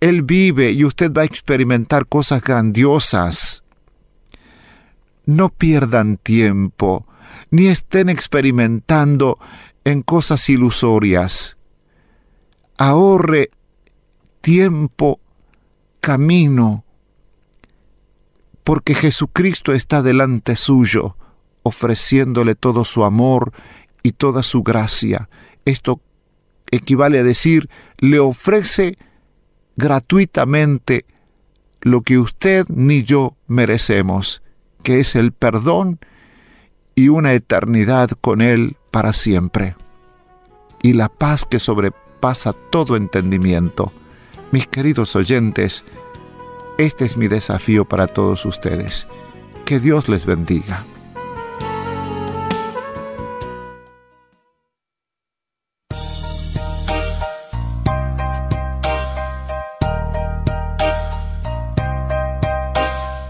Él 0.00 0.22
vive 0.22 0.70
y 0.72 0.84
usted 0.84 1.12
va 1.12 1.22
a 1.22 1.26
experimentar 1.26 2.06
cosas 2.06 2.42
grandiosas. 2.42 3.64
No 5.24 5.50
pierdan 5.50 6.16
tiempo, 6.16 7.06
ni 7.50 7.66
estén 7.66 8.08
experimentando 8.08 9.38
en 9.84 10.02
cosas 10.02 10.48
ilusorias. 10.48 11.56
Ahorre 12.76 13.50
tiempo, 14.40 15.20
camino, 16.00 16.84
porque 18.64 18.94
Jesucristo 18.94 19.72
está 19.72 20.02
delante 20.02 20.56
suyo, 20.56 21.16
ofreciéndole 21.62 22.54
todo 22.54 22.84
su 22.84 23.04
amor 23.04 23.52
y 24.02 24.12
toda 24.12 24.42
su 24.42 24.62
gracia. 24.62 25.28
Esto 25.64 26.00
equivale 26.70 27.18
a 27.18 27.24
decir, 27.24 27.68
le 27.98 28.18
ofrece 28.20 28.96
gratuitamente 29.76 31.04
lo 31.82 32.00
que 32.00 32.18
usted 32.18 32.66
ni 32.68 33.02
yo 33.02 33.36
merecemos, 33.48 34.42
que 34.82 35.00
es 35.00 35.14
el 35.14 35.32
perdón 35.32 35.98
y 36.94 37.08
una 37.08 37.34
eternidad 37.34 38.10
con 38.20 38.40
Él 38.40 38.77
para 38.90 39.12
siempre. 39.12 39.76
Y 40.82 40.92
la 40.92 41.08
paz 41.08 41.44
que 41.44 41.58
sobrepasa 41.58 42.52
todo 42.52 42.96
entendimiento. 42.96 43.92
Mis 44.50 44.66
queridos 44.66 45.14
oyentes, 45.16 45.84
este 46.78 47.04
es 47.04 47.16
mi 47.16 47.28
desafío 47.28 47.84
para 47.84 48.06
todos 48.06 48.44
ustedes. 48.46 49.06
Que 49.64 49.80
Dios 49.80 50.08
les 50.08 50.24
bendiga. 50.24 50.84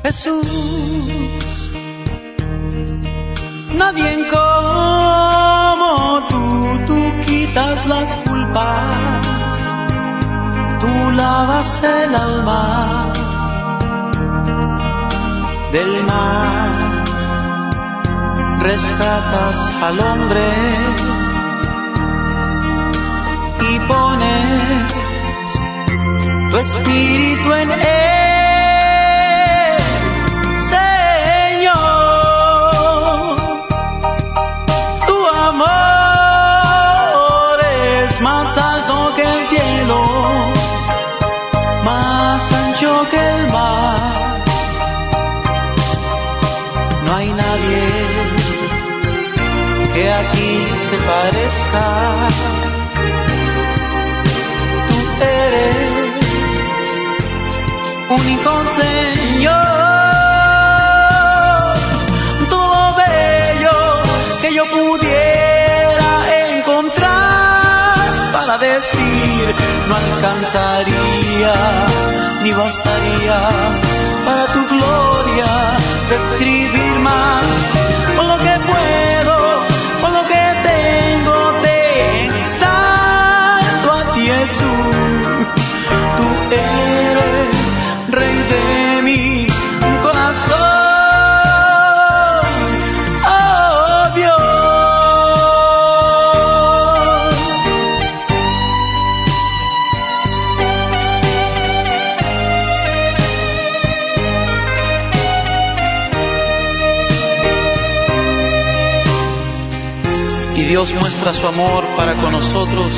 Jesús, 0.02 1.70
nadie 3.74 4.14
las 7.88 8.16
culpas, 8.16 9.62
tú 10.80 11.10
lavas 11.12 11.82
el 11.82 12.14
alma 12.14 13.12
del 15.72 16.04
mar, 16.04 16.70
rescatas 18.60 19.72
al 19.82 20.00
hombre 20.00 20.48
y 23.70 23.78
pones 23.80 24.92
tu 26.50 26.58
espíritu 26.58 27.52
en 27.52 27.70
él. 27.70 28.27
Se 51.28 51.34
parezca. 51.34 52.28
Tú 54.88 54.96
eres 55.22 55.92
único 58.10 58.50
Señor. 58.80 59.56
Todo 62.48 62.94
bello 62.96 63.78
que 64.42 64.54
yo 64.54 64.64
pudiera 64.66 66.10
encontrar 66.56 67.96
para 68.32 68.58
decir 68.58 69.54
no 69.88 69.96
alcanzaría 69.96 71.54
ni 72.42 72.52
bastaría 72.52 73.38
para 74.26 74.44
tu 74.54 74.60
gloria 74.74 75.76
describir 76.08 76.98
más 77.00 77.78
lo 78.26 78.38
que 78.38 78.57
Oh. 86.50 86.78
Y 110.56 110.62
Dios 110.62 110.92
muestra 110.94 111.32
su 111.32 111.46
amor 111.46 111.84
para 111.96 112.14
con 112.14 112.32
nosotros 112.32 112.92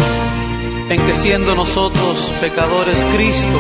en 0.91 1.07
que 1.07 1.15
siendo 1.15 1.55
nosotros 1.55 2.33
pecadores, 2.41 3.05
Cristo 3.15 3.59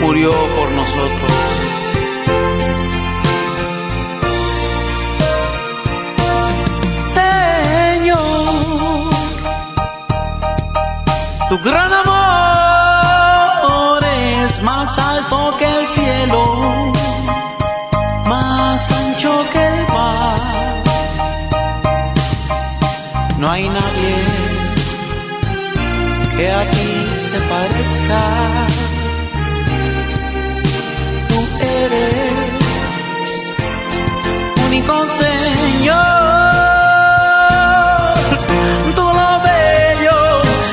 murió 0.00 0.32
por 0.56 0.70
nosotros. 0.70 1.30
Señor, 7.12 8.18
tu 11.50 11.58
gran 11.68 11.92
amor 11.92 14.02
es 14.04 14.62
más 14.62 14.98
alto 14.98 15.54
que 15.58 15.66
el 15.66 15.86
cielo, 15.86 16.61
que 26.42 26.50
a 26.50 26.62
ti 26.72 26.92
se 27.26 27.38
parezca. 27.52 28.22
Tú 31.28 31.40
eres 31.80 32.32
único 34.66 34.94
Señor. 35.22 36.02
Todo 38.96 39.12
lo 39.20 39.32
bello 39.50 40.18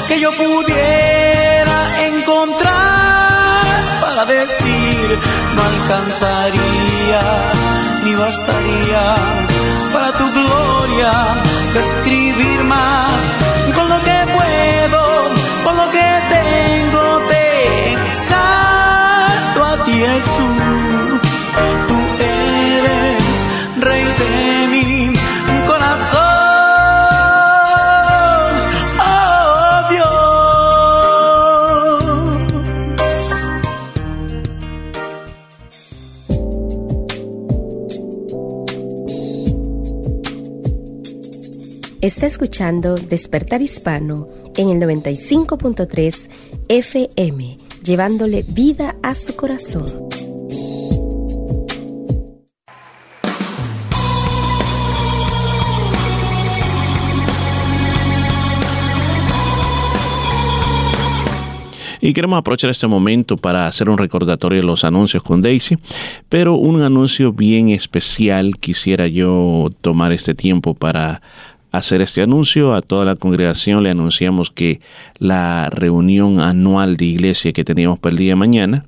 que 0.08 0.20
yo 0.24 0.32
pudiera 0.44 1.78
encontrar 2.10 3.64
para 4.02 4.26
decir 4.26 5.06
no 5.56 5.62
alcanzaría 5.72 7.24
ni 8.06 8.14
bastaría 8.16 9.04
para 9.94 10.10
tu 10.20 10.26
gloria 10.38 11.14
describir 11.76 12.64
más 12.64 13.49
tengo 16.50 17.06
te 17.30 17.94
exalto 17.94 19.60
a 19.64 19.86
ti 19.86 19.92
Jesús, 19.92 21.22
tú 21.88 21.98
eres 22.20 23.24
rey 23.80 24.06
de 24.22 24.68
mi 24.74 24.88
corazón. 25.68 26.20
Oh 29.00 29.78
Dios. 29.92 30.30
Está 42.02 42.26
escuchando 42.28 42.96
Despertar 42.96 43.62
Hispano 43.62 44.28
en 44.56 44.70
el 44.70 44.80
95.3 44.80 46.29
FM, 46.70 47.58
llevándole 47.84 48.46
vida 48.48 48.96
a 49.02 49.16
su 49.16 49.36
corazón. 49.36 50.08
Y 62.02 62.14
queremos 62.14 62.40
aprovechar 62.40 62.70
este 62.70 62.88
momento 62.88 63.36
para 63.36 63.68
hacer 63.68 63.90
un 63.90 63.98
recordatorio 63.98 64.62
de 64.62 64.66
los 64.66 64.84
anuncios 64.84 65.22
con 65.24 65.42
Daisy, 65.42 65.78
pero 66.30 66.56
un 66.56 66.82
anuncio 66.82 67.34
bien 67.34 67.70
especial 67.70 68.58
quisiera 68.58 69.08
yo 69.08 69.70
tomar 69.82 70.12
este 70.14 70.34
tiempo 70.34 70.76
para 70.76 71.22
hacer 71.72 72.02
este 72.02 72.22
anuncio. 72.22 72.74
A 72.74 72.82
toda 72.82 73.06
la 73.06 73.16
congregación 73.16 73.84
le 73.84 73.90
anunciamos 73.90 74.50
que 74.50 74.82
la 75.18 75.70
reunión 75.70 76.40
anual 76.40 76.98
de 76.98 77.06
iglesia 77.06 77.54
que 77.54 77.64
teníamos 77.64 78.00
para 78.00 78.12
el 78.12 78.18
día 78.18 78.32
de 78.32 78.36
mañana 78.36 78.86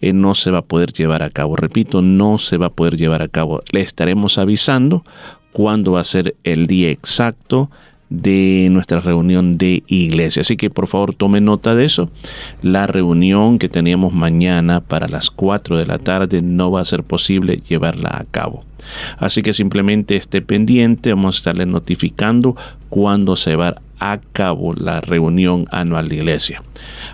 eh, 0.00 0.12
no 0.12 0.34
se 0.34 0.50
va 0.50 0.58
a 0.58 0.64
poder 0.64 0.92
llevar 0.92 1.22
a 1.22 1.30
cabo. 1.30 1.56
Repito, 1.56 2.02
no 2.02 2.38
se 2.38 2.56
va 2.56 2.66
a 2.66 2.72
poder 2.72 2.96
llevar 2.96 3.22
a 3.22 3.28
cabo. 3.28 3.62
Le 3.72 3.80
estaremos 3.80 4.38
avisando 4.38 5.04
cuándo 5.52 5.92
va 5.92 6.00
a 6.00 6.04
ser 6.04 6.36
el 6.44 6.66
día 6.66 6.90
exacto 6.90 7.70
de 8.10 8.68
nuestra 8.70 9.00
reunión 9.00 9.56
de 9.56 9.82
iglesia. 9.86 10.42
Así 10.42 10.56
que 10.56 10.68
por 10.68 10.88
favor 10.88 11.14
tome 11.14 11.40
nota 11.40 11.74
de 11.74 11.84
eso. 11.84 12.10
La 12.60 12.86
reunión 12.86 13.58
que 13.58 13.68
teníamos 13.68 14.12
mañana 14.12 14.80
para 14.80 15.08
las 15.08 15.30
4 15.30 15.78
de 15.78 15.86
la 15.86 15.98
tarde 15.98 16.42
no 16.42 16.70
va 16.72 16.80
a 16.80 16.84
ser 16.84 17.04
posible 17.04 17.56
llevarla 17.56 18.10
a 18.12 18.24
cabo. 18.24 18.64
Así 19.18 19.42
que 19.42 19.52
simplemente 19.52 20.16
esté 20.16 20.42
pendiente, 20.42 21.10
vamos 21.10 21.36
a 21.36 21.38
estarle 21.38 21.66
notificando 21.66 22.56
cuándo 22.88 23.36
se 23.36 23.56
va 23.56 23.76
a 23.98 24.18
cabo 24.32 24.74
la 24.74 25.00
reunión 25.00 25.66
anual 25.70 26.08
de 26.08 26.16
iglesia. 26.16 26.62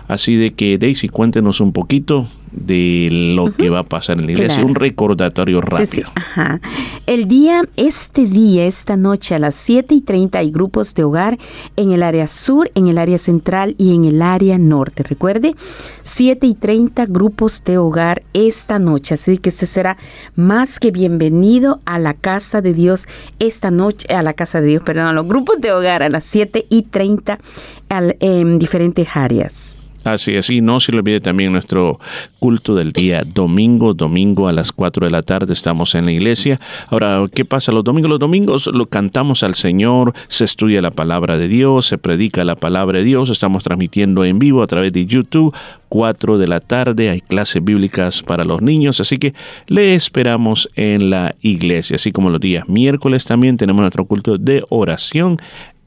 Así 0.07 0.35
de 0.35 0.53
que 0.53 0.77
Daisy, 0.77 1.09
cuéntenos 1.09 1.59
un 1.59 1.73
poquito 1.73 2.27
de 2.51 3.09
lo 3.11 3.51
que 3.51 3.69
va 3.69 3.79
a 3.79 3.83
pasar 3.83 4.19
en 4.19 4.25
la 4.25 4.31
iglesia, 4.33 4.55
Claro. 4.57 4.67
un 4.69 4.75
recordatorio 4.75 5.61
rápido. 5.61 5.85
Sí, 5.87 5.95
sí, 5.97 6.03
ajá. 6.15 6.59
El 7.05 7.27
día, 7.27 7.61
este 7.75 8.25
día, 8.25 8.65
esta 8.65 8.97
noche 8.97 9.35
a 9.35 9.39
las 9.39 9.55
7 9.55 9.93
y 9.95 10.01
30 10.01 10.39
hay 10.39 10.51
grupos 10.51 10.93
de 10.95 11.03
hogar 11.03 11.37
en 11.75 11.91
el 11.91 12.03
área 12.03 12.27
sur, 12.27 12.69
en 12.75 12.87
el 12.87 12.97
área 12.97 13.17
central 13.17 13.75
y 13.77 13.93
en 13.95 14.05
el 14.05 14.21
área 14.21 14.57
norte. 14.57 15.03
Recuerde, 15.03 15.55
7 16.03 16.47
y 16.47 16.55
30 16.55 17.05
grupos 17.05 17.63
de 17.63 17.77
hogar 17.77 18.23
esta 18.33 18.79
noche. 18.79 19.13
Así 19.13 19.37
que 19.37 19.49
usted 19.49 19.67
será 19.67 19.97
más 20.35 20.79
que 20.79 20.91
bienvenido 20.91 21.79
a 21.85 21.99
la 21.99 22.13
casa 22.13 22.61
de 22.61 22.73
Dios 22.73 23.05
esta 23.39 23.71
noche, 23.71 24.13
a 24.13 24.23
la 24.23 24.33
casa 24.33 24.61
de 24.61 24.67
Dios, 24.67 24.83
perdón, 24.83 25.05
a 25.07 25.13
los 25.13 25.27
grupos 25.27 25.61
de 25.61 25.71
hogar 25.71 26.03
a 26.03 26.09
las 26.09 26.25
7 26.25 26.65
y 26.69 26.81
30 26.83 27.39
al- 27.89 28.17
en 28.19 28.59
diferentes 28.59 29.07
áreas. 29.15 29.76
Así 30.07 30.35
es, 30.35 30.49
y 30.49 30.61
no 30.61 30.79
se 30.79 30.93
le 30.93 30.99
olvide 30.99 31.19
también 31.19 31.51
nuestro 31.51 31.99
culto 32.39 32.75
del 32.75 32.93
día 32.93 33.23
domingo, 33.25 33.93
domingo 33.93 34.47
a 34.47 34.53
las 34.53 34.71
4 34.71 35.05
de 35.05 35.11
la 35.11 35.21
tarde 35.21 35.51
estamos 35.51 35.95
en 35.95 36.05
la 36.05 36.13
iglesia. 36.13 36.61
Ahora, 36.87 37.25
¿qué 37.33 37.43
pasa 37.43 37.73
los 37.73 37.83
domingos? 37.83 38.11
Los 38.11 38.19
domingos 38.19 38.67
lo 38.67 38.85
cantamos 38.85 39.43
al 39.43 39.55
Señor, 39.55 40.13
se 40.29 40.45
estudia 40.45 40.81
la 40.81 40.91
palabra 40.91 41.37
de 41.37 41.49
Dios, 41.49 41.87
se 41.87 41.97
predica 41.97 42.45
la 42.45 42.55
palabra 42.55 42.99
de 42.99 43.03
Dios, 43.03 43.29
estamos 43.29 43.65
transmitiendo 43.65 44.23
en 44.23 44.39
vivo 44.39 44.63
a 44.63 44.67
través 44.67 44.93
de 44.93 45.05
YouTube, 45.05 45.53
4 45.89 46.37
de 46.37 46.47
la 46.47 46.61
tarde, 46.61 47.09
hay 47.09 47.19
clases 47.19 47.61
bíblicas 47.61 48.23
para 48.23 48.45
los 48.45 48.61
niños, 48.61 49.01
así 49.01 49.17
que 49.17 49.33
le 49.67 49.93
esperamos 49.93 50.69
en 50.75 51.09
la 51.09 51.35
iglesia, 51.41 51.97
así 51.97 52.13
como 52.13 52.29
los 52.29 52.39
días 52.39 52.69
miércoles 52.69 53.25
también 53.25 53.57
tenemos 53.57 53.81
nuestro 53.81 54.05
culto 54.05 54.37
de 54.37 54.63
oración 54.69 55.37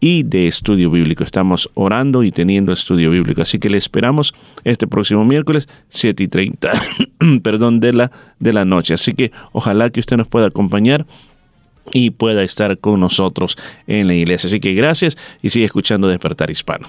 y 0.00 0.22
de 0.22 0.46
estudio 0.46 0.90
bíblico. 0.90 1.22
Estamos 1.22 1.70
orando 1.74 2.24
y 2.24 2.32
teniendo 2.32 2.72
estudio 2.72 3.10
bíblico. 3.10 3.42
Así 3.42 3.58
que 3.58 3.70
le 3.70 3.78
esperamos 3.78 4.34
este 4.64 4.86
próximo 4.86 5.24
miércoles, 5.24 5.68
7 5.90 6.22
y 6.22 6.28
30, 6.28 6.72
perdón, 7.42 7.80
de 7.80 7.92
la, 7.92 8.12
de 8.38 8.52
la 8.52 8.64
noche. 8.64 8.94
Así 8.94 9.14
que 9.14 9.30
ojalá 9.52 9.90
que 9.90 10.00
usted 10.00 10.16
nos 10.16 10.28
pueda 10.28 10.46
acompañar 10.46 11.06
y 11.92 12.10
pueda 12.10 12.42
estar 12.42 12.78
con 12.78 13.00
nosotros 13.00 13.56
en 13.86 14.06
la 14.06 14.14
iglesia. 14.14 14.48
Así 14.48 14.60
que 14.60 14.74
gracias 14.74 15.16
y 15.42 15.50
sigue 15.50 15.66
escuchando 15.66 16.08
Despertar 16.08 16.50
Hispano. 16.50 16.88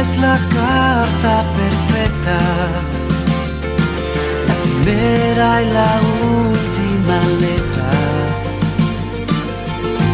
Eres 0.00 0.16
la 0.16 0.38
carta 0.38 1.44
perfecta, 1.60 2.38
la 4.48 4.54
primera 4.62 5.62
y 5.62 5.66
la 5.78 5.92
última 6.40 7.18
letra. 7.44 7.90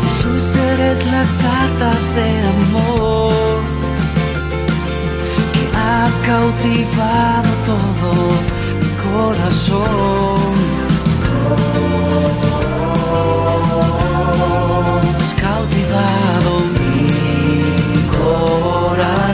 Jesús 0.02 0.44
eres 0.72 0.98
la 1.06 1.24
carta 1.44 1.90
de 2.16 2.28
amor 2.56 3.62
que 5.54 5.64
ha 5.76 6.10
cautivado 6.26 7.50
todo 7.70 8.10
mi 8.80 8.90
corazón. 9.06 10.46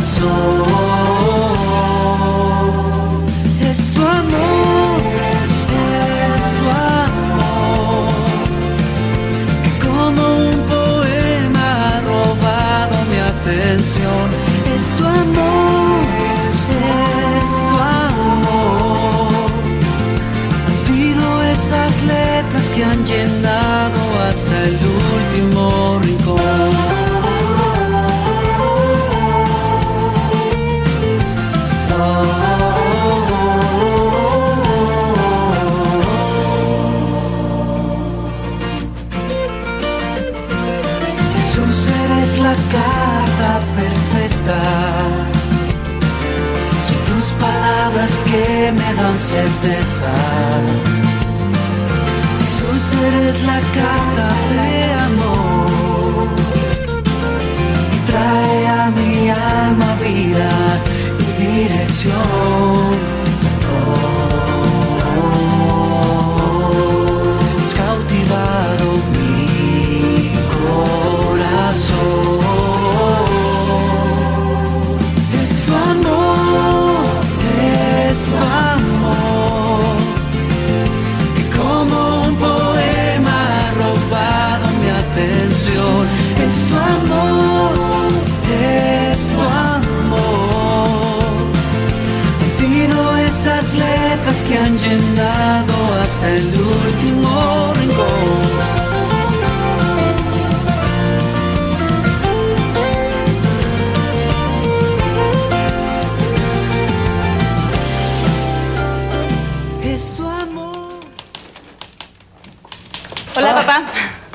Corazón. 0.02 0.81
Certeza. 49.32 50.12
Jesús 52.40 52.82
eres 53.08 53.42
la 53.50 53.60
carta 53.78 54.28
de 54.52 54.70
amor. 55.08 56.28
Y 57.96 57.98
trae 58.10 58.60
a 58.80 58.90
mi 58.98 59.30
alma 59.30 59.90
vida 60.04 60.50
y 61.24 61.42
dirección. 61.44 63.11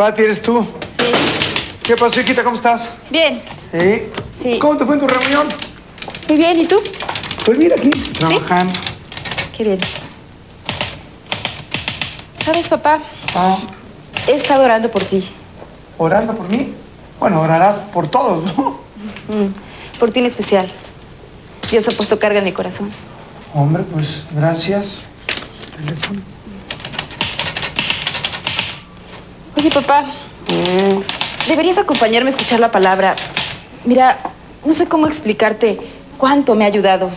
Pati, 0.08 0.22
¿eres 0.22 0.41
tú? 0.41 0.66
Sí. 0.99 1.05
¿Qué 1.84 1.97
pasó, 1.97 2.22
hijita? 2.22 2.41
¿Cómo 2.41 2.55
estás? 2.55 2.88
Bien. 3.10 3.41
¿Sí? 3.74 4.03
Sí. 4.41 4.58
¿Cómo 4.58 4.78
te 4.78 4.86
fue 4.86 4.95
en 4.95 5.01
tu 5.01 5.05
reunión? 5.10 5.47
Muy 6.30 6.38
bien, 6.38 6.62
¿y 6.62 6.66
tú? 6.66 6.78
Pues 7.43 7.58
mira 7.58 7.76
aquí, 7.78 7.89
trabajando. 7.89 8.72
Qué 9.58 9.66
bien. 9.66 9.80
¿Sabes, 12.45 12.70
papá? 12.70 12.99
Ah, 13.36 13.58
He 14.28 14.36
estado 14.38 14.64
orando 14.64 14.89
por 14.89 15.03
ti. 15.03 15.28
¿Orando 15.97 16.34
por 16.36 16.47
mí? 16.47 16.74
Bueno, 17.20 17.41
orarás 17.41 17.80
por 17.91 18.08
todos, 18.10 18.45
¿no? 18.55 18.80
Mm, 19.28 19.99
Por 19.99 20.12
ti 20.12 20.20
en 20.22 20.28
especial. 20.28 20.72
Dios 21.70 21.86
ha 21.89 21.91
puesto 21.91 22.18
carga 22.18 22.39
en 22.39 22.45
mi 22.45 22.53
corazón. 22.53 22.89
Hombre, 23.53 23.84
pues 23.93 24.24
gracias. 24.32 25.01
Teléfono. 25.76 26.22
Oye, 29.58 29.72
papá. 29.72 30.05
Deberías 31.47 31.78
acompañarme 31.78 32.30
a 32.30 32.34
escuchar 32.34 32.60
la 32.60 32.72
palabra. 32.72 33.16
Mira, 33.86 34.20
no 34.66 34.74
sé 34.74 34.86
cómo 34.86 35.08
explicarte 35.08 35.80
cuánto 36.18 36.55
me 36.55 36.66
ha 36.66 36.68
ayudado. 36.68 37.10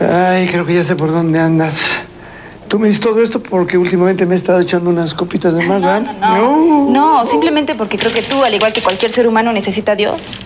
Ay, 0.00 0.46
creo 0.48 0.64
que 0.64 0.74
ya 0.74 0.84
sé 0.84 0.96
por 0.96 1.12
dónde 1.12 1.38
andas. 1.38 1.74
Tú 2.68 2.78
me 2.78 2.88
dices 2.88 3.02
todo 3.02 3.22
esto 3.22 3.42
porque 3.42 3.76
últimamente 3.76 4.24
me 4.24 4.34
he 4.34 4.38
estado 4.38 4.60
echando 4.60 4.88
unas 4.88 5.12
copitas 5.12 5.52
de 5.52 5.62
más, 5.66 5.82
¿verdad? 5.82 6.16
No, 6.20 6.88
no, 6.88 7.24
simplemente 7.26 7.74
porque 7.74 7.98
creo 7.98 8.12
que 8.12 8.22
tú, 8.22 8.42
al 8.42 8.54
igual 8.54 8.72
que 8.72 8.82
cualquier 8.82 9.12
ser 9.12 9.28
humano, 9.28 9.52
necesita 9.52 9.92
a 9.92 9.96
Dios. 9.96 10.40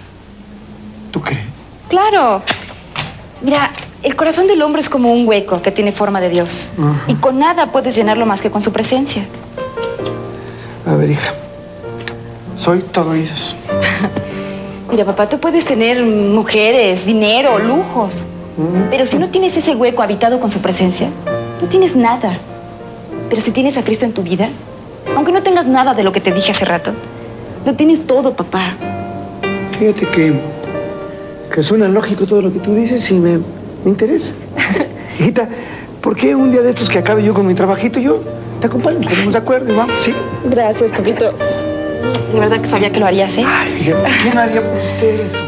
¿Tú 1.13 1.21
crees? 1.21 1.45
Claro. 1.89 2.43
Mira, 3.43 3.71
el 4.03 4.17
corazón 4.17 4.49
del 4.49 4.61
hombre 4.63 4.81
es 4.81 4.89
como 4.89 5.13
un 5.13 5.29
hueco 5.29 5.63
que 5.63 5.71
tiene 5.71 5.93
forma 5.93 6.21
de 6.21 6.31
Dios. 6.31 6.69
Y 7.07 7.15
con 7.15 7.39
nada 7.39 7.67
puedes 7.71 7.95
llenarlo 7.95 8.27
más 8.27 8.41
que 8.41 8.51
con 8.51 8.61
su 8.61 8.73
presencia. 8.73 9.25
A 10.87 10.95
ver, 10.95 11.11
hija. 11.11 11.35
Soy 12.59 12.79
todo 12.81 13.11
oídos. 13.11 13.57
Mira, 14.91 15.05
papá, 15.05 15.29
tú 15.29 15.41
puedes 15.41 15.65
tener 15.65 16.01
mujeres, 16.03 17.05
dinero, 17.05 17.59
lujos. 17.59 18.25
Pero 18.89 19.05
si 19.05 19.19
no 19.19 19.29
tienes 19.29 19.57
ese 19.57 19.75
hueco 19.75 20.03
habitado 20.03 20.41
con 20.41 20.51
su 20.51 20.61
presencia, 20.61 21.11
no 21.61 21.69
tienes 21.69 21.95
nada. 21.97 22.39
Pero 23.29 23.43
si 23.43 23.51
tienes 23.51 23.77
a 23.77 23.83
Cristo 23.83 24.05
en 24.05 24.13
tu 24.13 24.23
vida, 24.23 24.49
aunque 25.15 25.33
no 25.33 25.43
tengas 25.43 25.67
nada 25.67 25.93
de 25.93 26.05
lo 26.05 26.13
que 26.13 26.21
te 26.21 26.33
dije 26.33 26.53
hace 26.53 26.65
rato, 26.65 26.93
lo 27.67 27.75
tienes 27.75 28.07
todo, 28.07 28.33
papá. 28.35 28.75
Fíjate 29.79 30.07
que, 30.09 30.41
que 31.53 31.63
suena 31.63 31.89
lógico 31.89 32.27
todo 32.27 32.43
lo 32.43 32.53
que 32.53 32.61
tú 32.61 32.75
dices 32.75 33.11
y 33.11 33.15
me, 33.15 33.39
me 33.85 33.91
interesa. 33.91 34.31
Hijita, 35.19 35.49
¿por 36.01 36.15
qué 36.15 36.35
un 36.35 36.53
día 36.53 36.63
de 36.63 36.71
estos 36.71 36.89
que 36.89 36.99
acabe 36.99 37.25
yo 37.25 37.35
con 37.35 37.47
mi 37.47 37.55
trabajito, 37.55 37.99
yo 37.99 38.23
te 38.57 38.67
acompaño? 38.67 38.99
Nos 38.99 39.09
ponemos 39.09 39.33
de 39.33 39.39
acuerdo 39.39 39.73
y 39.73 39.77
vamos, 39.77 40.03
¿sí? 40.03 40.15
Gracias, 40.45 40.91
papito. 40.91 41.33
De 42.33 42.41
verdad 42.41 42.61
que 42.61 42.69
sabía 42.69 42.91
que 42.91 43.01
lo 43.01 43.07
harías, 43.07 43.37
¿eh? 43.37 43.45
¿Quién 43.83 44.39
haría 44.39 44.63
por 44.63 44.77
usted 44.77 45.21
eso? 45.21 45.45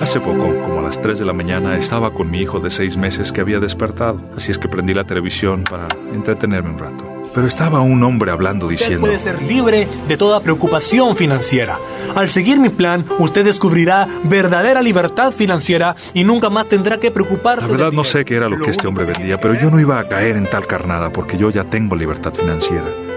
Hace 0.00 0.18
poco, 0.20 0.48
como 0.62 0.80
a 0.80 0.82
las 0.82 1.00
3 1.00 1.18
de 1.18 1.24
la 1.24 1.32
mañana, 1.32 1.76
estaba 1.76 2.12
con 2.12 2.30
mi 2.30 2.40
hijo 2.40 2.58
de 2.58 2.70
6 2.70 2.96
meses 2.96 3.30
que 3.30 3.40
había 3.40 3.60
despertado, 3.60 4.20
así 4.36 4.50
es 4.50 4.58
que 4.58 4.68
prendí 4.68 4.94
la 4.94 5.04
televisión 5.04 5.64
para 5.64 5.86
entretenerme 6.12 6.70
un 6.70 6.78
rato. 6.78 7.21
Pero 7.34 7.46
estaba 7.46 7.80
un 7.80 8.02
hombre 8.02 8.30
hablando 8.30 8.66
Usted 8.66 8.78
diciendo... 8.78 9.06
puede 9.06 9.18
ser 9.18 9.40
libre 9.42 9.88
de 10.08 10.16
toda 10.16 10.40
preocupación 10.40 11.16
financiera. 11.16 11.78
Al 12.14 12.28
seguir 12.28 12.60
mi 12.60 12.68
plan, 12.68 13.04
usted 13.18 13.44
descubrirá 13.44 14.06
verdadera 14.24 14.82
libertad 14.82 15.32
financiera 15.32 15.96
y 16.14 16.24
nunca 16.24 16.50
más 16.50 16.68
tendrá 16.68 16.98
que 16.98 17.08
La 17.08 17.14
preocuparse. 17.14 17.68
del 17.68 17.76
verdad 17.78 17.92
no 17.92 18.04
sé 18.04 18.24
qué 18.24 18.36
era 18.36 18.48
lo 18.48 18.58
que 18.58 18.70
este 18.70 18.86
hombre 18.86 19.04
vendía, 19.04 19.40
pero 19.40 19.54
yo 19.54 19.70
no 19.70 19.80
iba 19.80 19.98
a 19.98 20.08
caer 20.08 20.36
en 20.36 20.48
tal 20.48 20.66
carnada 20.66 21.10
porque 21.10 21.38
yo 21.38 21.50
ya 21.50 21.64
tengo 21.64 21.96
libertad 21.96 22.34
financiera. 22.34 22.84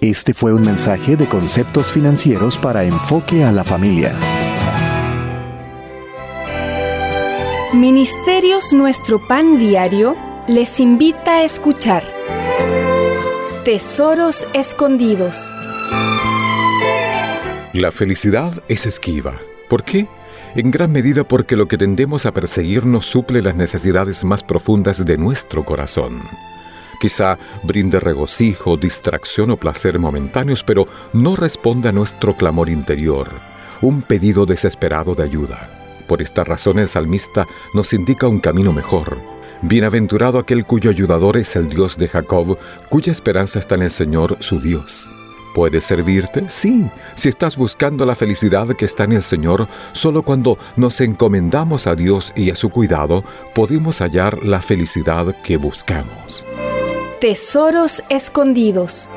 Este 0.00 0.32
fue 0.32 0.52
un 0.52 0.62
mensaje 0.62 1.16
de 1.16 1.26
conceptos 1.26 1.90
financieros 1.90 2.56
para 2.56 2.84
enfoque 2.84 3.42
a 3.42 3.50
la 3.50 3.64
familia. 3.64 4.14
Ministerios 7.74 8.72
Nuestro 8.72 9.26
Pan 9.26 9.58
Diario 9.58 10.14
les 10.46 10.78
invita 10.78 11.38
a 11.38 11.42
escuchar 11.42 12.04
Tesoros 13.64 14.46
Escondidos. 14.54 15.52
La 17.72 17.90
felicidad 17.90 18.62
es 18.68 18.86
esquiva. 18.86 19.40
¿Por 19.68 19.82
qué? 19.82 20.06
En 20.54 20.70
gran 20.70 20.92
medida 20.92 21.24
porque 21.24 21.56
lo 21.56 21.66
que 21.66 21.76
tendemos 21.76 22.24
a 22.24 22.32
perseguir 22.32 22.86
no 22.86 23.02
suple 23.02 23.42
las 23.42 23.56
necesidades 23.56 24.22
más 24.22 24.44
profundas 24.44 25.04
de 25.04 25.18
nuestro 25.18 25.64
corazón. 25.64 26.22
Quizá 27.00 27.38
brinde 27.62 28.00
regocijo, 28.00 28.76
distracción 28.76 29.50
o 29.50 29.56
placer 29.56 29.98
momentáneos, 29.98 30.64
pero 30.64 30.86
no 31.12 31.36
responde 31.36 31.88
a 31.88 31.92
nuestro 31.92 32.36
clamor 32.36 32.68
interior, 32.68 33.28
un 33.80 34.02
pedido 34.02 34.46
desesperado 34.46 35.14
de 35.14 35.22
ayuda. 35.22 35.70
Por 36.08 36.22
esta 36.22 36.42
razón 36.42 36.78
el 36.78 36.88
salmista 36.88 37.46
nos 37.74 37.92
indica 37.92 38.26
un 38.26 38.40
camino 38.40 38.72
mejor. 38.72 39.18
Bienaventurado 39.62 40.38
aquel 40.38 40.64
cuyo 40.64 40.90
ayudador 40.90 41.36
es 41.36 41.54
el 41.56 41.68
Dios 41.68 41.96
de 41.98 42.08
Jacob, 42.08 42.58
cuya 42.88 43.12
esperanza 43.12 43.58
está 43.58 43.74
en 43.74 43.82
el 43.82 43.90
Señor 43.90 44.36
su 44.40 44.60
Dios. 44.60 45.10
¿Puede 45.54 45.80
servirte? 45.80 46.46
Sí, 46.48 46.88
si 47.14 47.28
estás 47.28 47.56
buscando 47.56 48.06
la 48.06 48.14
felicidad 48.14 48.68
que 48.76 48.84
está 48.84 49.04
en 49.04 49.12
el 49.12 49.22
Señor, 49.22 49.66
solo 49.92 50.22
cuando 50.22 50.58
nos 50.76 51.00
encomendamos 51.00 51.86
a 51.86 51.94
Dios 51.94 52.32
y 52.36 52.50
a 52.50 52.56
su 52.56 52.70
cuidado, 52.70 53.24
podemos 53.54 54.00
hallar 54.00 54.44
la 54.44 54.62
felicidad 54.62 55.34
que 55.42 55.56
buscamos. 55.56 56.46
Tesoros 57.20 58.00
Escondidos. 58.10 59.08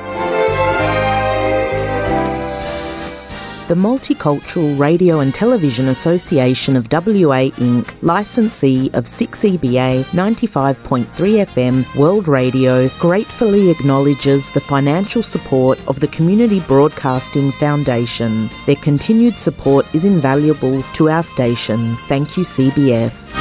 The 3.67 3.75
Multicultural 3.75 4.77
Radio 4.79 5.19
and 5.19 5.31
Television 5.33 5.87
Association 5.87 6.75
of 6.75 6.91
WA 6.91 7.51
Inc., 7.61 7.93
licensee 8.01 8.89
of 8.93 9.05
6EBA 9.05 10.03
95.3 10.05 11.05
FM 11.05 11.95
World 11.95 12.27
Radio, 12.27 12.89
gratefully 12.97 13.69
acknowledges 13.69 14.49
the 14.51 14.61
financial 14.61 15.21
support 15.21 15.79
of 15.87 15.99
the 15.99 16.07
Community 16.07 16.59
Broadcasting 16.61 17.51
Foundation. 17.53 18.49
Their 18.65 18.77
continued 18.77 19.37
support 19.37 19.85
is 19.93 20.05
invaluable 20.05 20.81
to 20.95 21.09
our 21.11 21.23
station. 21.23 21.95
Thank 22.07 22.35
you, 22.35 22.43
CBF. 22.43 23.40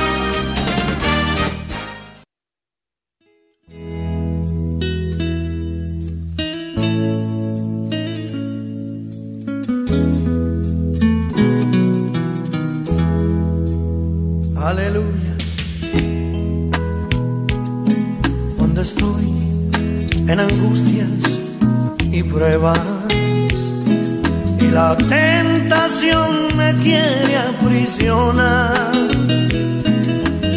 Angustias 20.41 21.09
y 22.11 22.22
pruebas. 22.22 22.80
Y 24.61 24.66
la 24.70 24.97
tentación 24.97 26.57
me 26.57 26.74
quiere 26.82 27.36
aprisionar, 27.36 28.93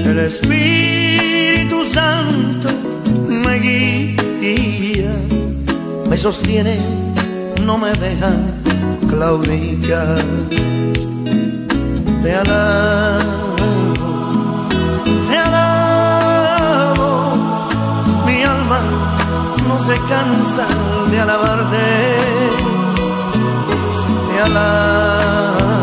el 0.09 0.19
Espíritu 0.19 1.83
Santo 1.85 2.69
me 3.27 3.59
guía, 3.59 5.15
me 6.09 6.17
sostiene, 6.17 6.77
no 7.65 7.77
me 7.77 7.91
deja 7.93 8.31
claudicar. 9.09 10.23
Te 12.23 12.33
alabo, 12.33 13.69
te 15.27 15.37
alabo, 15.37 15.72
cansa 19.91 20.67
de 21.11 21.19
alabarte. 21.19 22.17
Te 24.27 24.39
alabo, 24.39 25.82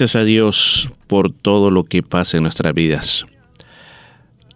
gracias 0.00 0.18
a 0.18 0.24
Dios 0.24 0.88
por 1.08 1.30
todo 1.30 1.70
lo 1.70 1.84
que 1.84 2.02
pasa 2.02 2.38
en 2.38 2.44
nuestras 2.44 2.72
vidas. 2.72 3.26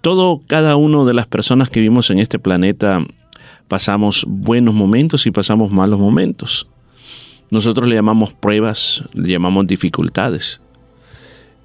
Todo, 0.00 0.40
cada 0.46 0.76
uno 0.76 1.04
de 1.04 1.12
las 1.12 1.26
personas 1.26 1.68
que 1.68 1.80
vivimos 1.80 2.08
en 2.08 2.18
este 2.18 2.38
planeta 2.38 3.04
pasamos 3.68 4.24
buenos 4.26 4.74
momentos 4.74 5.26
y 5.26 5.30
pasamos 5.30 5.70
malos 5.70 6.00
momentos. 6.00 6.66
Nosotros 7.50 7.86
le 7.86 7.94
llamamos 7.94 8.32
pruebas, 8.32 9.04
le 9.12 9.28
llamamos 9.28 9.66
dificultades. 9.66 10.62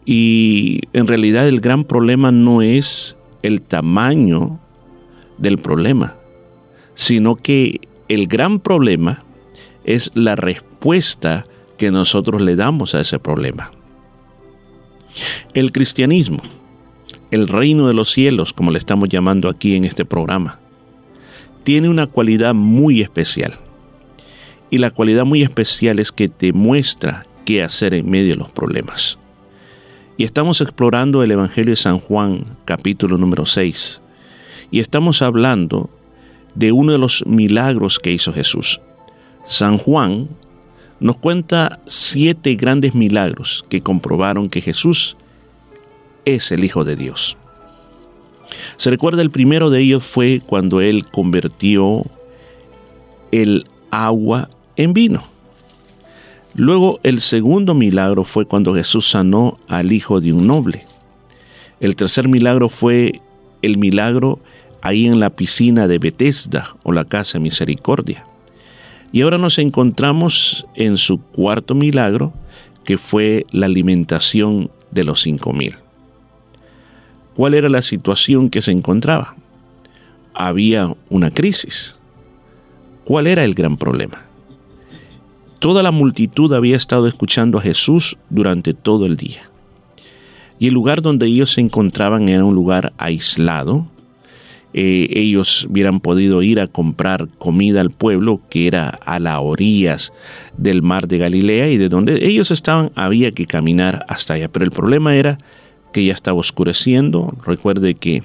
Y 0.05 0.81
en 0.91 1.07
realidad 1.07 1.47
el 1.47 1.61
gran 1.61 1.85
problema 1.85 2.33
no 2.33 2.61
es 2.61 3.15
el 3.43 3.61
tamaño 3.61 4.59
del 5.37 5.57
problema, 5.57 6.15
sino 6.95 7.37
que 7.37 7.79
el 8.09 8.27
gran 8.27 8.59
problema 8.59 9.23
es 9.85 10.11
la 10.15 10.35
respuesta 10.35 11.45
que 11.79 11.89
nosotros 11.89 12.41
le 12.41 12.55
damos 12.55 12.93
a 12.93 13.01
ese 13.01 13.17
problema. 13.17 13.71
El 15.55 15.71
cristianismo, 15.71 16.43
el 17.31 17.47
reino 17.47 17.87
de 17.87 17.95
los 17.95 18.11
cielos, 18.11 18.53
como 18.53 18.71
le 18.71 18.77
estamos 18.77 19.09
llamando 19.09 19.49
aquí 19.49 19.75
en 19.75 19.85
este 19.85 20.05
programa, 20.05 20.59
tiene 21.63 21.89
una 21.89 22.05
cualidad 22.05 22.53
muy 22.53 23.01
especial. 23.01 23.53
Y 24.69 24.77
la 24.77 24.91
cualidad 24.91 25.25
muy 25.25 25.41
especial 25.41 25.97
es 25.97 26.11
que 26.11 26.27
te 26.27 26.53
muestra 26.53 27.25
qué 27.45 27.63
hacer 27.63 27.95
en 27.95 28.09
medio 28.09 28.33
de 28.33 28.35
los 28.35 28.51
problemas. 28.51 29.17
Y 30.17 30.25
estamos 30.25 30.61
explorando 30.61 31.23
el 31.23 31.31
Evangelio 31.31 31.71
de 31.71 31.77
San 31.77 31.97
Juan, 31.97 32.43
capítulo 32.65 33.17
número 33.17 33.45
6. 33.45 34.01
Y 34.69 34.81
estamos 34.81 35.21
hablando 35.21 35.89
de 36.55 36.71
uno 36.73 36.91
de 36.91 36.97
los 36.97 37.25
milagros 37.25 37.99
que 37.99 38.11
hizo 38.11 38.33
Jesús. 38.33 38.81
San 39.45 39.77
Juan 39.77 40.27
nos 40.99 41.17
cuenta 41.17 41.79
siete 41.85 42.55
grandes 42.55 42.95
milagros 42.95 43.65
que 43.69 43.81
comprobaron 43.81 44.49
que 44.49 44.61
Jesús 44.61 45.15
es 46.25 46.51
el 46.51 46.63
Hijo 46.63 46.83
de 46.83 46.95
Dios. 46.95 47.37
Se 48.77 48.89
recuerda 48.89 49.21
el 49.21 49.31
primero 49.31 49.69
de 49.69 49.81
ellos 49.81 50.03
fue 50.03 50.41
cuando 50.45 50.81
él 50.81 51.05
convirtió 51.05 52.03
el 53.31 53.65
agua 53.91 54.49
en 54.75 54.93
vino. 54.93 55.23
Luego 56.55 56.99
el 57.03 57.21
segundo 57.21 57.73
milagro 57.73 58.23
fue 58.23 58.45
cuando 58.45 58.73
Jesús 58.73 59.09
sanó 59.09 59.59
al 59.67 59.91
hijo 59.91 60.19
de 60.19 60.33
un 60.33 60.47
noble. 60.47 60.85
El 61.79 61.95
tercer 61.95 62.27
milagro 62.27 62.69
fue 62.69 63.21
el 63.61 63.77
milagro 63.77 64.39
ahí 64.81 65.05
en 65.05 65.19
la 65.19 65.29
piscina 65.29 65.87
de 65.87 65.99
Bethesda 65.99 66.75
o 66.83 66.91
la 66.91 67.05
casa 67.05 67.39
misericordia. 67.39 68.25
Y 69.11 69.21
ahora 69.21 69.37
nos 69.37 69.57
encontramos 69.57 70.67
en 70.75 70.97
su 70.97 71.19
cuarto 71.19 71.75
milagro, 71.75 72.33
que 72.83 72.97
fue 72.97 73.45
la 73.51 73.65
alimentación 73.65 74.69
de 74.91 75.03
los 75.03 75.21
cinco 75.21 75.53
mil. 75.53 75.75
¿Cuál 77.35 77.53
era 77.53 77.69
la 77.69 77.81
situación 77.81 78.49
que 78.49 78.61
se 78.61 78.71
encontraba? 78.71 79.35
Había 80.33 80.93
una 81.09 81.31
crisis. 81.31 81.95
¿Cuál 83.05 83.27
era 83.27 83.43
el 83.43 83.53
gran 83.55 83.77
problema? 83.77 84.25
Toda 85.59 85.83
la 85.83 85.91
multitud 85.91 86.53
había 86.53 86.77
estado 86.77 87.07
escuchando 87.07 87.57
a 87.57 87.61
Jesús 87.61 88.17
durante 88.29 88.73
todo 88.73 89.05
el 89.05 89.17
día. 89.17 89.49
Y 90.59 90.67
el 90.67 90.73
lugar 90.73 91.01
donde 91.01 91.27
ellos 91.27 91.53
se 91.53 91.61
encontraban 91.61 92.29
era 92.29 92.45
un 92.45 92.55
lugar 92.55 92.93
aislado. 92.97 93.87
Eh, 94.73 95.07
ellos 95.11 95.65
hubieran 95.69 95.99
podido 95.99 96.43
ir 96.43 96.59
a 96.59 96.67
comprar 96.67 97.27
comida 97.39 97.81
al 97.81 97.89
pueblo 97.89 98.39
que 98.51 98.67
era 98.67 98.89
a 98.89 99.17
las 99.17 99.39
orillas 99.41 100.13
del 100.57 100.83
mar 100.83 101.07
de 101.07 101.17
Galilea 101.17 101.69
y 101.69 101.77
de 101.77 101.89
donde 101.89 102.23
ellos 102.27 102.51
estaban 102.51 102.91
había 102.93 103.31
que 103.31 103.47
caminar 103.47 104.05
hasta 104.07 104.35
allá. 104.35 104.47
Pero 104.47 104.65
el 104.65 104.71
problema 104.71 105.15
era 105.15 105.39
que 105.91 106.05
ya 106.05 106.13
estaba 106.13 106.39
oscureciendo. 106.39 107.35
Recuerde 107.45 107.95
que 107.95 108.23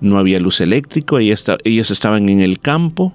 no 0.00 0.18
había 0.18 0.40
luz 0.40 0.60
eléctrica, 0.60 1.18
ellos, 1.20 1.44
ellos 1.64 1.90
estaban 1.90 2.28
en 2.28 2.40
el 2.40 2.60
campo. 2.60 3.12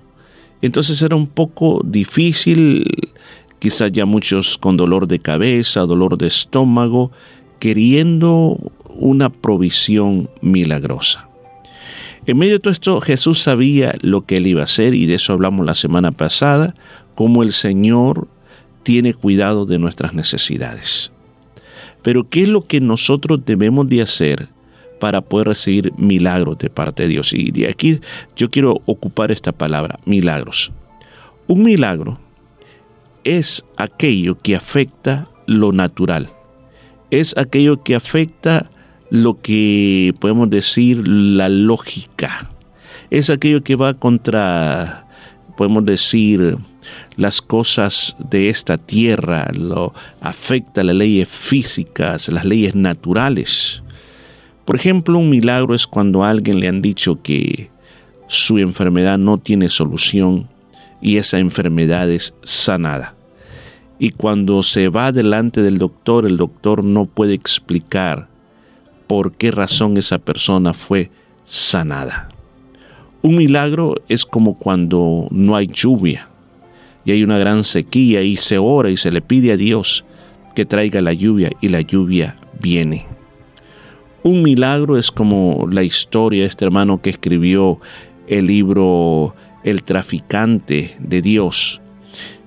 Entonces 0.62 1.02
era 1.02 1.16
un 1.16 1.28
poco 1.28 1.82
difícil, 1.84 2.86
quizás 3.60 3.92
ya 3.92 4.06
muchos 4.06 4.58
con 4.58 4.78
dolor 4.78 5.08
de 5.08 5.20
cabeza, 5.20 5.82
dolor 5.82 6.18
de 6.18 6.28
estómago, 6.28 7.12
queriendo 7.60 8.58
una 8.90 9.30
provisión 9.30 10.30
milagrosa. 10.42 11.33
En 12.26 12.38
medio 12.38 12.54
de 12.54 12.60
todo 12.60 12.72
esto, 12.72 13.02
Jesús 13.02 13.40
sabía 13.42 13.96
lo 14.02 14.22
que 14.22 14.38
él 14.38 14.48
iba 14.48 14.62
a 14.62 14.66
hacer 14.66 14.94
y 14.94 15.06
de 15.06 15.16
eso 15.16 15.34
hablamos 15.34 15.66
la 15.66 15.74
semana 15.74 16.14
pasada, 16.14 16.74
cómo 17.16 17.44
el 17.44 17.52
Señor 17.52 18.28
tiene 18.84 19.14
cuidado 19.14 19.66
de 19.66 19.78
nuestras 19.78 20.14
necesidades. 20.14 21.12
Pero 22.02 22.30
¿qué 22.30 22.44
es 22.44 22.48
lo 22.48 22.66
que 22.66 22.80
nosotros 22.80 23.46
debemos 23.46 23.90
de 23.90 24.02
hacer 24.02 24.48
para 25.00 25.20
poder 25.20 25.50
recibir 25.50 25.92
milagros 25.98 26.58
de 26.60 26.70
parte 26.70 27.04
de 27.04 27.10
Dios? 27.10 27.34
Y 27.34 27.52
de 27.52 27.68
aquí 27.68 28.00
yo 28.38 28.50
quiero 28.50 28.82
ocupar 28.86 29.32
esta 29.32 29.52
palabra, 29.52 30.00
milagros. 30.06 30.72
Un 31.48 31.64
milagro 31.64 32.20
es 33.26 33.66
aquello 33.76 34.38
que 34.38 34.56
afecta 34.56 35.28
lo 35.46 35.74
natural. 35.74 36.30
Es 37.12 37.36
aquello 37.38 37.84
que 37.84 37.96
afecta 37.96 38.70
lo 39.14 39.40
que 39.40 40.16
podemos 40.20 40.50
decir 40.50 41.08
la 41.08 41.48
lógica. 41.48 42.50
Es 43.12 43.30
aquello 43.30 43.64
que 43.64 43.76
va 43.76 43.94
contra, 43.94 45.06
podemos 45.56 45.86
decir, 45.86 46.58
las 47.16 47.40
cosas 47.40 48.16
de 48.18 48.50
esta 48.50 48.80
tierra, 48.80 49.52
lo 49.54 49.94
afecta 50.20 50.84
las 50.84 50.96
leyes 50.96 51.30
físicas, 51.30 52.28
las 52.30 52.44
leyes 52.44 52.74
naturales. 52.74 53.84
Por 54.66 54.78
ejemplo, 54.78 55.20
un 55.20 55.30
milagro 55.30 55.76
es 55.76 55.86
cuando 55.86 56.24
a 56.24 56.32
alguien 56.32 56.60
le 56.60 56.68
han 56.68 56.82
dicho 56.82 57.22
que 57.22 57.70
su 58.26 58.58
enfermedad 58.58 59.20
no 59.20 59.38
tiene 59.38 59.70
solución 59.70 60.50
y 61.04 61.18
esa 61.18 61.38
enfermedad 61.38 62.10
es 62.10 62.34
sanada. 62.42 63.14
Y 64.00 64.10
cuando 64.10 64.64
se 64.64 64.90
va 64.90 65.12
delante 65.12 65.62
del 65.62 65.78
doctor, 65.78 66.26
el 66.26 66.38
doctor 66.38 66.84
no 66.84 67.06
puede 67.06 67.36
explicar 67.36 68.33
por 69.08 69.34
qué 69.34 69.52
razón 69.52 69.98
esa 69.98 70.20
persona 70.20 70.74
fue 70.74 71.12
sanada. 71.46 72.30
Un 73.22 73.38
milagro 73.38 73.96
es 74.10 74.26
como 74.26 74.58
cuando 74.58 75.28
no 75.32 75.56
hay 75.56 75.68
lluvia 75.68 76.28
y 77.06 77.12
hay 77.12 77.24
una 77.24 77.38
gran 77.38 77.64
sequía 77.64 78.22
y 78.22 78.36
se 78.36 78.58
ora 78.58 78.90
y 78.90 78.98
se 78.98 79.12
le 79.12 79.22
pide 79.22 79.52
a 79.54 79.58
Dios 79.58 80.04
que 80.56 80.66
traiga 80.66 81.02
la 81.02 81.14
lluvia 81.14 81.52
y 81.62 81.70
la 81.70 81.82
lluvia 81.82 82.38
viene. 82.60 83.06
Un 84.24 84.42
milagro 84.42 84.98
es 84.98 85.12
como 85.12 85.68
la 85.70 85.84
historia 85.84 86.42
de 86.42 86.48
este 86.48 86.66
hermano 86.66 87.02
que 87.02 87.10
escribió 87.10 87.80
el 88.28 88.46
libro 88.46 89.36
El 89.64 89.84
traficante 89.84 90.96
de 91.00 91.22
Dios, 91.22 91.82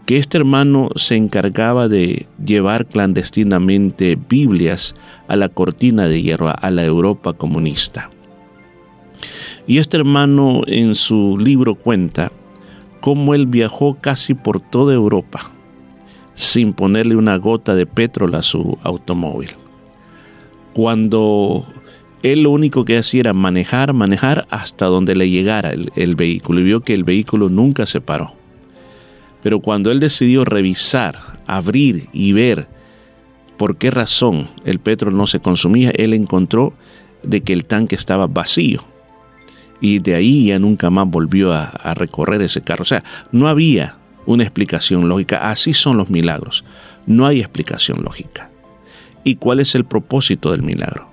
que 0.06 0.18
este 0.18 0.38
hermano 0.38 0.88
se 0.94 1.16
encargaba 1.16 1.88
de 1.88 2.26
llevar 2.42 2.86
clandestinamente 2.86 4.16
Biblias 4.28 4.94
a 5.26 5.34
la 5.34 5.48
cortina 5.48 6.06
de 6.06 6.22
hierro, 6.22 6.54
a 6.56 6.70
la 6.70 6.84
Europa 6.84 7.32
comunista. 7.32 8.10
Y 9.66 9.78
este 9.78 9.96
hermano 9.96 10.62
en 10.68 10.94
su 10.94 11.36
libro 11.38 11.74
cuenta 11.74 12.30
cómo 13.00 13.34
él 13.34 13.46
viajó 13.46 13.98
casi 14.00 14.34
por 14.34 14.60
toda 14.60 14.94
Europa 14.94 15.50
sin 16.34 16.72
ponerle 16.72 17.16
una 17.16 17.36
gota 17.38 17.74
de 17.74 17.86
petróleo 17.86 18.38
a 18.38 18.42
su 18.42 18.78
automóvil. 18.84 19.50
Cuando 20.74 21.66
él 22.22 22.42
lo 22.42 22.50
único 22.50 22.84
que 22.84 22.98
hacía 22.98 23.20
era 23.20 23.32
manejar, 23.32 23.92
manejar 23.94 24.46
hasta 24.50 24.86
donde 24.86 25.16
le 25.16 25.30
llegara 25.30 25.70
el, 25.70 25.90
el 25.96 26.14
vehículo 26.14 26.60
y 26.60 26.64
vio 26.64 26.80
que 26.80 26.92
el 26.92 27.04
vehículo 27.04 27.48
nunca 27.48 27.86
se 27.86 28.00
paró. 28.00 28.45
Pero 29.42 29.60
cuando 29.60 29.90
él 29.90 30.00
decidió 30.00 30.44
revisar, 30.44 31.40
abrir 31.46 32.08
y 32.12 32.32
ver 32.32 32.68
por 33.56 33.76
qué 33.76 33.90
razón 33.90 34.48
el 34.64 34.78
petróleo 34.78 35.16
no 35.16 35.26
se 35.26 35.40
consumía, 35.40 35.90
él 35.94 36.14
encontró 36.14 36.74
de 37.22 37.40
que 37.42 37.52
el 37.52 37.64
tanque 37.64 37.94
estaba 37.94 38.26
vacío. 38.26 38.84
Y 39.80 39.98
de 39.98 40.14
ahí 40.14 40.46
ya 40.46 40.58
nunca 40.58 40.90
más 40.90 41.08
volvió 41.08 41.52
a, 41.52 41.64
a 41.64 41.94
recorrer 41.94 42.42
ese 42.42 42.62
carro. 42.62 42.82
O 42.82 42.86
sea, 42.86 43.04
no 43.30 43.48
había 43.48 43.96
una 44.24 44.42
explicación 44.42 45.08
lógica. 45.08 45.50
Así 45.50 45.72
son 45.72 45.96
los 45.96 46.10
milagros. 46.10 46.64
No 47.06 47.26
hay 47.26 47.40
explicación 47.40 48.02
lógica. 48.02 48.50
¿Y 49.22 49.36
cuál 49.36 49.60
es 49.60 49.74
el 49.74 49.84
propósito 49.84 50.52
del 50.52 50.62
milagro? 50.62 51.08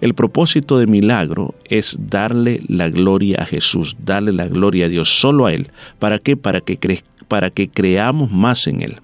El 0.00 0.14
propósito 0.14 0.78
del 0.78 0.88
milagro 0.88 1.54
es 1.64 1.96
darle 1.98 2.60
la 2.68 2.90
gloria 2.90 3.38
a 3.40 3.46
Jesús, 3.46 3.96
darle 4.04 4.32
la 4.32 4.46
gloria 4.46 4.86
a 4.86 4.88
Dios, 4.88 5.08
solo 5.20 5.46
a 5.46 5.54
Él. 5.54 5.68
¿Para 5.98 6.18
qué? 6.18 6.36
Para 6.36 6.60
que, 6.60 6.78
cre 6.78 7.02
para 7.28 7.50
que 7.50 7.68
creamos 7.68 8.30
más 8.30 8.66
en 8.66 8.82
Él. 8.82 8.96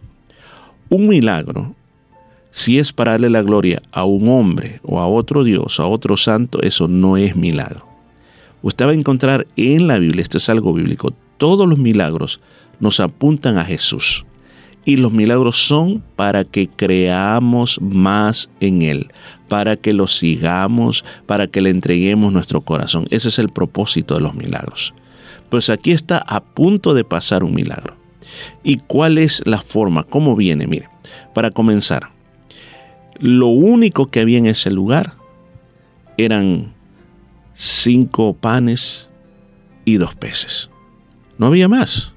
Un 0.89 1.09
milagro, 1.09 1.75
si 2.51 2.79
es 2.79 2.93
para 2.93 3.13
darle 3.13 3.31
la 3.31 3.43
gloria 3.43 3.81
a 3.93 4.05
un 4.05 4.29
hombre 4.29 4.81
o 4.83 5.01
a 5.01 5.07
otro 5.07 5.43
Dios, 5.43 5.81
a 5.81 5.87
otro 5.87 6.17
santo, 6.17 6.61
eso 6.63 6.87
no 6.87 7.17
es 7.17 7.35
milagro. 7.35 7.87
Usted 8.63 8.87
va 8.87 8.91
a 8.91 8.95
encontrar 8.95 9.47
en 9.57 9.89
la 9.89 9.99
Biblia, 9.99 10.23
esto 10.23 10.39
es 10.39 10.49
algo 10.49 10.73
bíblico, 10.73 11.13
todos 11.39 11.67
los 11.67 11.79
milagros 11.79 12.41
nos 12.79 13.01
apuntan 13.01 13.59
a 13.59 13.65
Jesús. 13.65 14.25
Y 14.85 14.97
los 14.97 15.13
milagros 15.13 15.67
son 15.67 16.03
para 16.17 16.45
que 16.45 16.69
creamos 16.69 17.81
más 17.81 18.51
en 18.61 18.83
Él, 18.83 19.09
para 19.49 19.77
que 19.77 19.93
lo 19.93 20.09
sigamos, 20.09 21.05
para 21.27 21.47
que 21.47 21.61
le 21.61 21.71
entreguemos 21.71 22.33
nuestro 22.33 22.61
corazón. 22.61 23.07
Ese 23.11 23.29
es 23.29 23.39
el 23.39 23.49
propósito 23.49 24.15
de 24.15 24.21
los 24.21 24.35
milagros. 24.35 24.93
Pues 25.51 25.71
aquí 25.71 25.93
está 25.93 26.19
a 26.19 26.43
punto 26.43 26.95
de 26.95 27.05
pasar 27.05 27.45
un 27.45 27.55
milagro. 27.55 28.02
¿Y 28.63 28.79
cuál 28.79 29.19
es 29.19 29.43
la 29.47 29.61
forma? 29.61 30.05
¿Cómo 30.05 30.37
viene? 30.37 30.67
Mire, 30.67 30.89
para 31.35 31.51
comenzar, 31.51 32.09
lo 33.19 33.49
único 33.49 34.07
que 34.07 34.21
había 34.21 34.39
en 34.39 34.47
ese 34.47 34.71
lugar 34.71 35.15
eran 36.17 36.73
cinco 37.55 38.35
panes 38.35 39.11
y 39.85 39.97
dos 39.97 40.15
peces. 40.15 40.71
No 41.39 41.47
había 41.47 41.69
más 41.69 42.13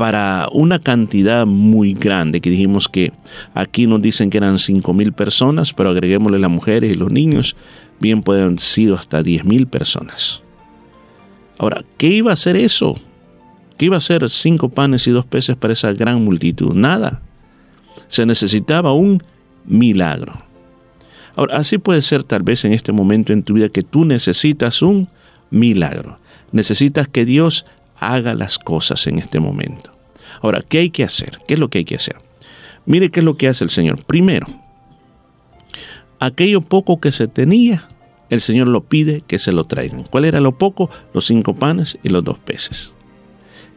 para 0.00 0.48
una 0.52 0.78
cantidad 0.78 1.44
muy 1.44 1.92
grande, 1.92 2.40
que 2.40 2.48
dijimos 2.48 2.88
que 2.88 3.12
aquí 3.52 3.86
nos 3.86 4.00
dicen 4.00 4.30
que 4.30 4.38
eran 4.38 4.58
cinco 4.58 4.94
mil 4.94 5.12
personas, 5.12 5.74
pero 5.74 5.90
agreguémosle 5.90 6.38
las 6.38 6.50
mujeres 6.50 6.90
y 6.90 6.98
los 6.98 7.12
niños, 7.12 7.54
bien 8.00 8.22
pueden 8.22 8.44
haber 8.44 8.60
sido 8.60 8.94
hasta 8.94 9.22
diez 9.22 9.44
mil 9.44 9.66
personas. 9.66 10.42
Ahora, 11.58 11.84
¿qué 11.98 12.06
iba 12.06 12.30
a 12.30 12.32
hacer 12.32 12.56
eso? 12.56 12.94
¿Qué 13.80 13.86
iba 13.86 13.96
a 13.96 14.04
hacer 14.04 14.28
cinco 14.28 14.68
panes 14.68 15.06
y 15.06 15.10
dos 15.10 15.24
peces 15.24 15.56
para 15.56 15.72
esa 15.72 15.94
gran 15.94 16.22
multitud? 16.22 16.74
Nada. 16.74 17.22
Se 18.08 18.26
necesitaba 18.26 18.92
un 18.92 19.22
milagro. 19.64 20.34
Ahora, 21.34 21.56
así 21.56 21.78
puede 21.78 22.02
ser 22.02 22.22
tal 22.22 22.42
vez 22.42 22.66
en 22.66 22.74
este 22.74 22.92
momento 22.92 23.32
en 23.32 23.42
tu 23.42 23.54
vida 23.54 23.70
que 23.70 23.80
tú 23.82 24.04
necesitas 24.04 24.82
un 24.82 25.08
milagro. 25.48 26.18
Necesitas 26.52 27.08
que 27.08 27.24
Dios 27.24 27.64
haga 27.98 28.34
las 28.34 28.58
cosas 28.58 29.06
en 29.06 29.18
este 29.18 29.40
momento. 29.40 29.90
Ahora, 30.42 30.60
¿qué 30.60 30.80
hay 30.80 30.90
que 30.90 31.02
hacer? 31.02 31.38
¿Qué 31.48 31.54
es 31.54 31.60
lo 31.60 31.70
que 31.70 31.78
hay 31.78 31.86
que 31.86 31.96
hacer? 31.96 32.16
Mire 32.84 33.10
qué 33.10 33.20
es 33.20 33.24
lo 33.24 33.38
que 33.38 33.48
hace 33.48 33.64
el 33.64 33.70
Señor. 33.70 34.04
Primero, 34.04 34.46
aquello 36.18 36.60
poco 36.60 37.00
que 37.00 37.12
se 37.12 37.28
tenía, 37.28 37.88
el 38.28 38.42
Señor 38.42 38.68
lo 38.68 38.84
pide 38.84 39.22
que 39.26 39.38
se 39.38 39.52
lo 39.52 39.64
traigan. 39.64 40.02
¿Cuál 40.02 40.26
era 40.26 40.42
lo 40.42 40.58
poco? 40.58 40.90
Los 41.14 41.24
cinco 41.24 41.54
panes 41.54 41.96
y 42.02 42.10
los 42.10 42.22
dos 42.22 42.38
peces. 42.38 42.92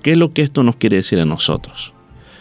¿Qué 0.03 0.11
es 0.11 0.17
lo 0.17 0.33
que 0.33 0.41
esto 0.41 0.63
nos 0.63 0.75
quiere 0.75 0.97
decir 0.97 1.19
a 1.19 1.25
nosotros? 1.25 1.93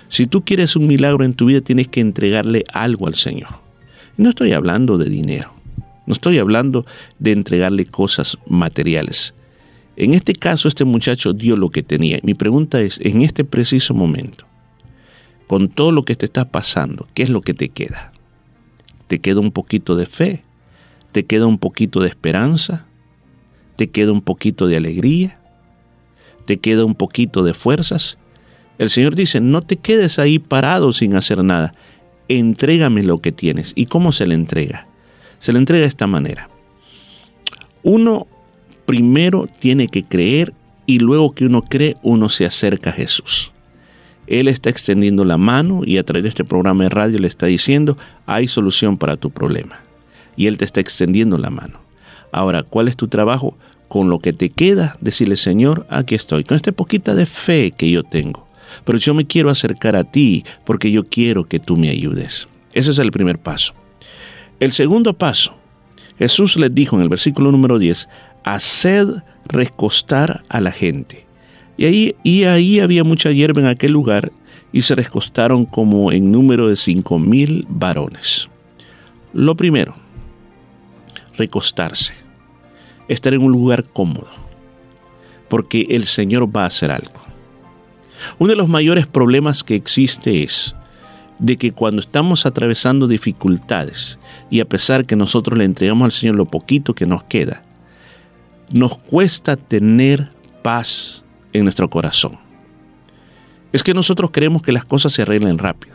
Si 0.08 0.26
tú 0.26 0.44
quieres 0.44 0.74
un 0.74 0.88
milagro 0.88 1.24
en 1.24 1.32
tu 1.32 1.46
vida, 1.46 1.60
tienes 1.60 1.86
que 1.86 2.00
entregarle 2.00 2.64
algo 2.72 3.06
al 3.06 3.14
Señor. 3.14 3.60
No 4.16 4.30
estoy 4.30 4.52
hablando 4.52 4.98
de 4.98 5.08
dinero, 5.08 5.52
no 6.06 6.12
estoy 6.12 6.40
hablando 6.40 6.84
de 7.20 7.30
entregarle 7.30 7.86
cosas 7.86 8.36
materiales. 8.48 9.32
En 9.96 10.12
este 10.12 10.32
caso, 10.32 10.66
este 10.66 10.84
muchacho 10.84 11.32
dio 11.32 11.56
lo 11.56 11.70
que 11.70 11.84
tenía. 11.84 12.18
Mi 12.24 12.34
pregunta 12.34 12.80
es, 12.80 12.98
en 13.00 13.22
este 13.22 13.44
preciso 13.44 13.94
momento, 13.94 14.44
con 15.46 15.68
todo 15.68 15.92
lo 15.92 16.04
que 16.04 16.16
te 16.16 16.26
está 16.26 16.50
pasando, 16.50 17.06
¿qué 17.14 17.22
es 17.22 17.30
lo 17.30 17.42
que 17.42 17.54
te 17.54 17.68
queda? 17.68 18.12
¿Te 19.06 19.20
queda 19.20 19.38
un 19.38 19.52
poquito 19.52 19.94
de 19.94 20.06
fe? 20.06 20.42
¿Te 21.12 21.26
queda 21.26 21.46
un 21.46 21.58
poquito 21.58 22.00
de 22.00 22.08
esperanza? 22.08 22.86
¿Te 23.76 23.88
queda 23.88 24.10
un 24.10 24.22
poquito 24.22 24.66
de 24.66 24.78
alegría? 24.78 25.38
¿Te 26.44 26.58
queda 26.58 26.84
un 26.84 26.94
poquito 26.94 27.42
de 27.42 27.54
fuerzas? 27.54 28.18
El 28.78 28.90
Señor 28.90 29.14
dice, 29.14 29.40
no 29.40 29.62
te 29.62 29.76
quedes 29.76 30.18
ahí 30.18 30.38
parado 30.38 30.92
sin 30.92 31.14
hacer 31.14 31.42
nada. 31.44 31.74
Entrégame 32.28 33.02
lo 33.02 33.20
que 33.20 33.32
tienes. 33.32 33.72
¿Y 33.76 33.86
cómo 33.86 34.12
se 34.12 34.26
le 34.26 34.34
entrega? 34.34 34.88
Se 35.38 35.52
le 35.52 35.58
entrega 35.58 35.82
de 35.82 35.88
esta 35.88 36.06
manera. 36.06 36.48
Uno 37.82 38.26
primero 38.86 39.48
tiene 39.58 39.88
que 39.88 40.04
creer 40.04 40.52
y 40.86 40.98
luego 40.98 41.32
que 41.32 41.46
uno 41.46 41.62
cree, 41.62 41.96
uno 42.02 42.28
se 42.28 42.44
acerca 42.44 42.90
a 42.90 42.94
Jesús. 42.94 43.52
Él 44.26 44.48
está 44.48 44.70
extendiendo 44.70 45.24
la 45.24 45.36
mano 45.36 45.82
y 45.84 45.98
a 45.98 46.04
través 46.04 46.22
de 46.22 46.28
este 46.30 46.44
programa 46.44 46.84
de 46.84 46.90
radio 46.90 47.18
le 47.18 47.28
está 47.28 47.46
diciendo, 47.46 47.96
hay 48.26 48.48
solución 48.48 48.96
para 48.96 49.16
tu 49.16 49.30
problema. 49.30 49.80
Y 50.36 50.46
Él 50.46 50.58
te 50.58 50.64
está 50.64 50.80
extendiendo 50.80 51.38
la 51.38 51.50
mano. 51.50 51.80
Ahora, 52.30 52.62
¿cuál 52.62 52.88
es 52.88 52.96
tu 52.96 53.08
trabajo? 53.08 53.56
Con 53.92 54.08
lo 54.08 54.20
que 54.20 54.32
te 54.32 54.48
queda, 54.48 54.96
decirle, 55.02 55.36
Señor, 55.36 55.86
aquí 55.90 56.14
estoy, 56.14 56.44
con 56.44 56.56
esta 56.56 56.72
poquita 56.72 57.14
de 57.14 57.26
fe 57.26 57.72
que 57.72 57.90
yo 57.90 58.02
tengo. 58.02 58.48
Pero 58.86 58.96
yo 58.96 59.12
me 59.12 59.26
quiero 59.26 59.50
acercar 59.50 59.96
a 59.96 60.04
ti 60.04 60.46
porque 60.64 60.90
yo 60.90 61.04
quiero 61.04 61.44
que 61.44 61.58
tú 61.60 61.76
me 61.76 61.90
ayudes. 61.90 62.48
Ese 62.72 62.92
es 62.92 62.98
el 62.98 63.12
primer 63.12 63.38
paso. 63.38 63.74
El 64.60 64.72
segundo 64.72 65.12
paso, 65.12 65.58
Jesús 66.18 66.56
les 66.56 66.74
dijo 66.74 66.96
en 66.96 67.02
el 67.02 67.10
versículo 67.10 67.52
número 67.52 67.78
10, 67.78 68.08
haced 68.44 69.08
recostar 69.44 70.42
a 70.48 70.62
la 70.62 70.72
gente. 70.72 71.26
Y 71.76 71.84
ahí, 71.84 72.16
y 72.22 72.44
ahí 72.44 72.80
había 72.80 73.04
mucha 73.04 73.30
hierba 73.30 73.60
en 73.60 73.66
aquel 73.66 73.92
lugar 73.92 74.32
y 74.72 74.80
se 74.80 74.94
recostaron 74.94 75.66
como 75.66 76.12
en 76.12 76.32
número 76.32 76.68
de 76.68 76.76
cinco 76.76 77.18
mil 77.18 77.66
varones. 77.68 78.48
Lo 79.34 79.54
primero, 79.54 79.94
recostarse, 81.36 82.14
estar 83.08 83.34
en 83.34 83.42
un 83.42 83.52
lugar 83.52 83.84
cómodo, 83.84 84.28
porque 85.48 85.86
el 85.90 86.04
Señor 86.04 86.54
va 86.54 86.64
a 86.64 86.66
hacer 86.66 86.90
algo. 86.90 87.20
Uno 88.38 88.50
de 88.50 88.56
los 88.56 88.68
mayores 88.68 89.06
problemas 89.06 89.64
que 89.64 89.74
existe 89.74 90.42
es 90.42 90.74
de 91.38 91.56
que 91.56 91.72
cuando 91.72 92.00
estamos 92.00 92.46
atravesando 92.46 93.08
dificultades 93.08 94.18
y 94.48 94.60
a 94.60 94.64
pesar 94.64 95.06
que 95.06 95.16
nosotros 95.16 95.58
le 95.58 95.64
entregamos 95.64 96.04
al 96.04 96.12
Señor 96.12 96.36
lo 96.36 96.46
poquito 96.46 96.94
que 96.94 97.06
nos 97.06 97.24
queda, 97.24 97.64
nos 98.70 98.96
cuesta 98.96 99.56
tener 99.56 100.30
paz 100.62 101.24
en 101.52 101.64
nuestro 101.64 101.90
corazón. 101.90 102.38
Es 103.72 103.82
que 103.82 103.94
nosotros 103.94 104.30
creemos 104.32 104.62
que 104.62 104.72
las 104.72 104.84
cosas 104.84 105.12
se 105.12 105.22
arreglen 105.22 105.58
rápido. 105.58 105.91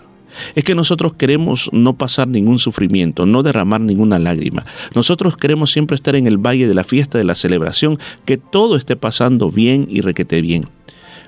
Es 0.55 0.63
que 0.63 0.75
nosotros 0.75 1.13
queremos 1.13 1.69
no 1.71 1.93
pasar 1.93 2.27
ningún 2.27 2.59
sufrimiento, 2.59 3.25
no 3.25 3.43
derramar 3.43 3.81
ninguna 3.81 4.19
lágrima. 4.19 4.65
Nosotros 4.95 5.37
queremos 5.37 5.71
siempre 5.71 5.95
estar 5.95 6.15
en 6.15 6.27
el 6.27 6.37
valle 6.37 6.67
de 6.67 6.73
la 6.73 6.83
fiesta, 6.83 7.17
de 7.17 7.23
la 7.23 7.35
celebración, 7.35 7.99
que 8.25 8.37
todo 8.37 8.75
esté 8.75 8.95
pasando 8.95 9.51
bien 9.51 9.87
y 9.89 10.01
requete 10.01 10.41
bien. 10.41 10.67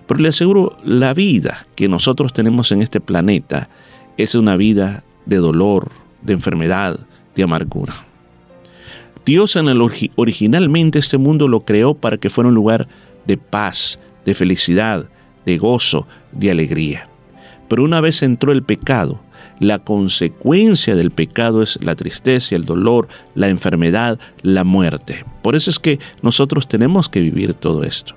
Pero 0.08 0.22
le 0.22 0.30
aseguro, 0.30 0.78
la 0.84 1.14
vida 1.14 1.68
que 1.76 1.88
nosotros 1.88 2.34
tenemos 2.34 2.72
en 2.72 2.82
este 2.82 3.00
planeta 3.00 3.70
es 4.18 4.36
una 4.36 4.56
vida 4.56 5.04
de 5.26 5.38
dolor, 5.38 5.92
de 6.22 6.34
enfermedad, 6.34 7.00
de 7.36 7.44
amargura. 7.44 8.06
Dios 9.26 9.56
originalmente 10.16 10.98
este 10.98 11.20
mundo 11.20 11.48
lo 11.48 11.60
creó 11.60 11.94
para 11.94 12.18
que 12.18 12.32
fuera 12.32 12.48
un 12.48 12.56
lugar 12.56 12.88
de 13.28 13.38
paz, 13.38 14.00
de 14.26 14.34
felicidad, 14.34 15.08
de 15.46 15.58
gozo, 15.58 16.08
de 16.32 16.50
alegría. 16.50 17.08
Pero 17.70 17.84
una 17.84 18.02
vez 18.02 18.22
entró 18.24 18.52
el 18.52 18.64
pecado, 18.64 19.22
la 19.60 19.80
consecuencia 19.80 20.96
del 20.96 21.12
pecado 21.12 21.62
es 21.62 21.80
la 21.82 21.96
tristeza, 21.96 22.56
el 22.56 22.66
dolor, 22.66 23.08
la 23.36 23.50
enfermedad, 23.50 24.20
la 24.42 24.64
muerte. 24.64 25.26
Por 25.42 25.56
eso 25.56 25.70
es 25.70 25.80
que 25.80 26.00
nosotros 26.22 26.68
tenemos 26.68 27.10
que 27.10 27.22
vivir 27.22 27.54
todo 27.54 27.84
esto. 27.84 28.16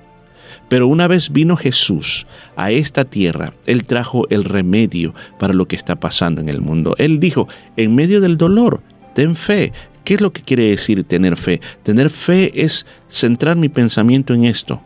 Pero 0.69 0.87
una 0.87 1.07
vez 1.07 1.31
vino 1.31 1.55
Jesús 1.55 2.25
a 2.55 2.71
esta 2.71 3.05
tierra, 3.05 3.53
Él 3.65 3.85
trajo 3.85 4.27
el 4.29 4.43
remedio 4.43 5.13
para 5.37 5.53
lo 5.53 5.67
que 5.67 5.75
está 5.75 5.95
pasando 5.97 6.41
en 6.41 6.49
el 6.49 6.61
mundo. 6.61 6.95
Él 6.97 7.19
dijo, 7.19 7.47
en 7.77 7.93
medio 7.93 8.21
del 8.21 8.37
dolor, 8.37 8.81
ten 9.13 9.35
fe. 9.35 9.71
¿Qué 10.03 10.15
es 10.15 10.21
lo 10.21 10.33
que 10.33 10.41
quiere 10.41 10.69
decir 10.69 11.03
tener 11.03 11.37
fe? 11.37 11.61
Tener 11.83 12.09
fe 12.09 12.51
es 12.63 12.85
centrar 13.09 13.55
mi 13.55 13.69
pensamiento 13.69 14.33
en 14.33 14.45
esto. 14.45 14.81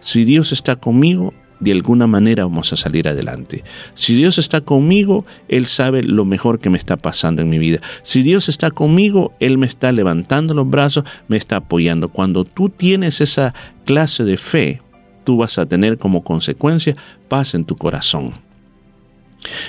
Si 0.00 0.24
Dios 0.24 0.52
está 0.52 0.76
conmigo, 0.76 1.32
de 1.62 1.72
alguna 1.72 2.08
manera 2.08 2.44
vamos 2.44 2.72
a 2.72 2.76
salir 2.76 3.06
adelante. 3.06 3.62
Si 3.94 4.16
Dios 4.16 4.36
está 4.38 4.60
conmigo, 4.60 5.24
Él 5.48 5.66
sabe 5.66 6.02
lo 6.02 6.24
mejor 6.24 6.58
que 6.58 6.70
me 6.70 6.78
está 6.78 6.96
pasando 6.96 7.40
en 7.40 7.48
mi 7.48 7.58
vida. 7.58 7.80
Si 8.02 8.22
Dios 8.22 8.48
está 8.48 8.72
conmigo, 8.72 9.32
Él 9.38 9.58
me 9.58 9.66
está 9.66 9.92
levantando 9.92 10.54
los 10.54 10.68
brazos, 10.68 11.04
me 11.28 11.36
está 11.36 11.56
apoyando. 11.56 12.08
Cuando 12.08 12.44
tú 12.44 12.68
tienes 12.68 13.20
esa 13.20 13.54
clase 13.84 14.24
de 14.24 14.36
fe, 14.36 14.82
tú 15.22 15.36
vas 15.36 15.56
a 15.56 15.66
tener 15.66 15.98
como 15.98 16.24
consecuencia 16.24 16.96
paz 17.28 17.54
en 17.54 17.64
tu 17.64 17.76
corazón. 17.76 18.32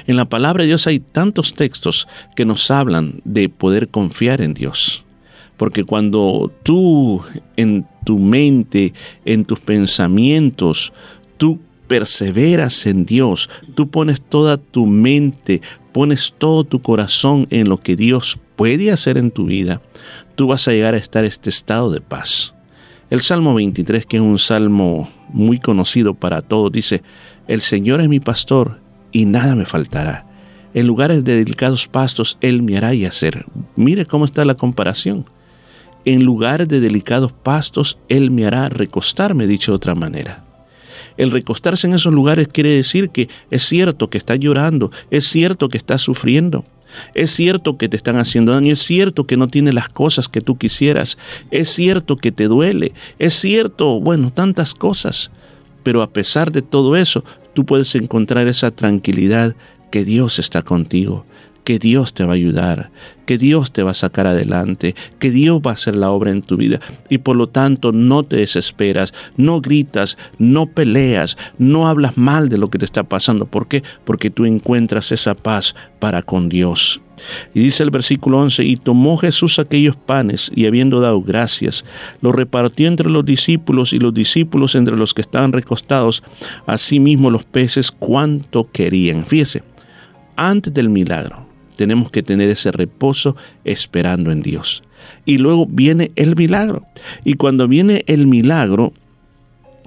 En 0.08 0.18
la 0.18 0.26
palabra 0.26 0.64
de 0.64 0.70
Dios 0.70 0.88
hay 0.88 1.00
tantos 1.00 1.54
textos 1.54 2.08
que 2.36 2.46
nos 2.46 2.72
hablan 2.72 3.22
de 3.24 3.50
poder 3.50 3.90
confiar 3.90 4.42
en 4.42 4.56
Dios. 4.56 5.06
Porque 5.58 5.84
cuando 5.84 6.52
tú 6.64 7.22
en 7.56 7.86
tu 8.04 8.18
mente, 8.18 8.94
en 9.26 9.46
tus 9.46 9.60
pensamientos, 9.60 10.92
tú 11.38 11.60
perseveras 11.94 12.88
en 12.88 13.06
Dios, 13.06 13.52
tú 13.76 13.92
pones 13.92 14.20
toda 14.20 14.58
tu 14.58 14.88
mente, 14.88 15.62
pones 15.92 16.34
todo 16.36 16.64
tu 16.64 16.82
corazón 16.82 17.46
en 17.52 17.70
lo 17.70 17.82
que 17.82 17.96
Dios 17.96 18.40
puede 18.56 18.92
hacer 18.92 19.16
en 19.16 19.30
tu 19.30 19.46
vida, 19.46 19.80
tú 20.34 20.48
vas 20.48 20.68
a 20.68 20.72
llegar 20.72 20.96
a 20.96 20.98
estar 20.98 21.24
este 21.24 21.52
estado 21.52 21.92
de 21.92 22.02
paz. 22.02 22.56
El 23.12 23.22
Salmo 23.22 23.54
23, 23.54 24.08
que 24.08 24.18
es 24.18 24.24
un 24.24 24.40
salmo 24.40 25.08
muy 25.30 25.60
conocido 25.60 26.16
para 26.16 26.42
todos, 26.42 26.72
dice, 26.72 27.04
El 27.48 27.62
Señor 27.62 28.02
es 28.02 28.10
mi 28.10 28.20
pastor 28.20 28.80
y 29.12 29.26
nada 29.28 29.54
me 29.54 29.66
faltará. 29.66 30.26
En 30.74 30.88
lugares 30.88 31.24
de 31.24 31.36
delicados 31.36 31.88
pastos 31.88 32.40
Él 32.42 32.64
me 32.64 32.76
hará 32.76 32.96
yacer. 32.96 33.46
Mire 33.76 34.08
cómo 34.08 34.26
está 34.26 34.46
la 34.46 34.56
comparación. 34.56 35.26
En 36.06 36.26
lugares 36.26 36.68
de 36.68 36.80
delicados 36.80 37.34
pastos 37.34 38.00
Él 38.10 38.32
me 38.32 38.48
hará 38.48 38.68
recostarme, 38.70 39.46
dicho 39.46 39.74
de 39.74 39.76
otra 39.76 39.94
manera. 39.94 40.44
El 41.18 41.32
recostarse 41.32 41.88
en 41.88 41.94
esos 41.94 42.14
lugares 42.14 42.48
quiere 42.48 42.72
decir 42.72 43.10
que 43.10 43.30
es 43.52 43.64
cierto 43.64 44.10
que 44.10 44.18
está 44.18 44.36
llorando, 44.36 44.92
es 45.12 45.28
cierto 45.28 45.70
que 45.70 45.78
está 45.78 45.98
sufriendo, 45.98 46.64
es 47.14 47.32
cierto 47.32 47.78
que 47.78 47.90
te 47.90 47.98
están 47.98 48.18
haciendo 48.18 48.54
daño, 48.54 48.74
es 48.74 48.84
cierto 48.84 49.26
que 49.26 49.38
no 49.38 49.48
tienes 49.48 49.74
las 49.74 49.90
cosas 49.90 50.28
que 50.28 50.42
tú 50.42 50.58
quisieras, 50.58 51.18
es 51.52 51.70
cierto 51.70 52.18
que 52.18 52.32
te 52.32 52.48
duele, 52.48 52.94
es 53.20 53.34
cierto, 53.40 54.00
bueno, 54.00 54.32
tantas 54.32 54.74
cosas. 54.74 55.32
Pero 55.84 56.02
a 56.02 56.12
pesar 56.12 56.52
de 56.52 56.62
todo 56.62 56.96
eso, 56.96 57.24
tú 57.54 57.66
puedes 57.66 57.94
encontrar 57.96 58.48
esa 58.48 58.72
tranquilidad 58.72 59.56
que 59.92 60.06
Dios 60.06 60.40
está 60.40 60.62
contigo, 60.62 61.26
que 61.64 61.80
Dios 61.80 62.14
te 62.14 62.24
va 62.24 62.32
a 62.32 62.36
ayudar, 62.36 62.92
que 63.26 63.38
Dios 63.38 63.72
te 63.72 63.84
va 63.84 63.92
a 63.92 63.96
sacar 63.96 64.28
adelante, 64.28 64.96
que 65.20 65.32
Dios 65.32 65.62
va 65.66 65.72
a 65.72 65.74
hacer 65.76 65.96
la 65.96 66.12
obra 66.12 66.32
en 66.32 66.42
tu 66.42 66.58
vida 66.58 66.80
y 67.10 67.20
por 67.20 67.36
lo 67.36 67.48
tanto 67.48 67.92
no 67.92 68.24
te 68.24 68.38
desesperas, 68.38 69.14
no 69.38 69.62
gritas, 69.62 70.18
no 70.38 70.68
peleas, 70.68 71.38
no 71.58 71.88
hablas 71.88 72.18
mal 72.18 72.50
de 72.50 72.58
lo 72.58 72.70
que 72.70 72.80
te 72.80 72.86
está 72.86 73.04
pasando. 73.04 73.46
¿Por 73.46 73.68
qué? 73.68 73.84
Porque 74.06 74.30
tú 74.30 74.46
encuentras 74.46 75.12
esa 75.12 75.36
paz 75.36 75.76
para 76.00 76.22
con 76.22 76.50
Dios. 76.50 77.00
Y 77.54 77.62
dice 77.62 77.84
el 77.84 77.92
versículo 77.92 78.40
11, 78.40 78.66
y 78.66 78.76
tomó 78.76 79.16
Jesús 79.16 79.58
aquellos 79.58 79.96
panes 79.96 80.52
y 80.54 80.66
habiendo 80.66 81.00
dado 81.00 81.22
gracias, 81.22 81.86
los 82.22 82.36
repartió 82.36 82.88
entre 82.88 83.10
los 83.10 83.24
discípulos 83.24 83.94
y 83.94 84.00
los 84.00 84.14
discípulos 84.14 84.76
entre 84.76 84.98
los 84.98 85.14
que 85.14 85.22
estaban 85.22 85.54
recostados, 85.54 86.22
asimismo 86.66 87.30
los 87.30 87.46
peces 87.46 87.92
cuanto 87.92 88.70
querían. 88.72 89.26
Fíjese, 89.26 89.64
antes 90.36 90.74
del 90.74 90.90
milagro 90.90 91.43
tenemos 91.84 92.12
que 92.12 92.24
tener 92.24 92.50
ese 92.50 92.72
reposo 92.72 93.36
esperando 93.66 94.32
en 94.32 94.42
Dios. 94.42 94.84
Y 95.26 95.38
luego 95.38 95.66
viene 95.66 96.12
el 96.16 96.38
milagro. 96.38 96.86
Y 97.26 97.34
cuando 97.34 97.68
viene 97.68 98.06
el 98.08 98.26
milagro, 98.26 98.94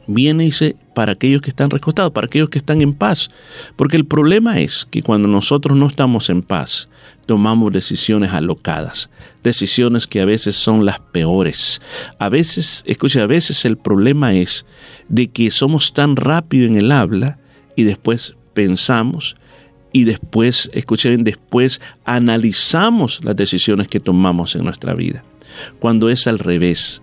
viene 0.06 0.46
y 0.46 0.50
para 0.94 1.12
aquellos 1.12 1.40
que 1.40 1.48
están 1.48 1.70
recostados, 1.70 2.12
para 2.12 2.26
aquellos 2.26 2.50
que 2.50 2.58
están 2.58 2.82
en 2.82 2.92
paz. 2.92 3.28
Porque 3.76 3.96
el 3.96 4.04
problema 4.04 4.60
es 4.60 4.86
que 4.90 5.02
cuando 5.02 5.26
nosotros 5.26 5.74
no 5.78 5.86
estamos 5.86 6.28
en 6.28 6.42
paz, 6.42 6.90
tomamos 7.24 7.72
decisiones 7.72 8.32
alocadas, 8.32 9.08
decisiones 9.42 10.06
que 10.06 10.20
a 10.20 10.26
veces 10.26 10.54
son 10.54 10.84
las 10.84 11.00
peores. 11.00 11.80
A 12.18 12.28
veces, 12.28 12.84
escucha, 12.86 13.22
a 13.22 13.26
veces 13.26 13.64
el 13.64 13.78
problema 13.78 14.34
es 14.34 14.66
de 15.08 15.28
que 15.28 15.50
somos 15.50 15.94
tan 15.94 16.14
rápido 16.14 16.66
en 16.66 16.76
el 16.76 16.92
habla 16.92 17.38
y 17.74 17.84
después 17.84 18.36
pensamos 18.52 19.34
y 19.96 20.04
después, 20.04 20.70
escuchen 20.74 21.24
después 21.24 21.80
analizamos 22.04 23.24
las 23.24 23.34
decisiones 23.34 23.88
que 23.88 23.98
tomamos 23.98 24.54
en 24.54 24.64
nuestra 24.64 24.92
vida. 24.92 25.24
Cuando 25.78 26.10
es 26.10 26.26
al 26.26 26.38
revés, 26.38 27.00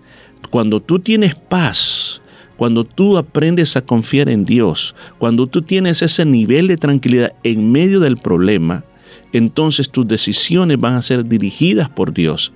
cuando 0.48 0.78
tú 0.78 1.00
tienes 1.00 1.34
paz, 1.34 2.22
cuando 2.56 2.84
tú 2.84 3.18
aprendes 3.18 3.76
a 3.76 3.80
confiar 3.80 4.28
en 4.28 4.44
Dios, 4.44 4.94
cuando 5.18 5.48
tú 5.48 5.62
tienes 5.62 6.02
ese 6.02 6.24
nivel 6.24 6.68
de 6.68 6.76
tranquilidad 6.76 7.32
en 7.42 7.72
medio 7.72 7.98
del 7.98 8.16
problema, 8.16 8.84
entonces 9.32 9.90
tus 9.90 10.06
decisiones 10.06 10.78
van 10.78 10.94
a 10.94 11.02
ser 11.02 11.26
dirigidas 11.26 11.88
por 11.88 12.14
Dios. 12.14 12.52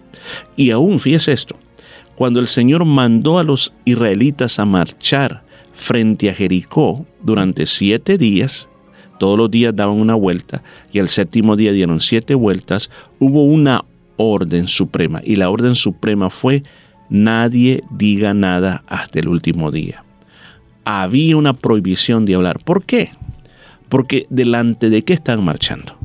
Y 0.54 0.70
aún, 0.70 1.00
fíjese 1.00 1.32
esto, 1.32 1.56
cuando 2.14 2.38
el 2.38 2.46
Señor 2.46 2.84
mandó 2.84 3.40
a 3.40 3.42
los 3.42 3.72
israelitas 3.84 4.60
a 4.60 4.64
marchar 4.64 5.42
frente 5.74 6.30
a 6.30 6.34
Jericó 6.34 7.04
durante 7.24 7.66
siete 7.66 8.16
días, 8.16 8.68
todos 9.18 9.36
los 9.36 9.50
días 9.50 9.74
daban 9.74 10.00
una 10.00 10.14
vuelta 10.14 10.62
y 10.92 10.98
el 10.98 11.08
séptimo 11.08 11.56
día 11.56 11.72
dieron 11.72 12.00
siete 12.00 12.34
vueltas, 12.34 12.90
hubo 13.18 13.44
una 13.44 13.84
orden 14.16 14.66
suprema 14.66 15.20
y 15.24 15.36
la 15.36 15.50
orden 15.50 15.74
suprema 15.74 16.30
fue 16.30 16.62
nadie 17.08 17.82
diga 17.90 18.34
nada 18.34 18.84
hasta 18.88 19.20
el 19.20 19.28
último 19.28 19.70
día. 19.70 20.04
Había 20.84 21.36
una 21.36 21.52
prohibición 21.52 22.24
de 22.24 22.34
hablar. 22.34 22.60
¿Por 22.64 22.84
qué? 22.84 23.10
Porque 23.88 24.26
delante 24.30 24.90
de 24.90 25.02
qué 25.02 25.12
están 25.12 25.44
marchando. 25.44 25.96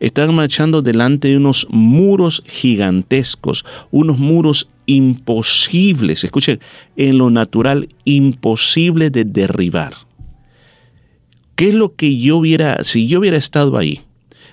Están 0.00 0.34
marchando 0.34 0.82
delante 0.82 1.28
de 1.28 1.36
unos 1.36 1.66
muros 1.70 2.42
gigantescos, 2.46 3.64
unos 3.90 4.18
muros 4.18 4.68
imposibles, 4.86 6.24
escuchen, 6.24 6.58
en 6.96 7.18
lo 7.18 7.30
natural 7.30 7.88
imposible 8.04 9.10
de 9.10 9.24
derribar. 9.24 9.92
¿Qué 11.54 11.68
es 11.68 11.74
lo 11.74 11.94
que 11.94 12.18
yo 12.18 12.38
hubiera, 12.38 12.82
si 12.82 13.06
yo 13.06 13.20
hubiera 13.20 13.36
estado 13.36 13.78
ahí, 13.78 14.00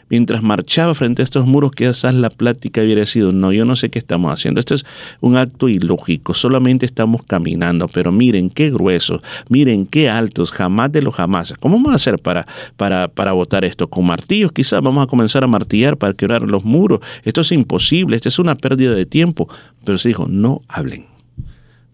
mientras 0.10 0.44
marchaba 0.44 0.94
frente 0.94 1.24
a 1.24 1.26
estos 1.26 1.48
muros, 1.48 1.72
quizás 1.72 2.14
la 2.14 2.30
plática 2.30 2.82
hubiera 2.82 3.06
sido, 3.08 3.32
no, 3.32 3.52
yo 3.52 3.66
no 3.66 3.76
sé 3.76 3.90
qué 3.90 3.98
estamos 3.98 4.32
haciendo, 4.32 4.60
esto 4.60 4.76
es 4.76 4.86
un 5.20 5.36
acto 5.36 5.68
ilógico, 5.68 6.36
solamente 6.36 6.86
estamos 6.86 7.24
caminando, 7.24 7.88
pero 7.88 8.12
miren 8.12 8.52
qué 8.52 8.70
gruesos, 8.70 9.22
miren 9.50 9.88
qué 9.88 10.10
altos, 10.12 10.52
jamás 10.52 10.92
de 10.92 11.02
los 11.02 11.16
jamás. 11.16 11.56
¿Cómo 11.60 11.78
vamos 11.78 11.94
a 11.94 11.96
hacer 11.96 12.20
para, 12.20 12.46
para, 12.78 13.08
para 13.08 13.32
botar 13.32 13.66
esto? 13.66 13.90
Con 13.90 14.06
martillos 14.06 14.52
quizás 14.52 14.82
vamos 14.82 15.04
a 15.04 15.08
comenzar 15.08 15.44
a 15.44 15.48
martillar 15.48 15.98
para 15.98 16.14
quebrar 16.14 16.44
los 16.44 16.66
muros, 16.66 17.00
esto 17.24 17.42
es 17.42 17.52
imposible, 17.52 18.16
esto 18.16 18.30
es 18.30 18.38
una 18.38 18.54
pérdida 18.56 18.94
de 18.94 19.08
tiempo, 19.08 19.48
pero 19.84 19.98
se 19.98 20.10
dijo, 20.10 20.28
no 20.28 20.62
hablen. 20.68 21.11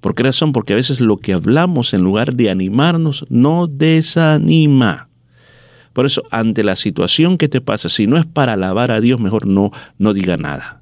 ¿Por 0.02 0.16
qué 0.16 0.24
razón? 0.24 0.54
Porque 0.54 0.74
a 0.74 0.76
veces 0.76 1.00
lo 1.00 1.18
que 1.18 1.34
hablamos 1.34 1.94
en 1.94 2.02
lugar 2.02 2.34
de 2.34 2.50
animarnos 2.50 3.26
no 3.30 3.68
desanima. 3.68 5.10
Por 5.94 6.06
eso, 6.06 6.24
ante 6.30 6.64
la 6.64 6.76
situación 6.76 7.38
que 7.38 7.50
te 7.50 7.62
pasa, 7.62 7.90
si 7.90 8.06
no 8.06 8.18
es 8.18 8.26
para 8.26 8.54
alabar 8.54 8.92
a 8.92 9.02
Dios, 9.02 9.20
mejor 9.20 9.48
no, 9.48 9.72
no 9.98 10.14
diga 10.14 10.38
nada. 10.38 10.82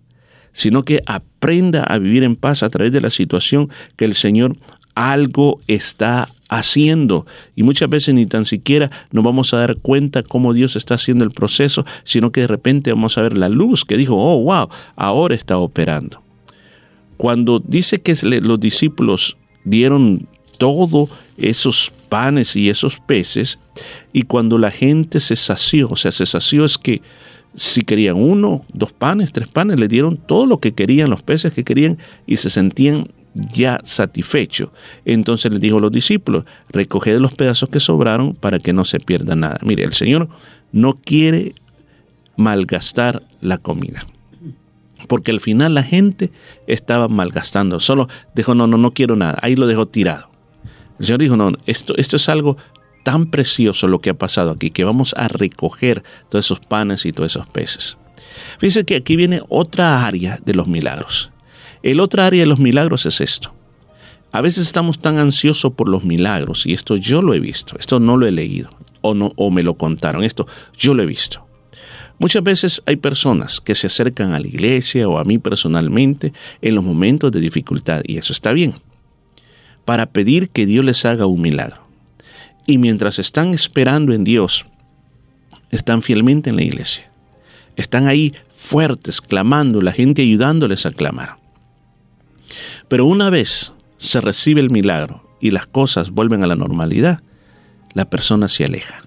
Sino 0.52 0.84
que 0.84 1.02
aprenda 1.06 1.84
a 1.84 1.98
vivir 1.98 2.24
en 2.24 2.36
paz 2.36 2.64
a 2.64 2.70
través 2.70 2.92
de 2.92 3.00
la 3.00 3.10
situación 3.10 3.70
que 3.96 4.04
el 4.04 4.16
Señor 4.16 4.58
algo 4.94 5.60
está 5.68 6.28
haciendo 6.50 7.26
y 7.56 7.64
muchas 7.64 7.90
veces 7.90 8.14
ni 8.14 8.26
tan 8.26 8.46
siquiera 8.46 8.90
nos 9.12 9.24
vamos 9.24 9.54
a 9.54 9.58
dar 9.58 9.78
cuenta 9.78 10.24
cómo 10.24 10.54
Dios 10.54 10.76
está 10.76 10.96
haciendo 10.96 11.24
el 11.24 11.32
proceso, 11.32 11.86
sino 12.04 12.32
que 12.32 12.42
de 12.42 12.48
repente 12.48 12.92
vamos 12.92 13.18
a 13.18 13.22
ver 13.22 13.38
la 13.38 13.50
luz 13.50 13.84
que 13.86 13.98
dijo, 13.98 14.16
oh, 14.16 14.42
wow, 14.44 14.70
ahora 14.96 15.36
está 15.36 15.58
operando. 15.58 16.25
Cuando 17.18 17.60
dice 17.60 18.02
que 18.02 18.16
los 18.42 18.60
discípulos 18.60 19.38
dieron 19.64 20.28
todo 20.58 21.10
esos 21.38 21.92
panes 22.10 22.56
y 22.56 22.70
esos 22.70 23.00
peces, 23.00 23.60
y 24.14 24.24
cuando 24.24 24.58
la 24.58 24.72
gente 24.72 25.20
se 25.20 25.36
sació, 25.36 25.90
o 25.90 25.96
sea, 25.96 26.12
se 26.12 26.26
sació 26.26 26.66
es 26.66 26.78
que 26.78 27.02
si 27.56 27.82
querían 27.82 28.18
uno, 28.18 28.66
dos 28.74 28.92
panes, 28.92 29.32
tres 29.32 29.48
panes, 29.48 29.80
le 29.80 29.88
dieron 29.88 30.18
todo 30.18 30.46
lo 30.46 30.60
que 30.60 30.74
querían, 30.74 31.10
los 31.10 31.24
peces 31.24 31.54
que 31.54 31.64
querían, 31.64 31.98
y 32.28 32.38
se 32.38 32.50
sentían 32.50 33.10
ya 33.54 33.80
satisfechos. 33.84 34.70
Entonces 35.06 35.52
les 35.52 35.62
dijo 35.62 35.78
a 35.78 35.82
los 35.82 35.92
discípulos, 35.92 36.46
recoged 36.70 37.20
los 37.20 37.34
pedazos 37.34 37.70
que 37.70 37.80
sobraron 37.80 38.34
para 38.34 38.60
que 38.60 38.74
no 38.74 38.86
se 38.86 39.00
pierda 39.00 39.36
nada. 39.36 39.60
Mire, 39.62 39.84
el 39.84 39.94
Señor 39.94 40.30
no 40.72 41.00
quiere 41.04 41.56
malgastar 42.38 43.24
la 43.42 43.58
comida. 43.58 44.06
Porque 45.08 45.32
al 45.32 45.40
final 45.40 45.74
la 45.74 45.84
gente 45.84 46.32
estaba 46.68 47.08
malgastando. 47.08 47.80
Solo 47.80 48.08
dijo, 48.34 48.56
no, 48.56 48.68
no, 48.68 48.78
no 48.78 48.92
quiero 48.92 49.16
nada. 49.16 49.38
Ahí 49.42 49.56
lo 49.56 49.68
dejó 49.68 49.88
tirado. 49.88 50.30
El 51.00 51.06
Señor 51.06 51.20
dijo, 51.20 51.38
no, 51.38 51.52
esto, 51.66 51.96
esto 51.98 52.16
es 52.16 52.30
algo 52.30 52.58
tan 53.04 53.26
precioso 53.26 53.88
lo 53.88 54.00
que 54.00 54.10
ha 54.10 54.14
pasado 54.16 54.52
aquí, 54.52 54.72
que 54.72 54.84
vamos 54.84 55.14
a 55.16 55.28
recoger 55.28 56.04
todos 56.30 56.46
esos 56.46 56.60
panes 56.60 57.06
y 57.06 57.12
todos 57.12 57.32
esos 57.32 57.48
peces. 57.48 57.98
Fíjense 58.58 58.84
que 58.84 58.96
aquí 58.96 59.16
viene 59.16 59.42
otra 59.48 60.06
área 60.06 60.40
de 60.44 60.54
los 60.54 60.68
milagros. 60.68 61.32
El 61.84 62.00
otra 62.00 62.26
área 62.26 62.42
de 62.42 62.48
los 62.48 62.60
milagros 62.60 63.06
es 63.06 63.22
esto. 63.22 63.54
A 64.32 64.42
veces 64.42 64.66
estamos 64.66 65.00
tan 65.00 65.20
ansiosos 65.20 65.74
por 65.74 65.88
los 65.88 66.04
milagros, 66.04 66.66
y 66.66 66.74
esto 66.74 66.98
yo 66.98 67.22
lo 67.22 67.34
he 67.34 67.40
visto, 67.40 67.78
esto 67.80 68.00
no 68.00 68.18
lo 68.18 68.28
he 68.28 68.32
leído, 68.32 68.70
o, 69.02 69.14
no, 69.14 69.32
o 69.36 69.52
me 69.52 69.64
lo 69.64 69.76
contaron, 69.76 70.24
esto 70.24 70.48
yo 70.76 70.94
lo 70.94 71.04
he 71.04 71.06
visto. 71.06 71.45
Muchas 72.18 72.44
veces 72.44 72.82
hay 72.86 72.96
personas 72.96 73.60
que 73.60 73.76
se 73.76 73.88
acercan 73.88 74.34
a 74.34 74.40
la 74.40 74.48
iglesia 74.48 75.08
o 75.08 75.18
a 75.18 75.26
mí 75.26 75.38
personalmente 75.38 76.34
en 76.62 76.76
los 76.76 76.84
momentos 76.84 77.32
de 77.32 77.42
dificultad, 77.42 78.02
y 78.06 78.18
eso 78.18 78.32
está 78.32 78.54
bien, 78.54 78.74
para 79.84 80.08
pedir 80.08 80.50
que 80.50 80.66
Dios 80.66 80.86
les 80.86 81.04
haga 81.06 81.26
un 81.26 81.42
milagro. 81.42 81.86
Y 82.66 82.78
mientras 82.78 83.20
están 83.20 83.54
esperando 83.54 84.14
en 84.14 84.24
Dios, 84.24 84.66
están 85.72 86.02
fielmente 86.02 86.50
en 86.50 86.56
la 86.56 86.64
iglesia. 86.64 87.12
Están 87.76 88.08
ahí 88.08 88.34
fuertes, 88.56 89.22
clamando, 89.22 89.82
la 89.82 89.92
gente 89.92 90.22
ayudándoles 90.22 90.86
a 90.86 90.92
clamar. 90.92 91.38
Pero 92.88 93.06
una 93.06 93.30
vez 93.30 93.74
se 93.98 94.22
recibe 94.22 94.62
el 94.62 94.70
milagro 94.70 95.30
y 95.42 95.52
las 95.52 95.68
cosas 95.68 96.12
vuelven 96.12 96.44
a 96.44 96.48
la 96.48 96.56
normalidad, 96.56 97.22
la 97.94 98.10
persona 98.10 98.48
se 98.48 98.66
aleja. 98.66 99.05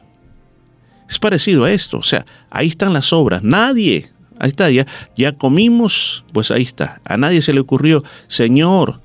Es 1.08 1.18
parecido 1.18 1.64
a 1.64 1.72
esto, 1.72 1.98
o 1.98 2.02
sea, 2.02 2.26
ahí 2.50 2.68
están 2.68 2.92
las 2.92 3.12
obras, 3.12 3.42
nadie, 3.42 4.06
ahí 4.38 4.48
está, 4.48 4.70
ya, 4.70 4.86
ya 5.16 5.32
comimos, 5.32 6.24
pues 6.32 6.50
ahí 6.50 6.62
está, 6.62 7.00
a 7.04 7.16
nadie 7.16 7.40
se 7.40 7.52
le 7.52 7.60
ocurrió, 7.60 8.04
Señor, 8.26 9.00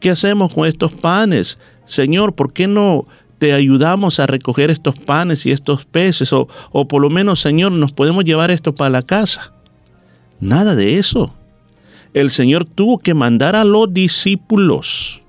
¿qué 0.00 0.10
hacemos 0.10 0.54
con 0.54 0.68
estos 0.68 0.92
panes? 0.92 1.58
Señor, 1.84 2.34
¿por 2.34 2.52
qué 2.52 2.68
no 2.68 3.06
te 3.38 3.52
ayudamos 3.52 4.20
a 4.20 4.26
recoger 4.26 4.70
estos 4.70 4.98
panes 5.00 5.46
y 5.46 5.50
estos 5.50 5.84
peces? 5.84 6.32
O, 6.32 6.48
o 6.70 6.86
por 6.86 7.02
lo 7.02 7.10
menos, 7.10 7.40
Señor, 7.40 7.72
nos 7.72 7.92
podemos 7.92 8.24
llevar 8.24 8.50
esto 8.50 8.74
para 8.74 8.90
la 8.90 9.02
casa. 9.02 9.52
Nada 10.40 10.74
de 10.74 10.98
eso. 10.98 11.34
El 12.14 12.30
Señor 12.30 12.64
tuvo 12.64 12.98
que 12.98 13.14
mandar 13.14 13.56
a 13.56 13.64
los 13.64 13.92
discípulos 13.92 15.22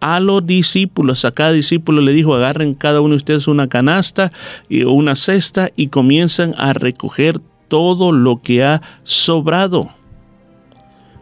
a 0.00 0.20
los 0.20 0.46
discípulos. 0.46 1.24
A 1.24 1.32
cada 1.32 1.52
discípulo 1.52 2.00
le 2.00 2.12
dijo, 2.12 2.34
agarren 2.34 2.74
cada 2.74 3.00
uno 3.00 3.10
de 3.10 3.18
ustedes 3.18 3.48
una 3.48 3.68
canasta 3.68 4.32
y 4.68 4.84
una 4.84 5.16
cesta 5.16 5.70
y 5.76 5.88
comienzan 5.88 6.54
a 6.56 6.72
recoger 6.72 7.40
todo 7.68 8.12
lo 8.12 8.40
que 8.40 8.64
ha 8.64 8.82
sobrado. 9.04 9.90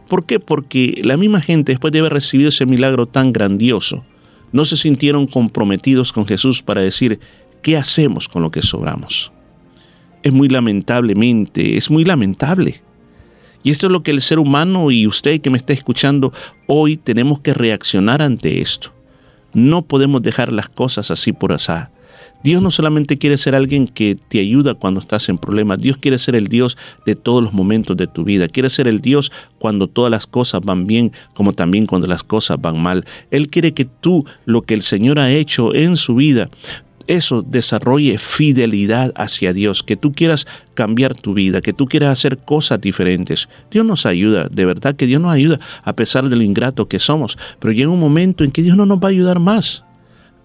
¿Por 0.07 0.25
qué? 0.25 0.39
Porque 0.39 1.01
la 1.03 1.17
misma 1.17 1.41
gente, 1.41 1.73
después 1.73 1.91
de 1.91 1.99
haber 1.99 2.13
recibido 2.13 2.49
ese 2.49 2.65
milagro 2.65 3.07
tan 3.07 3.33
grandioso, 3.33 4.05
no 4.51 4.63
se 4.63 4.77
sintieron 4.77 5.27
comprometidos 5.27 6.13
con 6.13 6.25
Jesús 6.25 6.63
para 6.63 6.81
decir, 6.81 7.19
¿qué 7.61 7.75
hacemos 7.75 8.29
con 8.29 8.41
lo 8.41 8.51
que 8.51 8.61
sobramos? 8.61 9.33
Es 10.23 10.31
muy 10.31 10.47
lamentablemente, 10.47 11.77
es 11.77 11.91
muy 11.91 12.05
lamentable. 12.05 12.81
Y 13.67 13.71
esto 13.71 13.87
es 13.87 13.91
lo 13.91 14.01
que 14.01 14.11
el 14.11 14.21
ser 14.21 14.39
humano 14.39 14.91
y 14.91 15.07
usted 15.07 15.41
que 15.41 15.49
me 15.49 15.57
está 15.57 15.73
escuchando 15.73 16.31
hoy 16.67 16.95
tenemos 16.95 17.41
que 17.41 17.53
reaccionar 17.53 18.21
ante 18.21 18.61
esto. 18.61 18.93
No 19.53 19.81
podemos 19.81 20.21
dejar 20.21 20.53
las 20.53 20.69
cosas 20.69 21.11
así 21.11 21.33
por 21.33 21.51
asá. 21.51 21.91
Dios 22.45 22.61
no 22.61 22.71
solamente 22.71 23.17
quiere 23.17 23.35
ser 23.35 23.55
alguien 23.55 23.89
que 23.89 24.15
te 24.29 24.39
ayuda 24.39 24.75
cuando 24.75 25.01
estás 25.01 25.27
en 25.27 25.37
problemas, 25.37 25.81
Dios 25.81 25.97
quiere 25.97 26.17
ser 26.17 26.35
el 26.35 26.47
Dios 26.47 26.77
de 27.05 27.15
todos 27.15 27.43
los 27.43 27.51
momentos 27.51 27.97
de 27.97 28.07
tu 28.07 28.23
vida, 28.23 28.47
quiere 28.47 28.69
ser 28.69 28.87
el 28.87 29.01
Dios 29.01 29.33
cuando 29.59 29.87
todas 29.87 30.11
las 30.11 30.27
cosas 30.27 30.61
van 30.61 30.87
bien, 30.87 31.11
como 31.33 31.51
también 31.51 31.87
cuando 31.87 32.07
las 32.07 32.23
cosas 32.23 32.61
van 32.61 32.81
mal. 32.81 33.03
Él 33.31 33.49
quiere 33.49 33.73
que 33.73 33.83
tú, 33.83 34.25
lo 34.45 34.61
que 34.61 34.75
el 34.75 34.81
Señor 34.81 35.19
ha 35.19 35.29
hecho 35.29 35.75
en 35.75 35.97
su 35.97 36.15
vida, 36.15 36.49
eso 37.07 37.41
desarrolle 37.41 38.17
fidelidad 38.17 39.13
hacia 39.15 39.53
Dios, 39.53 39.83
que 39.83 39.95
tú 39.95 40.11
quieras 40.11 40.47
cambiar 40.73 41.15
tu 41.15 41.33
vida, 41.33 41.61
que 41.61 41.73
tú 41.73 41.87
quieras 41.87 42.11
hacer 42.11 42.37
cosas 42.37 42.79
diferentes. 42.79 43.49
Dios 43.71 43.85
nos 43.85 44.05
ayuda, 44.05 44.47
de 44.49 44.65
verdad 44.65 44.95
que 44.95 45.07
Dios 45.07 45.21
nos 45.21 45.33
ayuda 45.33 45.59
a 45.83 45.93
pesar 45.93 46.29
de 46.29 46.35
lo 46.35 46.43
ingrato 46.43 46.87
que 46.87 46.99
somos, 46.99 47.37
pero 47.59 47.73
llega 47.73 47.89
un 47.89 47.99
momento 47.99 48.43
en 48.43 48.51
que 48.51 48.61
Dios 48.61 48.77
no 48.77 48.85
nos 48.85 48.99
va 48.99 49.07
a 49.07 49.11
ayudar 49.11 49.39
más. 49.39 49.83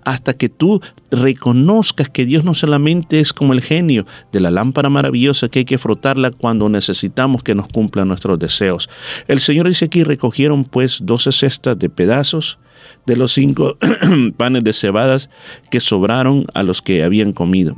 Hasta 0.05 0.35
que 0.35 0.49
tú 0.49 0.81
reconozcas 1.13 2.11
que 2.11 2.27
Dios 2.27 2.43
no 2.43 2.55
solamente 2.55 3.21
es 3.21 3.33
como 3.33 3.53
el 3.53 3.61
genio 3.61 4.05
de 4.33 4.41
la 4.41 4.51
lámpara 4.51 4.89
maravillosa 4.89 5.49
que 5.49 5.61
hay 5.61 5.65
que 5.65 5.79
frotarla 5.79 6.33
cuando 6.33 6.69
necesitamos 6.69 7.45
que 7.45 7.55
nos 7.55 7.69
cumplan 7.69 8.09
nuestros 8.09 8.37
deseos. 8.41 8.91
El 9.29 9.39
Señor 9.39 9.69
dice 9.69 9.85
aquí, 9.85 10.03
recogieron 10.03 10.65
pues 10.65 10.99
doce 11.05 11.31
cestas 11.31 11.79
de 11.79 11.89
pedazos 11.89 12.59
de 13.07 13.17
los 13.17 13.33
cinco 13.33 13.77
panes 14.37 14.65
de 14.65 14.73
cebadas 14.73 15.31
que 15.71 15.81
sobraron 15.81 16.47
a 16.55 16.63
los 16.63 16.83
que 16.83 17.03
habían 17.05 17.33
comido. 17.33 17.77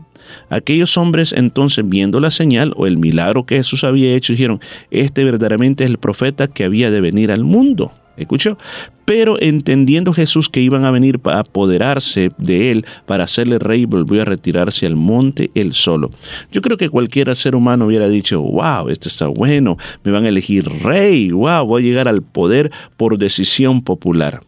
Aquellos 0.49 0.97
hombres 0.97 1.33
entonces 1.33 1.89
viendo 1.89 2.21
la 2.21 2.31
señal 2.31 2.73
o 2.77 2.87
el 2.87 2.97
milagro 2.97 3.45
que 3.45 3.57
Jesús 3.57 3.85
había 3.85 4.15
hecho 4.15 4.33
dijeron, 4.33 4.61
este 4.91 5.25
verdaderamente 5.25 5.85
es 5.85 5.91
el 5.91 5.99
profeta 5.99 6.49
que 6.49 6.65
había 6.65 6.91
de 6.91 7.01
venir 7.01 7.31
al 7.31 7.45
mundo. 7.45 7.93
¿Escuchó? 8.17 8.57
Pero 9.05 9.41
entendiendo 9.41 10.13
Jesús 10.13 10.49
que 10.49 10.61
iban 10.61 10.85
a 10.85 10.93
venir 10.93 11.19
para 11.19 11.41
apoderarse 11.41 12.31
de 12.39 12.71
él, 12.71 12.87
para 13.07 13.25
hacerle 13.25 13.59
rey, 13.59 13.87
volvió 13.87 14.23
a 14.23 14.25
retirarse 14.25 14.87
al 14.87 14.95
monte 14.95 15.51
él 15.55 15.73
solo. 15.73 16.11
Yo 16.53 16.63
creo 16.63 16.77
que 16.77 16.89
cualquier 16.89 17.35
ser 17.35 17.57
humano 17.57 17.87
hubiera 17.87 18.09
dicho, 18.09 18.41
wow, 18.41 18.89
este 18.89 19.09
está 19.09 19.27
bueno, 19.27 19.79
me 20.05 20.13
van 20.13 20.25
a 20.25 20.29
elegir 20.29 20.65
rey, 20.65 21.33
wow, 21.33 21.67
voy 21.67 21.83
a 21.83 21.87
llegar 21.87 22.09
al 22.09 22.23
poder 22.23 22.71
por 22.97 23.19
decisión 23.19 23.83
popular. 23.83 24.41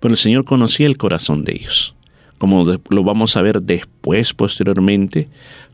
Pero 0.00 0.12
el 0.12 0.18
Señor 0.18 0.44
conocía 0.44 0.86
el 0.86 0.96
corazón 0.96 1.44
de 1.44 1.52
ellos, 1.52 1.94
como 2.38 2.64
lo 2.64 3.04
vamos 3.04 3.36
a 3.36 3.42
ver 3.42 3.62
después, 3.62 4.34
posteriormente, 4.34 5.28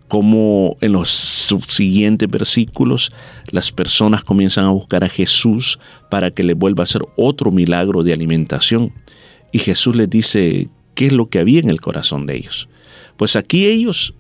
como 0.09 0.77
en 0.81 0.93
los 0.93 1.11
subsiguientes 1.11 2.31
versículos 2.31 3.13
las 3.51 3.73
personas 3.73 4.23
comienzan 4.23 4.65
a 4.65 4.71
buscar 4.71 5.03
a 5.03 5.09
Jesús 5.09 5.79
para 6.11 6.31
que 6.31 6.45
le 6.45 6.55
vuelva 6.55 6.83
a 6.83 6.85
hacer 6.85 7.03
otro 7.17 7.51
milagro 7.51 8.03
de 8.03 8.13
alimentación. 8.13 8.93
Y 9.53 9.59
Jesús 9.59 9.97
les 9.97 10.09
dice 10.09 10.69
qué 10.95 11.07
es 11.07 11.13
lo 11.13 11.29
que 11.29 11.39
había 11.39 11.61
en 11.61 11.71
el 11.71 11.81
corazón 11.81 12.27
de 12.27 12.37
ellos. 12.37 12.69
Pues 13.17 13.37
aquí 13.37 13.67
ellos 13.67 14.15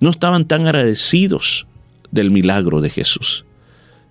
no 0.00 0.10
estaban 0.10 0.46
tan 0.46 0.66
agradecidos 0.66 1.66
del 2.10 2.30
milagro 2.30 2.80
de 2.80 2.90
Jesús, 2.90 3.44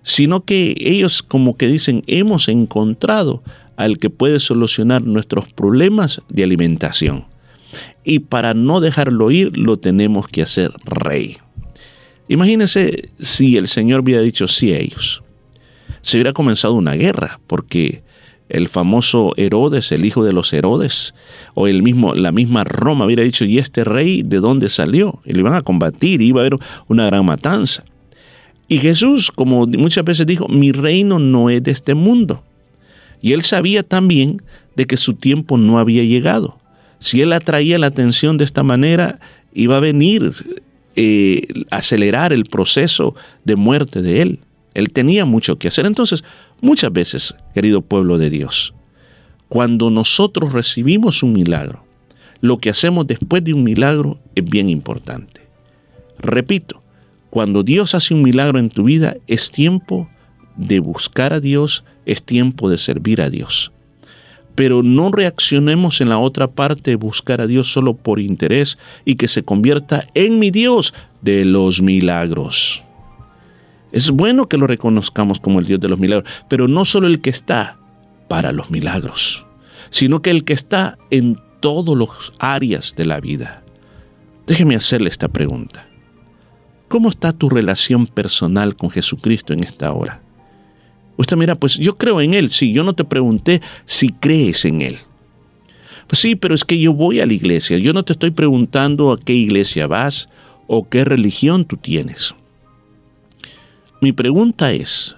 sino 0.02 0.44
que 0.44 0.76
ellos 0.78 1.22
como 1.22 1.56
que 1.56 1.66
dicen, 1.66 2.02
hemos 2.06 2.48
encontrado 2.48 3.42
al 3.76 3.98
que 3.98 4.10
puede 4.10 4.40
solucionar 4.40 5.02
nuestros 5.02 5.52
problemas 5.52 6.22
de 6.28 6.44
alimentación 6.44 7.26
y 8.04 8.20
para 8.20 8.54
no 8.54 8.80
dejarlo 8.80 9.30
ir 9.30 9.56
lo 9.56 9.76
tenemos 9.76 10.28
que 10.28 10.42
hacer 10.42 10.72
rey. 10.84 11.36
Imagínense 12.28 13.10
si 13.18 13.56
el 13.56 13.68
Señor 13.68 14.00
hubiera 14.00 14.22
dicho 14.22 14.48
sí 14.48 14.72
a 14.72 14.78
ellos. 14.78 15.22
Se 16.00 16.16
hubiera 16.16 16.32
comenzado 16.32 16.74
una 16.74 16.94
guerra, 16.94 17.40
porque 17.46 18.02
el 18.48 18.68
famoso 18.68 19.32
Herodes, 19.36 19.90
el 19.92 20.04
hijo 20.04 20.24
de 20.24 20.32
los 20.32 20.52
Herodes, 20.52 21.14
o 21.54 21.66
el 21.66 21.82
mismo, 21.82 22.14
la 22.14 22.32
misma 22.32 22.64
Roma 22.64 23.06
hubiera 23.06 23.22
dicho, 23.22 23.44
¿y 23.44 23.58
este 23.58 23.84
rey 23.84 24.22
de 24.22 24.38
dónde 24.38 24.68
salió? 24.68 25.20
Y 25.24 25.32
lo 25.32 25.40
iban 25.40 25.54
a 25.54 25.62
combatir, 25.62 26.22
iba 26.22 26.40
a 26.40 26.46
haber 26.46 26.58
una 26.88 27.06
gran 27.06 27.26
matanza. 27.26 27.84
Y 28.68 28.78
Jesús, 28.78 29.30
como 29.30 29.66
muchas 29.66 30.04
veces 30.04 30.26
dijo, 30.26 30.48
mi 30.48 30.72
reino 30.72 31.18
no 31.18 31.50
es 31.50 31.62
de 31.62 31.70
este 31.70 31.94
mundo. 31.94 32.42
Y 33.20 33.32
él 33.32 33.42
sabía 33.42 33.82
también 33.82 34.42
de 34.76 34.86
que 34.86 34.96
su 34.96 35.14
tiempo 35.14 35.58
no 35.58 35.78
había 35.78 36.04
llegado 36.04 36.58
si 36.98 37.22
él 37.22 37.32
atraía 37.32 37.78
la 37.78 37.88
atención 37.88 38.38
de 38.38 38.44
esta 38.44 38.62
manera, 38.62 39.18
iba 39.52 39.76
a 39.76 39.80
venir 39.80 40.32
eh, 40.96 41.46
acelerar 41.70 42.32
el 42.32 42.44
proceso 42.44 43.14
de 43.44 43.56
muerte 43.56 44.02
de 44.02 44.22
él. 44.22 44.40
Él 44.74 44.90
tenía 44.90 45.24
mucho 45.24 45.58
que 45.58 45.68
hacer. 45.68 45.86
Entonces, 45.86 46.24
muchas 46.60 46.92
veces, 46.92 47.34
querido 47.54 47.80
pueblo 47.82 48.18
de 48.18 48.30
Dios, 48.30 48.74
Cuando 49.48 49.90
nosotros 49.90 50.52
recibimos 50.52 51.22
un 51.22 51.32
milagro, 51.32 51.84
lo 52.40 52.58
que 52.58 52.70
hacemos 52.70 53.06
después 53.06 53.44
de 53.44 53.54
un 53.54 53.62
milagro 53.62 54.18
es 54.34 54.44
bien 54.44 54.68
importante. 54.68 55.40
Repito, 56.18 56.82
cuando 57.30 57.62
Dios 57.62 57.94
hace 57.94 58.12
un 58.12 58.22
milagro 58.22 58.58
en 58.58 58.70
tu 58.70 58.82
vida, 58.82 59.16
es 59.28 59.52
tiempo 59.52 60.08
de 60.56 60.80
buscar 60.80 61.32
a 61.32 61.40
Dios, 61.40 61.84
es 62.04 62.22
tiempo 62.22 62.68
de 62.68 62.78
servir 62.78 63.20
a 63.20 63.30
Dios. 63.30 63.72
Pero 64.54 64.82
no 64.82 65.12
reaccionemos 65.12 66.00
en 66.00 66.08
la 66.08 66.18
otra 66.18 66.48
parte 66.48 66.92
de 66.92 66.96
buscar 66.96 67.40
a 67.40 67.46
Dios 67.46 67.72
solo 67.72 67.94
por 67.94 68.20
interés 68.20 68.78
y 69.04 69.16
que 69.16 69.28
se 69.28 69.42
convierta 69.42 70.06
en 70.14 70.38
mi 70.38 70.50
Dios 70.50 70.94
de 71.20 71.44
los 71.44 71.82
milagros. 71.82 72.82
Es 73.92 74.10
bueno 74.10 74.48
que 74.48 74.56
lo 74.56 74.66
reconozcamos 74.66 75.40
como 75.40 75.60
el 75.60 75.66
Dios 75.66 75.80
de 75.80 75.88
los 75.88 75.98
milagros, 75.98 76.30
pero 76.48 76.68
no 76.68 76.84
solo 76.84 77.06
el 77.06 77.20
que 77.20 77.30
está 77.30 77.78
para 78.28 78.52
los 78.52 78.70
milagros, 78.70 79.44
sino 79.90 80.22
que 80.22 80.30
el 80.30 80.44
que 80.44 80.54
está 80.54 80.98
en 81.10 81.38
todas 81.60 81.96
las 81.96 82.32
áreas 82.38 82.94
de 82.96 83.06
la 83.06 83.20
vida. 83.20 83.62
Déjeme 84.46 84.76
hacerle 84.76 85.08
esta 85.08 85.28
pregunta. 85.28 85.88
¿Cómo 86.88 87.08
está 87.08 87.32
tu 87.32 87.48
relación 87.48 88.06
personal 88.06 88.76
con 88.76 88.90
Jesucristo 88.90 89.52
en 89.52 89.64
esta 89.64 89.92
hora? 89.92 90.22
Usted 91.16 91.36
mira, 91.36 91.54
pues 91.54 91.76
yo 91.76 91.96
creo 91.96 92.20
en 92.20 92.34
Él, 92.34 92.50
sí, 92.50 92.72
yo 92.72 92.84
no 92.84 92.94
te 92.94 93.04
pregunté 93.04 93.62
si 93.84 94.10
crees 94.10 94.64
en 94.64 94.82
Él. 94.82 94.98
Pues 96.06 96.20
sí, 96.20 96.36
pero 96.36 96.54
es 96.54 96.64
que 96.64 96.78
yo 96.78 96.92
voy 96.92 97.20
a 97.20 97.26
la 97.26 97.32
iglesia, 97.32 97.78
yo 97.78 97.92
no 97.92 98.04
te 98.04 98.12
estoy 98.12 98.30
preguntando 98.30 99.12
a 99.12 99.20
qué 99.20 99.32
iglesia 99.32 99.86
vas 99.86 100.28
o 100.66 100.88
qué 100.88 101.04
religión 101.04 101.64
tú 101.64 101.76
tienes. 101.76 102.34
Mi 104.00 104.12
pregunta 104.12 104.72
es, 104.72 105.16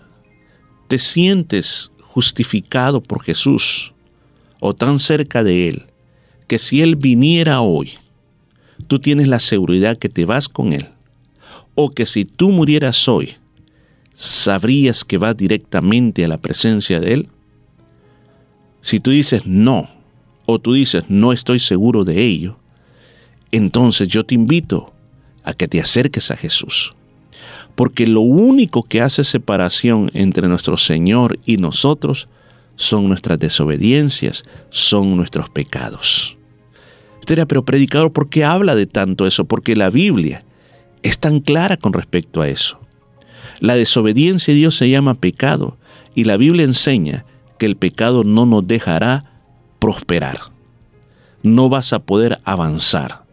¿te 0.86 0.98
sientes 0.98 1.90
justificado 2.00 3.02
por 3.02 3.22
Jesús 3.22 3.92
o 4.60 4.74
tan 4.74 4.98
cerca 4.98 5.42
de 5.42 5.68
Él 5.68 5.86
que 6.46 6.58
si 6.58 6.80
Él 6.80 6.96
viniera 6.96 7.60
hoy, 7.60 7.92
tú 8.86 8.98
tienes 8.98 9.28
la 9.28 9.40
seguridad 9.40 9.98
que 9.98 10.08
te 10.08 10.24
vas 10.24 10.48
con 10.48 10.72
Él? 10.72 10.86
O 11.74 11.90
que 11.90 12.06
si 12.06 12.24
tú 12.24 12.50
murieras 12.50 13.08
hoy, 13.08 13.34
sabrías 14.18 15.04
que 15.04 15.16
vas 15.16 15.36
directamente 15.36 16.24
a 16.24 16.28
la 16.28 16.38
presencia 16.38 16.98
de 16.98 17.12
Él? 17.14 17.28
Si 18.80 18.98
tú 18.98 19.12
dices 19.12 19.46
no, 19.46 19.88
o 20.44 20.58
tú 20.58 20.72
dices 20.72 21.04
no 21.08 21.32
estoy 21.32 21.60
seguro 21.60 22.02
de 22.02 22.24
ello, 22.24 22.58
entonces 23.52 24.08
yo 24.08 24.24
te 24.24 24.34
invito 24.34 24.92
a 25.44 25.54
que 25.54 25.68
te 25.68 25.80
acerques 25.80 26.32
a 26.32 26.36
Jesús. 26.36 26.94
Porque 27.76 28.08
lo 28.08 28.22
único 28.22 28.82
que 28.82 29.00
hace 29.02 29.22
separación 29.22 30.10
entre 30.14 30.48
nuestro 30.48 30.76
Señor 30.76 31.38
y 31.46 31.58
nosotros 31.58 32.28
son 32.74 33.06
nuestras 33.06 33.38
desobediencias, 33.38 34.42
son 34.70 35.16
nuestros 35.16 35.48
pecados. 35.48 36.36
Usted 37.20 37.36
dirá, 37.36 37.46
pero 37.46 37.64
predicador, 37.64 38.12
¿por 38.12 38.28
qué 38.28 38.44
habla 38.44 38.74
de 38.74 38.86
tanto 38.86 39.28
eso? 39.28 39.44
Porque 39.44 39.76
la 39.76 39.90
Biblia 39.90 40.44
es 41.04 41.20
tan 41.20 41.38
clara 41.38 41.76
con 41.76 41.92
respecto 41.92 42.40
a 42.40 42.48
eso. 42.48 42.80
La 43.60 43.74
desobediencia 43.74 44.52
a 44.52 44.56
Dios 44.56 44.76
se 44.76 44.88
llama 44.88 45.14
pecado 45.14 45.76
y 46.14 46.24
la 46.24 46.36
Biblia 46.36 46.64
enseña 46.64 47.24
que 47.58 47.66
el 47.66 47.76
pecado 47.76 48.24
no 48.24 48.46
nos 48.46 48.66
dejará 48.66 49.24
prosperar. 49.78 50.38
No 51.42 51.68
vas 51.68 51.92
a 51.92 52.00
poder 52.00 52.38
avanzar. 52.44 53.24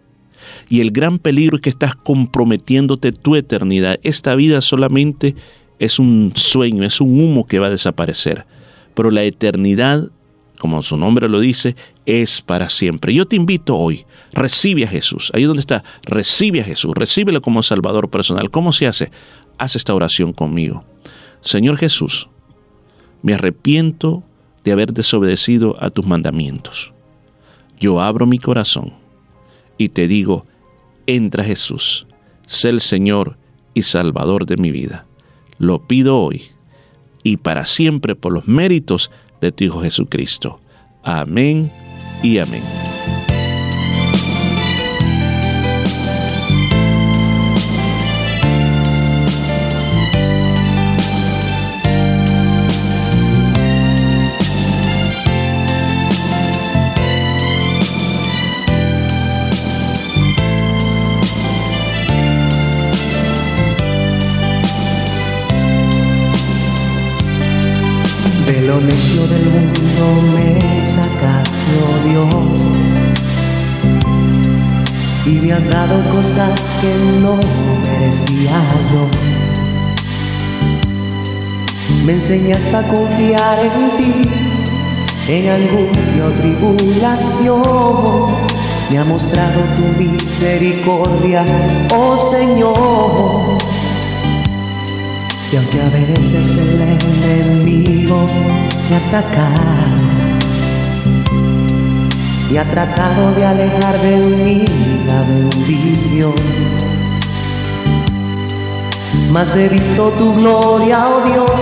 Y 0.70 0.82
el 0.82 0.92
gran 0.92 1.20
peligro 1.20 1.58
es 1.58 1.62
que 1.62 1.70
estás 1.70 1.96
comprometiéndote 1.96 3.12
tu 3.12 3.36
eternidad. 3.36 4.00
Esta 4.04 4.36
vida 4.36 4.62
solamente 4.62 5.36
es 5.80 6.00
un 6.00 6.34
sueño, 6.36 6.84
es 6.84 7.02
un 7.02 7.20
humo 7.20 7.46
que 7.46 7.60
va 7.60 7.68
a 7.68 7.72
desaparecer. 7.72 8.46
Pero 8.94 9.12
la 9.12 9.24
eternidad, 9.24 10.10
como 10.58 10.82
su 10.82 10.98
nombre 10.98 11.30
lo 11.30 11.40
dice, 11.40 11.76
es 12.06 12.42
para 12.42 12.70
siempre. 12.70 13.14
Yo 13.14 13.28
te 13.28 13.36
invito 13.36 13.76
hoy, 13.76 14.06
recibe 14.32 14.86
a 14.86 14.88
Jesús. 14.88 15.32
Ahí 15.34 15.44
donde 15.44 15.62
está, 15.62 15.84
recibe 16.04 16.62
a 16.62 16.64
Jesús, 16.64 16.94
recíbelo 16.96 17.42
como 17.42 17.62
Salvador 17.62 18.10
personal. 18.10 18.50
¿Cómo 18.50 18.72
se 18.72 18.88
hace? 18.88 19.12
Haz 19.58 19.76
esta 19.76 19.94
oración 19.94 20.34
conmigo. 20.34 20.84
Señor 21.42 21.78
Jesús, 21.78 22.30
me 23.22 23.34
arrepiento 23.34 24.24
de 24.64 24.72
haber 24.72 24.94
desobedecido 24.94 25.82
a 25.82 25.90
tus 25.90 26.06
mandamientos. 26.06 26.94
Yo 27.80 28.02
abro 28.02 28.26
mi 28.26 28.40
corazón 28.40 28.94
y 29.78 29.90
te 29.90 30.08
digo, 30.08 30.46
entra 31.08 31.44
Jesús, 31.44 32.08
sé 32.46 32.70
el 32.70 32.82
Señor 32.82 33.38
y 33.74 33.84
Salvador 33.84 34.46
de 34.46 34.58
mi 34.58 34.72
vida. 34.72 35.06
Lo 35.58 35.88
pido 35.88 36.20
hoy 36.20 36.44
y 37.24 37.38
para 37.38 37.66
siempre 37.66 38.16
por 38.16 38.34
los 38.34 38.48
méritos 38.48 39.12
de 39.42 39.52
tu 39.52 39.64
Hijo 39.64 39.82
Jesucristo. 39.82 40.60
Amén 41.04 41.72
y 42.24 42.40
amén. 42.40 42.64
Lo 68.66 68.82
necio 68.82 69.28
del 69.28 69.46
mundo 69.46 70.06
me 70.34 70.84
sacaste, 70.84 71.74
oh 71.86 71.98
Dios, 72.10 72.60
y 75.28 75.34
me 75.40 75.54
has 75.54 75.70
dado 75.70 76.04
cosas 76.10 76.60
que 76.82 76.92
no 77.22 77.36
merecía 77.84 78.58
yo. 78.92 79.08
Me 82.06 82.14
enseñaste 82.14 82.76
a 82.76 82.82
confiar 82.88 83.60
en 83.60 83.98
ti, 83.98 84.14
en 85.28 85.50
angustia 85.50 86.26
o 86.26 86.32
tribulación. 86.32 87.62
Me 88.90 88.98
ha 88.98 89.06
mostrado 89.06 89.62
tu 89.76 89.84
misericordia, 90.02 91.46
oh 91.96 92.18
Señor. 92.18 93.55
Y 95.52 95.56
aunque 95.58 95.82
a 95.82 95.90
veces 95.90 96.58
el 96.58 96.82
enemigo 96.82 98.28
me 98.90 98.96
ataca 98.96 99.50
y 102.52 102.58
ha 102.58 102.64
tratado 102.72 103.34
de 103.34 103.46
alejar 103.46 104.02
de 104.02 104.18
mí 104.18 104.66
la 105.08 105.22
bendición, 105.22 106.34
mas 109.32 109.56
he 109.56 109.70
visto 109.70 110.10
tu 110.12 110.36
gloria, 110.36 111.08
oh 111.08 111.22
Dios, 111.30 111.60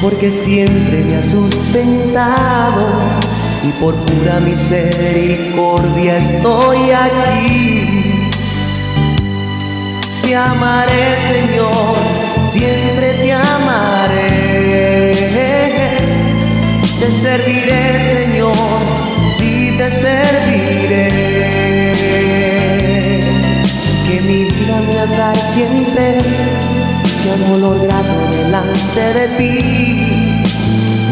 porque 0.00 0.30
siempre 0.30 1.02
me 1.04 1.16
has 1.16 1.26
sustentado 1.26 2.86
y 3.62 3.72
por 3.80 3.94
pura 3.94 4.40
misericordia 4.40 6.18
estoy 6.18 6.90
aquí. 6.90 8.30
Te 10.22 10.36
amaré, 10.36 11.16
Señor, 11.28 12.23
siempre 12.54 13.06
te 13.14 13.32
amaré. 13.32 14.44
Te 17.00 17.10
serviré, 17.10 18.00
Señor, 18.00 18.82
sí 19.36 19.74
te 19.76 19.90
serviré. 19.90 21.10
Que 24.06 24.16
mi 24.28 24.44
vida 24.44 24.76
me 24.86 24.94
atrae 25.06 25.40
siempre, 25.54 26.06
sea 27.20 27.34
un 27.34 27.52
olor 27.54 27.78
grato 27.86 28.16
delante 28.36 29.02
de 29.18 29.26
ti. 29.38 29.52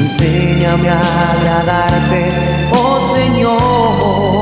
Enséñame 0.03 0.89
a 0.89 1.01
agradarte, 1.33 2.23
oh 2.73 3.01
Señor. 3.17 4.42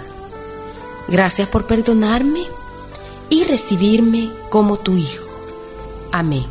Gracias 1.11 1.49
por 1.49 1.67
perdonarme 1.67 2.39
y 3.29 3.43
recibirme 3.43 4.29
como 4.49 4.77
tu 4.77 4.95
hijo. 4.95 5.25
Amén. 6.13 6.45